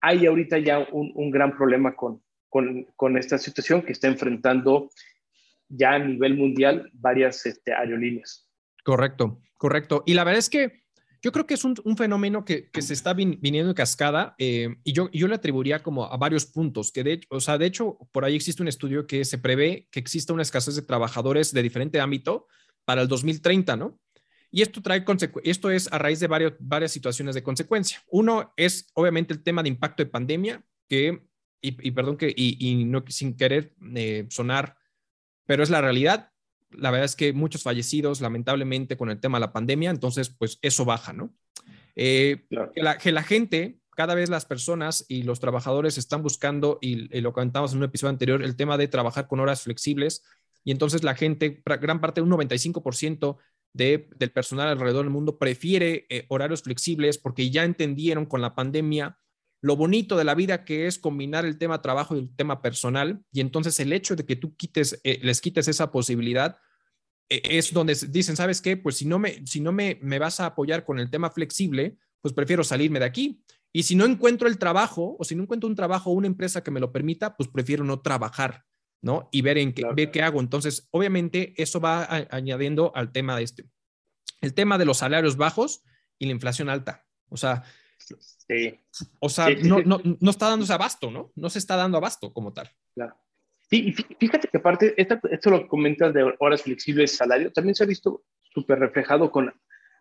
hay 0.00 0.26
ahorita 0.26 0.58
ya 0.58 0.86
un, 0.92 1.30
gran 1.30 1.56
problema 1.56 1.96
con, 1.96 2.22
con, 2.48 2.84
con, 2.94 3.18
esta 3.18 3.36
situación 3.38 3.82
que 3.82 3.92
está 3.92 4.06
enfrentando 4.06 4.90
ya 5.68 5.94
a 5.94 5.98
nivel 5.98 6.36
mundial 6.36 6.90
varias 6.92 7.44
este, 7.46 7.72
aerolíneas. 7.72 8.48
Correcto, 8.84 9.40
correcto. 9.56 10.04
Y 10.06 10.14
la 10.14 10.24
verdad 10.24 10.38
es 10.38 10.50
que 10.50 10.82
yo 11.22 11.32
creo 11.32 11.46
que 11.46 11.54
es 11.54 11.64
un, 11.64 11.76
fenómeno 11.96 12.44
que, 12.44 12.70
se 12.80 12.92
está 12.92 13.12
viniendo 13.12 13.70
en 13.70 13.74
cascada 13.74 14.34
eh, 14.38 14.76
y 14.84 14.92
yo, 14.92 15.10
yo 15.10 15.26
le 15.28 15.34
atribuiría 15.34 15.82
como 15.82 16.04
a 16.04 16.16
varios 16.16 16.46
puntos, 16.46 16.92
que 16.92 17.02
de 17.02 17.14
hecho, 17.14 17.28
o 17.30 17.40
sea, 17.40 17.58
de 17.58 17.66
hecho, 17.66 17.98
por 18.12 18.24
ahí 18.24 18.36
existe 18.36 18.62
un 18.62 18.68
estudio 18.68 19.06
que 19.06 19.24
se 19.24 19.38
prevé 19.38 19.88
que 19.90 20.00
exista 20.00 20.32
una 20.32 20.42
escasez 20.42 20.76
de 20.76 20.82
trabajadores 20.82 21.52
de 21.52 21.62
diferente 21.62 22.00
ámbito 22.00 22.46
para 22.84 23.02
el 23.02 23.08
2030, 23.08 23.76
¿no? 23.76 23.98
Y 24.50 24.62
esto 24.62 24.80
trae 24.80 25.04
esto 25.44 25.70
es 25.70 25.92
a 25.92 25.98
raíz 25.98 26.20
de 26.20 26.26
varios, 26.26 26.54
varias 26.58 26.92
situaciones 26.92 27.34
de 27.34 27.42
consecuencia. 27.42 28.02
Uno 28.10 28.52
es 28.56 28.90
obviamente 28.94 29.34
el 29.34 29.42
tema 29.42 29.62
de 29.62 29.68
impacto 29.68 30.02
de 30.02 30.10
pandemia, 30.10 30.64
que, 30.88 31.22
y, 31.60 31.90
perdón 31.90 32.16
que, 32.16 32.32
y, 32.34 32.84
no 32.86 33.04
sin 33.08 33.36
querer 33.36 33.74
eh, 33.94 34.26
sonar, 34.30 34.76
pero 35.44 35.62
es 35.62 35.70
la 35.70 35.82
realidad 35.82 36.32
la 36.70 36.90
verdad 36.90 37.06
es 37.06 37.16
que 37.16 37.32
muchos 37.32 37.62
fallecidos, 37.62 38.20
lamentablemente, 38.20 38.96
con 38.96 39.10
el 39.10 39.20
tema 39.20 39.38
de 39.38 39.46
la 39.46 39.52
pandemia, 39.52 39.90
entonces, 39.90 40.30
pues 40.30 40.58
eso 40.62 40.84
baja, 40.84 41.12
¿no? 41.12 41.34
Eh, 41.96 42.46
que, 42.74 43.12
la, 43.12 43.22
gente, 43.22 43.78
cada 43.96 44.14
vez 44.14 44.28
las 44.28 44.44
personas 44.44 45.04
y 45.08 45.22
los 45.22 45.40
trabajadores 45.40 45.98
están 45.98 46.22
buscando, 46.22 46.78
y, 46.80 47.20
lo 47.20 47.32
comentamos 47.32 47.72
en 47.72 47.78
un 47.78 47.84
episodio 47.84 48.10
anterior, 48.10 48.42
el 48.42 48.56
tema 48.56 48.76
de 48.76 48.88
trabajar 48.88 49.26
con 49.26 49.40
horas 49.40 49.62
flexibles, 49.62 50.22
y 50.64 50.70
entonces 50.70 51.02
la 51.02 51.14
gente, 51.14 51.62
gran 51.64 52.00
parte, 52.00 52.20
un 52.20 52.30
95% 52.30 53.38
de, 53.72 54.08
del 54.16 54.30
personal 54.30 54.68
alrededor 54.68 55.04
del 55.04 55.12
mundo 55.12 55.38
prefiere 55.38 56.06
eh, 56.08 56.24
horarios 56.28 56.62
flexibles 56.62 57.18
porque 57.18 57.50
ya 57.50 57.64
entendieron 57.64 58.26
con 58.26 58.40
la 58.40 58.54
pandemia 58.54 59.18
lo 59.60 59.76
bonito 59.76 60.16
de 60.16 60.24
la 60.24 60.34
vida 60.34 60.64
que 60.64 60.86
es 60.86 60.98
combinar 60.98 61.44
el 61.44 61.58
tema 61.58 61.82
trabajo 61.82 62.16
y 62.16 62.20
el 62.20 62.34
tema 62.34 62.62
personal. 62.62 63.22
Y 63.32 63.40
entonces 63.40 63.78
el 63.80 63.92
hecho 63.92 64.16
de 64.16 64.24
que 64.24 64.36
tú 64.36 64.56
quites, 64.56 65.00
eh, 65.04 65.18
les 65.22 65.40
quites 65.40 65.68
esa 65.68 65.90
posibilidad 65.90 66.58
eh, 67.28 67.42
es 67.44 67.72
donde 67.72 67.94
dicen, 68.08 68.36
¿sabes 68.36 68.60
qué? 68.60 68.76
Pues 68.76 68.96
si 68.96 69.06
no, 69.06 69.18
me, 69.18 69.44
si 69.46 69.60
no 69.60 69.72
me, 69.72 69.98
me 70.00 70.18
vas 70.18 70.40
a 70.40 70.46
apoyar 70.46 70.84
con 70.84 70.98
el 70.98 71.10
tema 71.10 71.30
flexible, 71.30 71.98
pues 72.20 72.34
prefiero 72.34 72.62
salirme 72.64 73.00
de 73.00 73.06
aquí. 73.06 73.42
Y 73.72 73.82
si 73.82 73.96
no 73.96 74.06
encuentro 74.06 74.48
el 74.48 74.58
trabajo 74.58 75.16
o 75.18 75.24
si 75.24 75.34
no 75.34 75.42
encuentro 75.42 75.68
un 75.68 75.76
trabajo 75.76 76.10
o 76.10 76.14
una 76.14 76.26
empresa 76.26 76.62
que 76.62 76.70
me 76.70 76.80
lo 76.80 76.92
permita, 76.92 77.36
pues 77.36 77.48
prefiero 77.48 77.84
no 77.84 78.00
trabajar, 78.00 78.64
¿no? 79.02 79.28
Y 79.30 79.42
ver 79.42 79.58
en 79.58 79.72
qué, 79.72 79.84
ver 79.94 80.10
qué 80.10 80.22
hago. 80.22 80.40
Entonces, 80.40 80.88
obviamente, 80.90 81.54
eso 81.60 81.80
va 81.80 82.08
añadiendo 82.30 82.92
al 82.94 83.12
tema 83.12 83.36
de 83.36 83.42
este. 83.42 83.68
El 84.40 84.54
tema 84.54 84.78
de 84.78 84.84
los 84.84 84.98
salarios 84.98 85.36
bajos 85.36 85.82
y 86.18 86.26
la 86.26 86.32
inflación 86.32 86.68
alta. 86.68 87.06
O 87.28 87.36
sea, 87.36 87.64
Sí. 87.98 88.80
O 89.20 89.28
sea, 89.28 89.48
no, 89.50 89.80
no, 89.80 90.00
no, 90.20 90.30
está 90.30 90.48
dándose 90.48 90.72
abasto, 90.72 91.10
¿no? 91.10 91.32
No 91.34 91.50
se 91.50 91.58
está 91.58 91.76
dando 91.76 91.98
abasto 91.98 92.32
como 92.32 92.52
tal. 92.52 92.70
Claro. 92.94 93.16
Sí, 93.68 93.88
y 93.88 93.92
fíjate 93.92 94.48
que 94.48 94.58
aparte, 94.58 94.94
esto, 94.96 95.50
lo 95.50 95.68
comentas 95.68 96.14
de 96.14 96.34
horas 96.38 96.62
flexibles, 96.62 97.16
salario, 97.16 97.52
también 97.52 97.74
se 97.74 97.84
ha 97.84 97.86
visto 97.86 98.24
súper 98.54 98.78
reflejado 98.78 99.30
con 99.30 99.52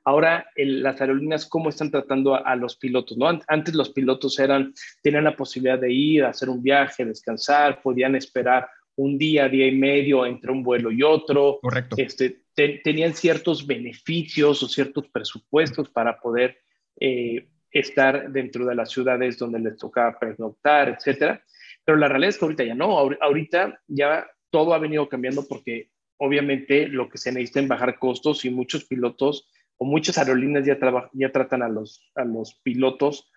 ahora 0.05 0.49
las 0.55 1.01
aerolíneas 1.01 1.45
cómo 1.45 1.67
están 1.67 1.91
tratando 1.91 2.33
a, 2.33 2.55
los 2.55 2.77
pilotos, 2.77 3.17
¿no? 3.17 3.27
Antes 3.47 3.75
los 3.75 3.89
pilotos 3.89 4.39
eran, 4.39 4.73
tenían 5.03 5.25
la 5.25 5.35
posibilidad 5.35 5.77
de 5.77 5.91
ir, 5.91 6.23
a 6.23 6.29
hacer 6.29 6.47
un 6.47 6.63
viaje, 6.63 7.03
descansar, 7.03 7.81
podían 7.81 8.15
esperar 8.15 8.69
un 8.95 9.17
día, 9.17 9.49
día 9.49 9.67
y 9.67 9.75
medio 9.75 10.25
entre 10.25 10.51
un 10.51 10.63
vuelo 10.63 10.89
y 10.89 11.03
otro. 11.03 11.59
Correcto. 11.61 11.97
Este, 11.99 12.45
tenían 12.55 13.13
ciertos 13.13 13.67
beneficios 13.67 14.63
o 14.63 14.67
ciertos 14.69 15.09
presupuestos 15.09 15.89
para 15.89 16.17
poder 16.19 16.57
eh, 16.99 17.49
estar 17.71 18.31
dentro 18.31 18.65
de 18.65 18.75
las 18.75 18.91
ciudades 18.91 19.37
donde 19.37 19.59
les 19.59 19.77
tocaba 19.77 20.17
pernoctar, 20.19 20.89
etcétera. 20.89 21.41
Pero 21.83 21.97
la 21.97 22.07
realidad 22.07 22.29
es 22.29 22.37
que 22.37 22.45
ahorita 22.45 22.63
ya 22.63 22.75
no, 22.75 22.97
ahorita 22.97 23.79
ya 23.87 24.27
todo 24.49 24.73
ha 24.73 24.79
venido 24.79 25.07
cambiando 25.07 25.47
porque 25.47 25.89
obviamente 26.17 26.87
lo 26.87 27.09
que 27.09 27.17
se 27.17 27.31
necesita 27.31 27.59
es 27.59 27.67
bajar 27.67 27.99
costos 27.99 28.45
y 28.45 28.49
muchos 28.49 28.85
pilotos 28.85 29.49
o 29.77 29.85
muchas 29.85 30.17
aerolíneas 30.17 30.65
ya, 30.65 30.77
ya 31.13 31.31
tratan 31.31 31.61
a 31.61 31.69
los, 31.69 32.09
a 32.15 32.23
los 32.23 32.55
pilotos 32.63 33.31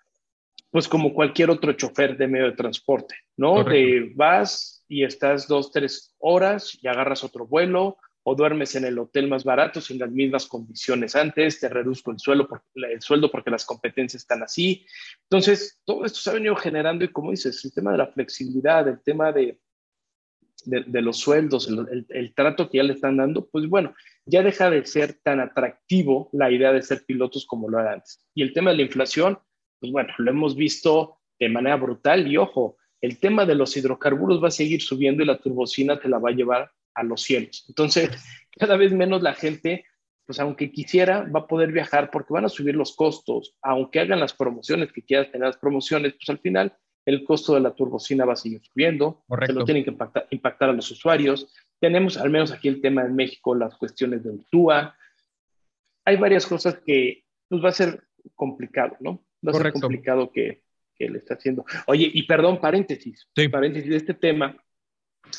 pues 0.71 0.87
como 0.87 1.13
cualquier 1.13 1.49
otro 1.49 1.73
chofer 1.73 2.17
de 2.17 2.27
medio 2.27 2.45
de 2.45 2.55
transporte, 2.55 3.15
¿no? 3.35 3.63
De 3.63 4.13
vas 4.15 4.85
y 4.87 5.03
estás 5.03 5.47
dos, 5.47 5.71
tres 5.71 6.15
horas 6.17 6.77
y 6.81 6.87
agarras 6.87 7.25
otro 7.25 7.45
vuelo 7.45 7.97
o 8.23 8.35
duermes 8.35 8.75
en 8.75 8.85
el 8.85 8.99
hotel 8.99 9.27
más 9.27 9.43
barato 9.43 9.81
sin 9.81 9.97
las 9.99 10.11
mismas 10.11 10.45
condiciones 10.47 11.15
antes, 11.15 11.59
te 11.59 11.69
reduzco 11.69 12.11
el, 12.11 12.19
suelo 12.19 12.47
el 12.75 13.01
sueldo 13.01 13.31
porque 13.31 13.49
las 13.49 13.65
competencias 13.65 14.21
están 14.21 14.43
así. 14.43 14.85
Entonces, 15.23 15.81
todo 15.85 16.05
esto 16.05 16.19
se 16.19 16.29
ha 16.29 16.33
venido 16.33 16.55
generando 16.55 17.03
y 17.03 17.09
como 17.09 17.31
dices, 17.31 17.63
el 17.65 17.73
tema 17.73 17.91
de 17.91 17.97
la 17.97 18.07
flexibilidad, 18.07 18.87
el 18.87 19.01
tema 19.01 19.31
de, 19.31 19.59
de, 20.65 21.01
los 21.01 21.17
sueldos, 21.17 21.67
el, 21.67 22.05
el, 22.09 22.33
trato 22.35 22.69
que 22.69 22.77
ya 22.77 22.83
le 22.83 22.93
están 22.93 23.17
dando, 23.17 23.47
pues 23.47 23.67
bueno, 23.67 23.95
ya 24.25 24.43
deja 24.43 24.69
de 24.69 24.85
ser 24.85 25.19
tan 25.23 25.39
atractivo 25.39 26.29
la 26.33 26.51
idea 26.51 26.71
de 26.71 26.83
ser 26.83 27.03
pilotos 27.05 27.45
como 27.45 27.69
lo 27.69 27.79
era 27.79 27.93
antes. 27.93 28.23
Y 28.35 28.43
el 28.43 28.53
tema 28.53 28.71
de 28.71 28.77
la 28.77 28.83
inflación, 28.83 29.39
pues 29.79 29.91
bueno, 29.91 30.13
lo 30.19 30.29
hemos 30.29 30.55
visto 30.55 31.17
de 31.39 31.49
manera 31.49 31.75
brutal 31.77 32.27
y 32.27 32.37
ojo, 32.37 32.77
el 33.01 33.19
tema 33.19 33.47
de 33.47 33.55
los 33.55 33.75
hidrocarburos 33.75 34.43
va 34.43 34.49
a 34.49 34.51
seguir 34.51 34.81
subiendo 34.83 35.23
y 35.23 35.25
la 35.25 35.39
turbocina 35.39 35.99
te 35.99 36.07
la 36.07 36.19
va 36.19 36.29
a 36.29 36.33
llevar 36.33 36.71
a 36.95 37.03
los 37.03 37.21
cielos. 37.21 37.65
Entonces, 37.67 38.09
cada 38.59 38.77
vez 38.77 38.93
menos 38.93 39.21
la 39.21 39.33
gente, 39.33 39.85
pues 40.25 40.39
aunque 40.39 40.71
quisiera, 40.71 41.21
va 41.23 41.41
a 41.41 41.47
poder 41.47 41.71
viajar 41.71 42.11
porque 42.11 42.33
van 42.33 42.45
a 42.45 42.49
subir 42.49 42.75
los 42.75 42.95
costos, 42.95 43.55
aunque 43.61 43.99
hagan 43.99 44.19
las 44.19 44.33
promociones 44.33 44.91
que 44.91 45.03
quieras 45.03 45.31
tener 45.31 45.47
las 45.47 45.57
promociones, 45.57 46.13
pues 46.13 46.29
al 46.29 46.39
final 46.39 46.75
el 47.05 47.23
costo 47.23 47.55
de 47.55 47.61
la 47.61 47.73
turbocina 47.73 48.25
va 48.25 48.33
a 48.33 48.37
seguir 48.37 48.61
subiendo, 48.63 49.23
se 49.45 49.53
lo 49.53 49.65
tienen 49.65 49.83
que 49.83 49.89
impactar, 49.89 50.69
a 50.69 50.73
los 50.73 50.91
usuarios. 50.91 51.51
Tenemos 51.79 52.17
al 52.17 52.29
menos 52.29 52.51
aquí 52.51 52.67
el 52.67 52.79
tema 52.79 53.01
en 53.01 53.15
México, 53.15 53.55
las 53.55 53.75
cuestiones 53.75 54.23
del 54.23 54.45
TUA. 54.51 54.95
Hay 56.05 56.17
varias 56.17 56.45
cosas 56.45 56.79
que 56.85 57.25
pues 57.49 57.63
va 57.63 57.69
a 57.69 57.73
ser 57.73 58.03
complicado, 58.35 58.95
¿no? 58.99 59.25
Va 59.45 59.51
a 59.51 59.55
ser 59.55 59.73
complicado 59.73 60.31
que, 60.31 60.61
que 60.95 61.09
le 61.09 61.17
está 61.17 61.33
haciendo. 61.33 61.65
Oye, 61.87 62.09
y 62.13 62.23
perdón, 62.23 62.61
paréntesis, 62.61 63.27
sí. 63.35 63.49
paréntesis 63.49 63.89
de 63.89 63.97
este 63.97 64.13
tema, 64.13 64.55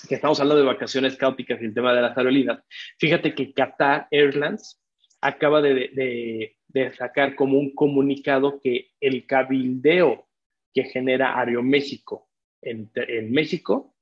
que 0.09 0.14
estamos 0.14 0.40
hablando 0.40 0.62
de 0.62 0.66
vacaciones 0.66 1.16
caóticas 1.16 1.61
y 1.61 1.66
el 1.66 1.75
tema 1.75 1.95
de 1.95 2.03
las 2.03 2.16
aerolíneas, 2.16 2.62
fíjate 2.99 3.35
que 3.35 3.53
Qatar 3.53 4.09
Airlines 4.11 4.81
acaba 5.21 5.62
de, 5.62 6.57
sacar 6.97 7.35
como 7.35 7.59
un 7.59 7.75
comunicado 7.75 8.61
que 8.61 8.90
el 9.01 9.27
cabildeo 9.27 10.27
que 10.75 10.85
genera 10.85 11.38
Aeroméxico 11.38 12.29
en, 12.61 12.90
en 12.95 13.31
México 13.31 13.95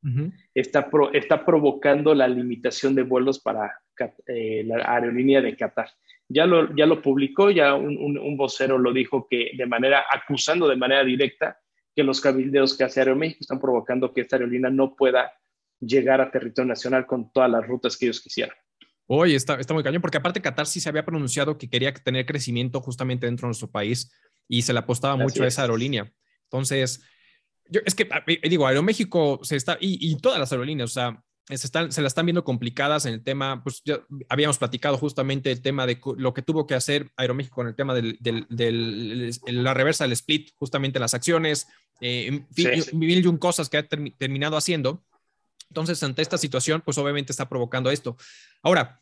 está, 0.54 0.88
está 1.12 1.44
provocando 1.44 2.14
la 2.14 2.28
limitación 2.28 2.94
de 2.94 3.02
vuelos 3.02 3.40
para 3.40 3.80
eh, 4.26 4.64
la 4.64 4.94
aerolínea 4.94 5.40
de 5.40 5.56
Qatar. 5.56 5.90
Ya 6.28 6.46
lo, 6.46 6.74
ya 6.74 6.86
lo 6.86 7.02
publicó, 7.02 7.50
ya 7.50 7.74
un, 7.74 7.96
un, 7.98 8.36
vocero 8.36 8.78
lo 8.78 8.92
dijo 8.92 9.26
que 9.28 9.50
de 9.56 9.66
manera, 9.66 10.04
acusando 10.10 10.68
de 10.68 10.76
manera 10.76 11.04
directa 11.04 11.58
que 11.94 12.04
los 12.04 12.20
cabildeos 12.20 12.78
que 12.78 12.84
hace 12.84 13.00
Aeroméxico 13.00 13.40
están 13.40 13.60
provocando 13.60 14.12
que 14.12 14.20
esta 14.20 14.36
aerolínea 14.36 14.70
no 14.70 14.94
pueda 14.94 15.32
llegar 15.80 16.20
a 16.20 16.30
territorio 16.30 16.68
nacional 16.68 17.06
con 17.06 17.32
todas 17.32 17.50
las 17.50 17.66
rutas 17.66 17.96
que 17.96 18.06
ellos 18.06 18.20
quisieran. 18.20 18.56
Oye, 19.06 19.34
está, 19.34 19.56
está 19.56 19.74
muy 19.74 19.82
cañón, 19.82 20.00
porque 20.00 20.18
aparte 20.18 20.40
Qatar 20.40 20.66
sí 20.66 20.80
se 20.80 20.88
había 20.88 21.04
pronunciado 21.04 21.58
que 21.58 21.68
quería 21.68 21.92
tener 21.92 22.26
crecimiento 22.26 22.80
justamente 22.80 23.26
dentro 23.26 23.46
de 23.46 23.48
nuestro 23.48 23.70
país 23.70 24.12
y 24.46 24.62
se 24.62 24.72
le 24.72 24.78
apostaba 24.78 25.16
mucho 25.16 25.42
a 25.42 25.48
esa 25.48 25.62
aerolínea. 25.62 26.12
Entonces, 26.44 27.02
yo, 27.68 27.80
es 27.84 27.94
que 27.94 28.08
digo, 28.48 28.66
Aeroméxico 28.66 29.40
se 29.42 29.56
está, 29.56 29.78
y, 29.80 30.16
todas 30.16 30.38
las 30.38 30.52
aerolíneas, 30.52 30.90
o 30.90 30.92
sea, 30.92 31.24
se, 31.48 31.54
están, 31.54 31.90
se 31.90 32.02
la 32.02 32.08
están 32.08 32.26
viendo 32.26 32.44
complicadas 32.44 33.06
en 33.06 33.14
el 33.14 33.24
tema, 33.24 33.62
pues 33.62 33.82
ya 33.84 34.00
habíamos 34.28 34.58
platicado 34.58 34.96
justamente 34.98 35.50
el 35.50 35.62
tema 35.62 35.86
de 35.86 36.00
lo 36.16 36.34
que 36.34 36.42
tuvo 36.42 36.66
que 36.66 36.74
hacer 36.74 37.10
Aeroméxico 37.16 37.56
con 37.56 37.68
el 37.68 37.74
tema 37.74 37.94
de 37.94 38.16
del, 38.20 39.30
la 39.46 39.74
reversa 39.74 40.04
del 40.04 40.12
split, 40.12 40.50
justamente 40.54 41.00
las 41.00 41.14
acciones, 41.14 41.66
eh, 42.00 42.44
mil 42.92 43.24
y 43.24 43.26
un 43.26 43.38
cosas 43.38 43.68
que 43.68 43.78
ha 43.78 43.88
terminado 43.88 44.56
haciendo. 44.56 45.04
Entonces, 45.70 46.02
ante 46.02 46.22
esta 46.22 46.36
situación, 46.36 46.82
pues 46.84 46.98
obviamente 46.98 47.32
está 47.32 47.48
provocando 47.48 47.90
esto. 47.90 48.16
Ahora, 48.62 49.00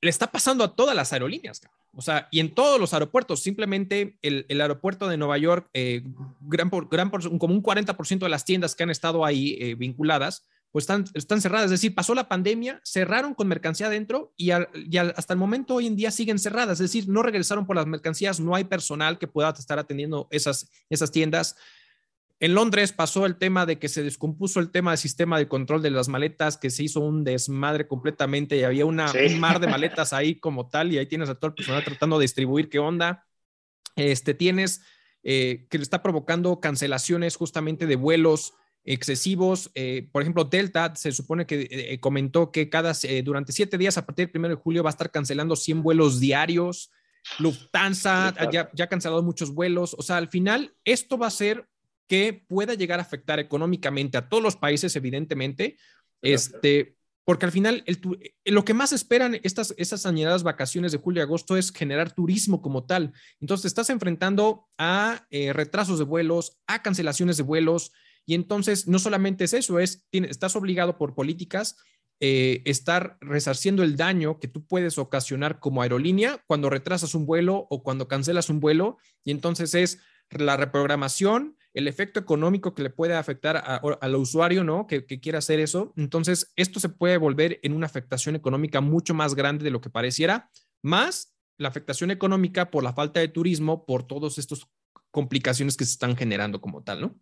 le 0.00 0.10
está 0.10 0.30
pasando 0.30 0.64
a 0.64 0.74
todas 0.74 0.94
las 0.94 1.12
aerolíneas, 1.12 1.60
o 1.96 2.02
sea, 2.02 2.28
y 2.30 2.40
en 2.40 2.54
todos 2.54 2.80
los 2.80 2.92
aeropuertos, 2.92 3.42
simplemente 3.42 4.18
el, 4.22 4.60
aeropuerto 4.60 5.08
de 5.08 5.16
Nueva 5.16 5.38
York, 5.38 5.68
eh, 5.74 6.02
gran 6.40 6.70
por, 6.70 6.88
gran 6.88 7.10
como 7.10 7.54
un 7.54 7.62
40% 7.62 8.18
de 8.18 8.28
las 8.28 8.44
tiendas 8.44 8.74
que 8.74 8.82
han 8.82 8.90
estado 8.90 9.24
ahí 9.24 9.56
eh, 9.60 9.74
vinculadas, 9.74 10.46
pues 10.72 10.82
están, 10.82 11.04
están 11.14 11.40
cerradas. 11.40 11.66
Es 11.66 11.70
decir, 11.70 11.94
pasó 11.94 12.14
la 12.14 12.28
pandemia, 12.28 12.80
cerraron 12.84 13.32
con 13.34 13.46
mercancía 13.46 13.86
adentro 13.86 14.32
y, 14.36 14.50
hasta 14.50 15.32
el 15.32 15.38
momento 15.38 15.76
hoy 15.76 15.86
en 15.86 15.94
día 15.94 16.10
siguen 16.10 16.40
cerradas. 16.40 16.80
Es 16.80 16.90
decir, 16.90 17.08
no 17.08 17.22
regresaron 17.22 17.64
por 17.64 17.76
las 17.76 17.86
mercancías, 17.86 18.40
no 18.40 18.56
hay 18.56 18.64
personal 18.64 19.18
que 19.18 19.28
pueda 19.28 19.50
estar 19.50 19.78
atendiendo 19.78 20.26
esas, 20.32 20.68
esas 20.90 21.12
tiendas. 21.12 21.54
En 22.40 22.54
Londres 22.54 22.92
pasó 22.92 23.26
el 23.26 23.36
tema 23.36 23.64
de 23.64 23.78
que 23.78 23.88
se 23.88 24.02
descompuso 24.02 24.60
el 24.60 24.70
tema 24.70 24.90
del 24.90 24.98
sistema 24.98 25.38
de 25.38 25.48
control 25.48 25.82
de 25.82 25.90
las 25.90 26.08
maletas, 26.08 26.56
que 26.56 26.70
se 26.70 26.84
hizo 26.84 27.00
un 27.00 27.24
desmadre 27.24 27.86
completamente 27.86 28.56
y 28.56 28.64
había 28.64 28.86
una, 28.86 29.10
un 29.12 29.38
mar 29.38 29.60
de 29.60 29.68
maletas 29.68 30.12
ahí 30.12 30.34
como 30.40 30.68
tal 30.68 30.92
y 30.92 30.98
ahí 30.98 31.06
tienes 31.06 31.28
a 31.28 31.36
todo 31.36 31.48
el 31.48 31.54
personal 31.54 31.84
tratando 31.84 32.18
de 32.18 32.24
distribuir 32.24 32.68
qué 32.68 32.80
onda. 32.80 33.26
Este, 33.96 34.34
tienes 34.34 34.82
eh, 35.22 35.66
que 35.70 35.78
le 35.78 35.84
está 35.84 36.02
provocando 36.02 36.60
cancelaciones 36.60 37.36
justamente 37.36 37.86
de 37.86 37.96
vuelos 37.96 38.54
excesivos. 38.84 39.70
Eh, 39.74 40.08
por 40.12 40.22
ejemplo, 40.22 40.44
Delta 40.44 40.94
se 40.96 41.12
supone 41.12 41.46
que 41.46 41.68
eh, 41.70 42.00
comentó 42.00 42.50
que 42.50 42.68
cada, 42.68 42.92
durante 43.22 43.52
siete 43.52 43.78
días 43.78 43.96
a 43.96 44.04
partir 44.04 44.30
del 44.30 44.40
1 44.40 44.48
de 44.48 44.54
julio 44.56 44.82
va 44.82 44.90
a 44.90 44.92
estar 44.92 45.10
cancelando 45.10 45.54
100 45.54 45.82
vuelos 45.82 46.18
diarios. 46.18 46.90
Lufthansa 47.38 48.34
ya, 48.50 48.70
ya 48.74 48.84
ha 48.84 48.88
cancelado 48.88 49.22
muchos 49.22 49.54
vuelos. 49.54 49.94
O 49.96 50.02
sea, 50.02 50.16
al 50.16 50.28
final 50.28 50.74
esto 50.84 51.16
va 51.16 51.28
a 51.28 51.30
ser 51.30 51.66
que 52.08 52.44
pueda 52.48 52.74
llegar 52.74 52.98
a 52.98 53.02
afectar 53.02 53.38
económicamente 53.38 54.18
a 54.18 54.28
todos 54.28 54.42
los 54.42 54.56
países, 54.56 54.94
evidentemente, 54.96 55.76
este, 56.22 56.96
porque 57.24 57.46
al 57.46 57.52
final 57.52 57.82
el, 57.86 58.00
lo 58.44 58.64
que 58.64 58.74
más 58.74 58.92
esperan 58.92 59.38
estas, 59.42 59.74
estas 59.78 60.04
añadidas 60.06 60.42
vacaciones 60.42 60.92
de 60.92 60.98
julio 60.98 61.22
y 61.22 61.24
agosto 61.24 61.56
es 61.56 61.72
generar 61.72 62.12
turismo 62.12 62.60
como 62.60 62.84
tal. 62.84 63.12
Entonces, 63.40 63.66
estás 63.66 63.90
enfrentando 63.90 64.66
a 64.78 65.26
eh, 65.30 65.52
retrasos 65.52 65.98
de 65.98 66.04
vuelos, 66.04 66.58
a 66.66 66.82
cancelaciones 66.82 67.36
de 67.36 67.42
vuelos, 67.42 67.92
y 68.26 68.34
entonces 68.34 68.86
no 68.86 68.98
solamente 68.98 69.44
es 69.44 69.52
eso, 69.52 69.78
es, 69.78 70.06
estás 70.12 70.56
obligado 70.56 70.96
por 70.96 71.14
políticas 71.14 71.76
eh, 72.20 72.62
estar 72.64 73.18
resarciendo 73.20 73.82
el 73.82 73.96
daño 73.96 74.38
que 74.38 74.48
tú 74.48 74.64
puedes 74.64 74.98
ocasionar 74.98 75.58
como 75.58 75.82
aerolínea 75.82 76.42
cuando 76.46 76.70
retrasas 76.70 77.14
un 77.14 77.26
vuelo 77.26 77.66
o 77.70 77.82
cuando 77.82 78.08
cancelas 78.08 78.48
un 78.48 78.60
vuelo, 78.60 78.98
y 79.24 79.30
entonces 79.30 79.74
es 79.74 79.98
la 80.30 80.56
reprogramación, 80.56 81.56
el 81.74 81.88
efecto 81.88 82.20
económico 82.20 82.72
que 82.72 82.84
le 82.84 82.90
puede 82.90 83.14
afectar 83.14 83.56
al 84.00 84.14
usuario, 84.14 84.62
¿no? 84.62 84.86
Que, 84.86 85.04
quiera 85.04 85.38
hacer 85.38 85.58
eso. 85.58 85.92
Entonces, 85.96 86.52
esto 86.56 86.78
se 86.78 86.88
puede 86.88 87.16
volver 87.16 87.58
en 87.62 87.72
una 87.72 87.86
afectación 87.86 88.36
económica 88.36 88.80
mucho 88.80 89.12
más 89.12 89.34
grande 89.34 89.64
de 89.64 89.72
lo 89.72 89.80
que 89.80 89.90
pareciera, 89.90 90.50
más 90.82 91.36
la 91.58 91.68
afectación 91.68 92.12
económica 92.12 92.70
por 92.70 92.84
la 92.84 92.92
falta 92.92 93.18
de 93.20 93.28
turismo, 93.28 93.84
por 93.86 94.06
todas 94.06 94.38
estas 94.38 94.66
complicaciones 95.10 95.76
que 95.76 95.84
se 95.84 95.92
están 95.92 96.16
generando 96.16 96.60
como 96.60 96.82
tal, 96.82 97.00
¿no? 97.00 97.18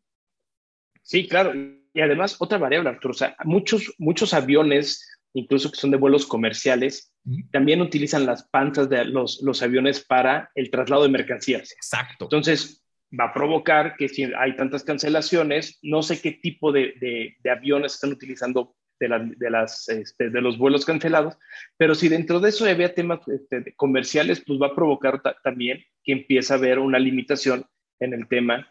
Sí, 1.02 1.26
claro. 1.26 1.54
Y 1.54 2.00
además, 2.00 2.36
otra 2.38 2.58
variable, 2.58 2.90
Arturo, 2.90 3.12
o 3.12 3.16
sea, 3.16 3.34
muchos, 3.44 3.94
muchos 3.98 4.34
aviones, 4.34 5.18
incluso 5.32 5.70
que 5.70 5.76
son 5.78 5.90
de 5.90 5.96
vuelos 5.96 6.26
comerciales, 6.26 7.14
también 7.52 7.80
utilizan 7.80 8.26
las 8.26 8.44
panzas 8.44 8.88
de 8.90 9.04
los, 9.06 9.40
los 9.42 9.62
aviones 9.62 10.04
para 10.04 10.50
el 10.54 10.70
traslado 10.70 11.04
de 11.04 11.08
mercancías. 11.08 11.72
Exacto. 11.72 12.26
Entonces, 12.26 12.81
va 13.18 13.26
a 13.26 13.34
provocar 13.34 13.96
que 13.96 14.08
si 14.08 14.24
hay 14.36 14.56
tantas 14.56 14.84
cancelaciones, 14.84 15.78
no 15.82 16.02
sé 16.02 16.20
qué 16.20 16.32
tipo 16.32 16.72
de, 16.72 16.94
de, 17.42 17.50
aviones 17.50 17.94
están 17.94 18.12
utilizando 18.12 18.74
de, 18.98 19.50
las, 19.50 19.88
este, 19.88 20.30
de 20.30 20.40
los 20.40 20.58
vuelos 20.58 20.84
cancelados, 20.84 21.36
pero 21.76 21.94
si 21.94 22.08
dentro 22.08 22.38
de 22.38 22.50
eso 22.50 22.64
había 22.66 22.94
temas 22.94 23.26
este, 23.26 23.74
comerciales, 23.74 24.42
pues 24.46 24.60
va 24.60 24.68
a 24.68 24.74
provocar 24.74 25.20
también 25.42 25.84
que 26.04 26.12
empiece 26.12 26.52
a 26.52 26.56
haber 26.56 26.78
una 26.78 27.00
limitación 27.00 27.66
en 27.98 28.14
el 28.14 28.28
tema 28.28 28.68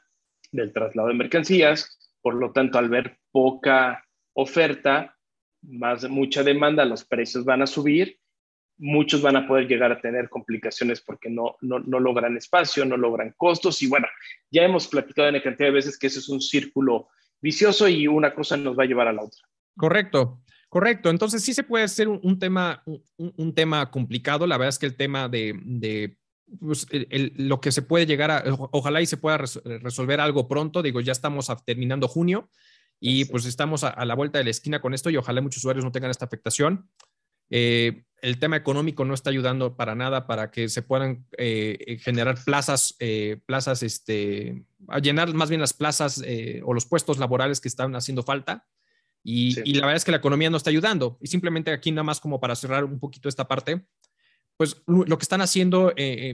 del 0.52 0.72
traslado 0.72 1.10
de 1.10 1.16
mercancías, 1.16 2.16
por 2.22 2.36
lo 2.36 2.54
tanto, 2.54 2.78
al 2.78 2.88
ver 2.88 3.18
poca 3.32 4.06
oferta, 4.34 5.18
más 5.62 6.10
mucha 6.10 6.44
demanda, 6.44 6.86
los 6.86 7.04
precios 7.04 7.44
van 7.44 7.62
a 7.62 7.68
subir 7.68 8.21
muchos 8.82 9.22
van 9.22 9.36
a 9.36 9.48
poder 9.48 9.68
llegar 9.68 9.92
a 9.92 10.02
tener 10.02 10.28
complicaciones 10.28 11.02
porque 11.02 11.30
no, 11.30 11.56
no, 11.62 11.80
no, 11.80 12.00
logran 12.00 12.36
espacio, 12.36 12.84
no 12.84 12.98
logran 12.98 13.34
costos 13.38 13.82
y 13.84 13.88
bueno, 13.88 14.08
ya 14.50 14.64
hemos 14.64 14.88
platicado 14.88 15.30
en 15.30 15.40
cantidad 15.40 15.68
de 15.68 15.76
veces 15.76 16.00
que 16.00 16.08
ese 16.08 16.18
es 16.18 16.28
un 16.30 16.42
círculo 16.42 17.10
vicioso 17.40 17.88
y 17.88 18.08
una 18.08 18.34
cosa 18.34 18.58
nos 18.58 18.78
va 18.78 18.84
a 18.84 18.88
llevar 18.88 19.08
a 19.08 19.14
la 19.14 19.22
otra. 19.22 19.40
Correcto, 19.78 20.42
correcto. 20.68 21.12
Entonces 21.12 21.44
sí 21.44 21.54
se 21.54 21.64
puede 21.64 21.84
hacer 21.84 22.08
un, 22.08 22.40
tema, 22.40 22.84
un, 23.18 23.54
tema 23.54 23.92
complicado. 23.92 24.48
La 24.48 24.58
verdad 24.58 24.70
es 24.70 24.80
que 24.80 24.88
el 24.88 24.98
tema 24.98 25.30
de, 25.30 25.60
de 25.64 26.18
pues, 26.60 26.88
lo 27.36 27.62
que 27.62 27.72
se 27.72 27.84
puede 27.84 28.08
llegar 28.08 28.32
a, 28.32 28.44
ojalá 28.72 29.00
y 29.00 29.06
se 29.06 29.18
pueda 29.18 29.38
resolver 29.38 30.20
algo 30.20 30.48
pronto. 30.48 30.82
Digo, 30.82 31.02
ya 31.02 31.12
estamos 31.12 31.52
terminando 31.66 32.08
junio 32.08 32.50
y 33.00 33.26
pues 33.26 33.46
estamos 33.46 33.84
a, 33.84 33.90
a 33.90 34.06
la 34.06 34.16
vuelta 34.16 34.40
de 34.40 34.46
la 34.46 34.50
esquina 34.50 34.82
con 34.82 34.96
esto 34.96 35.12
y 35.12 35.18
ojalá 35.18 35.40
muchos 35.42 35.60
usuarios 35.60 35.86
no 35.86 35.92
tengan 35.92 36.12
esta 36.12 36.26
afectación 36.26 36.90
Eh, 37.52 38.04
el 38.24 38.40
tema 38.40 38.56
económico 38.56 39.06
no 39.06 39.14
está 39.14 39.30
ayudando 39.30 39.76
para 39.76 39.94
nada 39.94 40.26
para 40.26 40.50
que 40.50 40.70
se 40.70 40.82
puedan 40.82 41.26
eh, 41.38 42.00
generar 42.02 42.44
plazas, 42.44 42.96
plazas, 43.48 43.82
este, 43.82 44.64
a 44.88 45.00
llenar 45.00 45.34
más 45.34 45.50
bien 45.50 45.62
las 45.62 45.74
plazas 45.74 46.24
o 46.64 46.74
los 46.74 46.86
puestos 46.86 47.18
laborales 47.18 47.60
que 47.60 47.68
están 47.68 47.96
haciendo 47.96 48.22
falta. 48.22 48.68
Y, 49.24 49.60
y, 49.68 49.74
la 49.74 49.88
verdad 49.88 49.98
es 49.98 50.06
que 50.06 50.12
la 50.12 50.18
economía 50.18 50.52
no 50.52 50.58
está 50.58 50.70
ayudando. 50.70 51.18
Y 51.20 51.28
simplemente 51.28 51.72
aquí 51.72 51.92
nada 51.92 52.04
más 52.04 52.20
como 52.20 52.40
para 52.40 52.56
cerrar 52.56 52.86
un 52.86 53.00
poquito 53.00 53.28
esta 53.28 53.48
parte, 53.48 53.88
pues 54.56 54.84
lo 54.86 55.18
que 55.18 55.24
están 55.24 55.42
haciendo, 55.42 55.92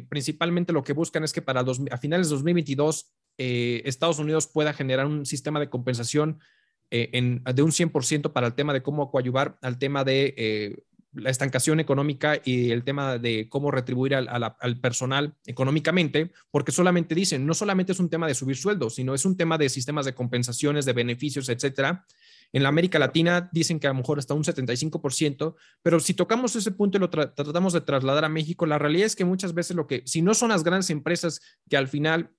principalmente 0.09 0.73
lo 0.73 0.83
que 0.83 0.91
buscan 0.91 1.23
es 1.23 1.31
que 1.31 1.41
para 1.41 1.61
a 1.61 1.97
finales 1.97 2.27
de 2.27 2.35
2022 2.35 3.13
Estados 3.37 4.19
Unidos 4.19 4.47
pueda 4.47 4.73
generar 4.73 5.05
un 5.05 5.25
sistema 5.25 5.61
de 5.61 5.69
compensación 5.69 6.41
eh, 6.89 7.41
de 7.53 7.61
un 7.61 7.71
100% 7.71 8.31
para 8.31 8.47
el 8.47 8.53
tema 8.53 8.71
de 8.71 8.81
cómo 8.81 9.11
coadyuvar 9.11 9.57
al 9.61 9.77
tema 9.77 10.05
de 10.05 10.33
eh, 10.37 10.83
la 11.19 11.29
estancación 11.29 11.79
económica 11.79 12.39
y 12.43 12.71
el 12.71 12.83
tema 12.83 13.17
de 13.17 13.47
cómo 13.49 13.71
retribuir 13.71 14.15
al, 14.15 14.79
personal 14.79 15.35
económicamente, 15.45 16.31
porque 16.51 16.71
solamente 16.71 17.15
dicen, 17.15 17.45
no 17.45 17.53
solamente 17.53 17.91
es 17.91 17.99
un 17.99 18.09
tema 18.09 18.27
de 18.27 18.35
subir 18.35 18.57
sueldos, 18.57 18.95
sino 18.95 19.13
es 19.13 19.25
un 19.25 19.37
tema 19.37 19.57
de 19.57 19.69
sistemas 19.69 20.05
de 20.05 20.13
compensaciones, 20.13 20.85
de 20.85 20.93
beneficios, 20.93 21.49
etcétera. 21.49 22.05
En 22.53 22.63
la 22.63 22.69
América 22.69 22.97
Latina 22.97 23.49
dicen 23.51 23.79
que 23.79 23.87
a 23.87 23.89
lo 23.89 23.95
mejor 23.95 24.19
hasta 24.19 24.33
un 24.33 24.43
75%, 24.43 25.55
pero 25.81 25.99
si 25.99 26.13
tocamos 26.13 26.55
ese 26.55 26.71
punto 26.71 26.97
y 26.97 27.01
lo 27.01 27.09
tratamos 27.09 27.73
de 27.73 27.81
trasladar 27.81 28.23
a 28.23 28.29
México, 28.29 28.65
la 28.65 28.77
realidad 28.77 29.05
es 29.05 29.15
que 29.15 29.25
muchas 29.25 29.53
veces 29.53 29.75
lo 29.75 29.87
que, 29.87 30.03
si 30.05 30.21
no 30.21 30.33
son 30.33 30.49
las 30.49 30.63
grandes 30.63 30.89
empresas 30.89 31.41
que 31.69 31.77
al 31.77 31.87
final 31.87 32.31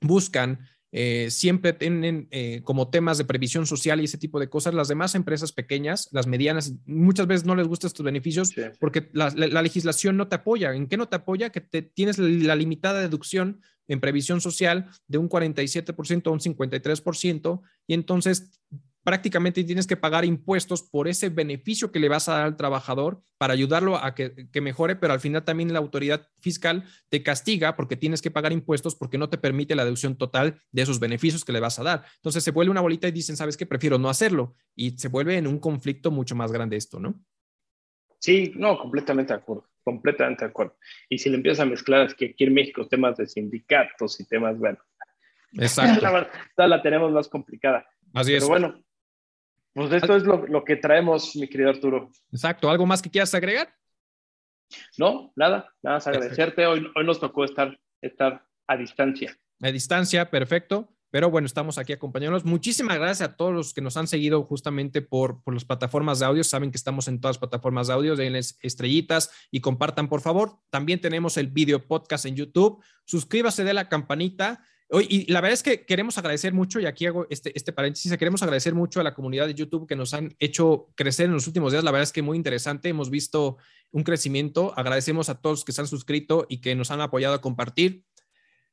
buscan 0.00 0.60
eh, 0.92 1.28
siempre 1.30 1.72
tienen 1.72 2.28
eh, 2.30 2.62
como 2.62 2.88
temas 2.88 3.18
de 3.18 3.24
previsión 3.24 3.66
social 3.66 4.00
y 4.00 4.04
ese 4.04 4.18
tipo 4.18 4.38
de 4.40 4.48
cosas. 4.48 4.74
Las 4.74 4.88
demás 4.88 5.14
empresas 5.14 5.52
pequeñas, 5.52 6.08
las 6.12 6.26
medianas, 6.26 6.74
muchas 6.86 7.26
veces 7.26 7.44
no 7.44 7.54
les 7.54 7.66
gustan 7.66 7.88
estos 7.88 8.04
beneficios 8.04 8.54
porque 8.78 9.10
la, 9.12 9.30
legislación 9.30 10.16
no 10.16 10.28
te 10.28 10.36
apoya. 10.36 10.72
¿En 10.74 10.86
qué 10.86 10.96
no 10.96 11.08
te 11.08 11.16
apoya? 11.16 11.50
Que 11.50 11.60
te, 11.60 11.82
tienes 11.82 12.18
la 12.18 12.56
limitada 12.56 13.00
deducción 13.00 13.60
en 13.88 14.00
previsión 14.00 14.40
social 14.40 14.90
de 15.06 15.18
un 15.18 15.28
47% 15.28 16.26
a 16.26 16.30
un 16.30 16.40
53% 16.40 17.62
y 17.86 17.94
entonces 17.94 18.60
prácticamente 19.06 19.62
tienes 19.62 19.86
que 19.86 19.96
pagar 19.96 20.24
impuestos 20.24 20.82
por 20.82 21.06
ese 21.06 21.28
beneficio 21.28 21.92
que 21.92 22.00
le 22.00 22.08
vas 22.08 22.28
a 22.28 22.32
dar 22.32 22.42
al 22.42 22.56
trabajador 22.56 23.22
para 23.38 23.52
ayudarlo 23.52 23.98
a 23.98 24.16
que, 24.16 24.48
mejore, 24.60 24.96
pero 24.96 25.12
al 25.12 25.20
final 25.20 25.44
también 25.44 25.72
la 25.72 25.78
autoridad 25.78 26.26
fiscal 26.40 26.82
te 27.08 27.22
castiga 27.22 27.76
porque 27.76 27.94
tienes 27.94 28.20
que 28.20 28.32
pagar 28.32 28.50
impuestos 28.50 28.96
porque 28.96 29.16
no 29.16 29.28
te 29.28 29.38
permite 29.38 29.76
la 29.76 29.84
deducción 29.84 30.16
total 30.16 30.60
de 30.72 30.82
esos 30.82 30.98
beneficios 30.98 31.44
que 31.44 31.52
le 31.52 31.60
vas 31.60 31.78
a 31.78 31.84
dar. 31.84 32.04
Entonces 32.16 32.42
se 32.42 32.50
vuelve 32.50 32.72
una 32.72 32.80
bolita 32.80 33.06
y 33.06 33.12
dicen, 33.12 33.36
¿sabes 33.36 33.56
qué? 33.56 33.64
Prefiero 33.64 33.96
no 33.96 34.08
hacerlo. 34.08 34.56
Y 34.74 34.98
se 34.98 35.06
vuelve 35.06 35.36
en 35.36 35.46
un 35.46 35.60
conflicto 35.60 36.10
mucho 36.10 36.34
más 36.34 36.50
grande 36.50 36.76
esto, 36.76 36.98
¿no? 36.98 37.14
Sí, 38.18 38.54
no, 38.56 38.76
completamente 38.76 39.32
de 39.32 39.38
acuerdo, 39.38 39.68
completamente 39.84 40.44
de 40.44 40.50
acuerdo. 40.50 40.76
Y 41.08 41.18
si 41.18 41.30
le 41.30 41.36
empiezas 41.36 41.60
a 41.60 41.66
mezclar, 41.66 42.06
es 42.08 42.14
que 42.14 42.30
aquí 42.30 42.42
en 42.42 42.54
México 42.54 42.88
temas 42.88 43.16
de 43.18 43.28
sindicatos 43.28 44.18
y 44.18 44.26
temas, 44.26 44.58
bueno. 44.58 44.78
Exacto. 45.52 46.00
la, 46.56 46.66
la 46.66 46.82
tenemos 46.82 47.12
más 47.12 47.28
complicada. 47.28 47.86
Así 48.12 48.32
Pero 48.32 48.44
es. 48.44 48.48
bueno, 48.48 48.85
pues 49.76 49.92
esto 49.92 50.16
es 50.16 50.22
lo, 50.22 50.64
que 50.64 50.76
traemos, 50.76 51.36
mi 51.36 51.46
querido 51.48 51.68
Arturo. 51.68 52.10
Exacto. 52.32 52.70
¿Algo 52.70 52.86
más 52.86 53.02
que 53.02 53.10
quieras 53.10 53.34
agregar? 53.34 53.74
No, 54.96 55.34
nada, 55.36 55.70
nada 55.82 55.96
más 55.96 56.06
agradecerte. 56.06 56.66
Hoy, 56.66 56.86
hoy 56.96 57.04
nos 57.04 57.20
tocó 57.20 57.44
estar, 57.44 57.78
estar 58.00 58.46
a 58.66 58.76
distancia. 58.78 59.36
A 59.60 59.70
distancia, 59.70 60.30
perfecto. 60.30 60.96
Pero 61.10 61.28
bueno, 61.30 61.44
estamos 61.44 61.76
aquí 61.76 61.92
acompañándonos. 61.92 62.46
Muchísimas 62.46 62.96
gracias 62.96 63.28
a 63.28 63.36
todos 63.36 63.52
los 63.52 63.74
que 63.74 63.82
nos 63.82 63.98
han 63.98 64.06
seguido 64.06 64.44
justamente 64.44 65.02
por, 65.02 65.42
por 65.42 65.52
las 65.52 65.66
plataformas 65.66 66.20
de 66.20 66.24
audio. 66.26 66.42
Saben 66.42 66.70
que 66.70 66.78
estamos 66.78 67.06
en 67.06 67.20
todas 67.20 67.36
las 67.36 67.40
plataformas 67.40 67.88
de 67.88 67.92
audio. 67.92 68.16
Denles 68.16 68.58
estrellitas 68.62 69.30
y 69.50 69.60
compartan, 69.60 70.08
por 70.08 70.22
favor. 70.22 70.58
También 70.70 71.02
tenemos 71.02 71.36
el 71.36 71.48
video 71.48 71.86
podcast 71.86 72.24
en 72.24 72.34
YouTube. 72.34 72.82
Suscríbase 73.04 73.62
de 73.62 73.74
la 73.74 73.90
campanita 73.90 74.64
y 74.90 75.30
la 75.32 75.40
verdad 75.40 75.54
es 75.54 75.62
que 75.62 75.84
queremos 75.84 76.16
agradecer 76.16 76.52
mucho, 76.52 76.78
y 76.78 76.86
aquí 76.86 77.06
hago 77.06 77.26
este, 77.28 77.52
este 77.56 77.72
paréntesis, 77.72 78.16
queremos 78.16 78.42
agradecer 78.42 78.74
mucho 78.74 79.00
a 79.00 79.02
la 79.02 79.14
comunidad 79.14 79.46
de 79.46 79.54
YouTube 79.54 79.86
que 79.86 79.96
nos 79.96 80.14
han 80.14 80.34
hecho 80.38 80.88
crecer 80.94 81.26
en 81.26 81.32
los 81.32 81.46
últimos 81.46 81.72
días. 81.72 81.82
La 81.82 81.90
verdad 81.90 82.04
es 82.04 82.12
que 82.12 82.22
muy 82.22 82.36
interesante, 82.36 82.88
hemos 82.88 83.10
visto 83.10 83.56
un 83.90 84.04
crecimiento. 84.04 84.72
Agradecemos 84.76 85.28
a 85.28 85.40
todos 85.40 85.64
que 85.64 85.72
se 85.72 85.80
han 85.80 85.88
suscrito 85.88 86.46
y 86.48 86.60
que 86.60 86.74
nos 86.76 86.90
han 86.90 87.00
apoyado 87.00 87.34
a 87.34 87.40
compartir. 87.40 88.04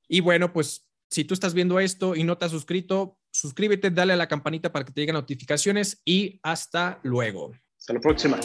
Y 0.08 0.20
bueno, 0.20 0.54
pues 0.54 0.88
si 1.10 1.24
tú 1.24 1.34
estás 1.34 1.54
viendo 1.54 1.80
esto 1.80 2.16
y 2.16 2.24
no 2.24 2.38
te 2.38 2.46
has 2.46 2.52
suscrito, 2.52 3.20
suscríbete, 3.32 3.90
dale 3.90 4.14
a 4.14 4.18
la 4.18 4.28
campanita 4.28 4.72
para 4.72 4.86
que 4.86 4.92
te 4.92 5.02
lleguen 5.02 5.16
notificaciones 5.16 6.02
y 6.06 6.40
hasta 6.44 7.00
luego. 7.04 7.54
Hasta 7.78 7.94
la 7.94 8.00
próxima. 8.00 8.40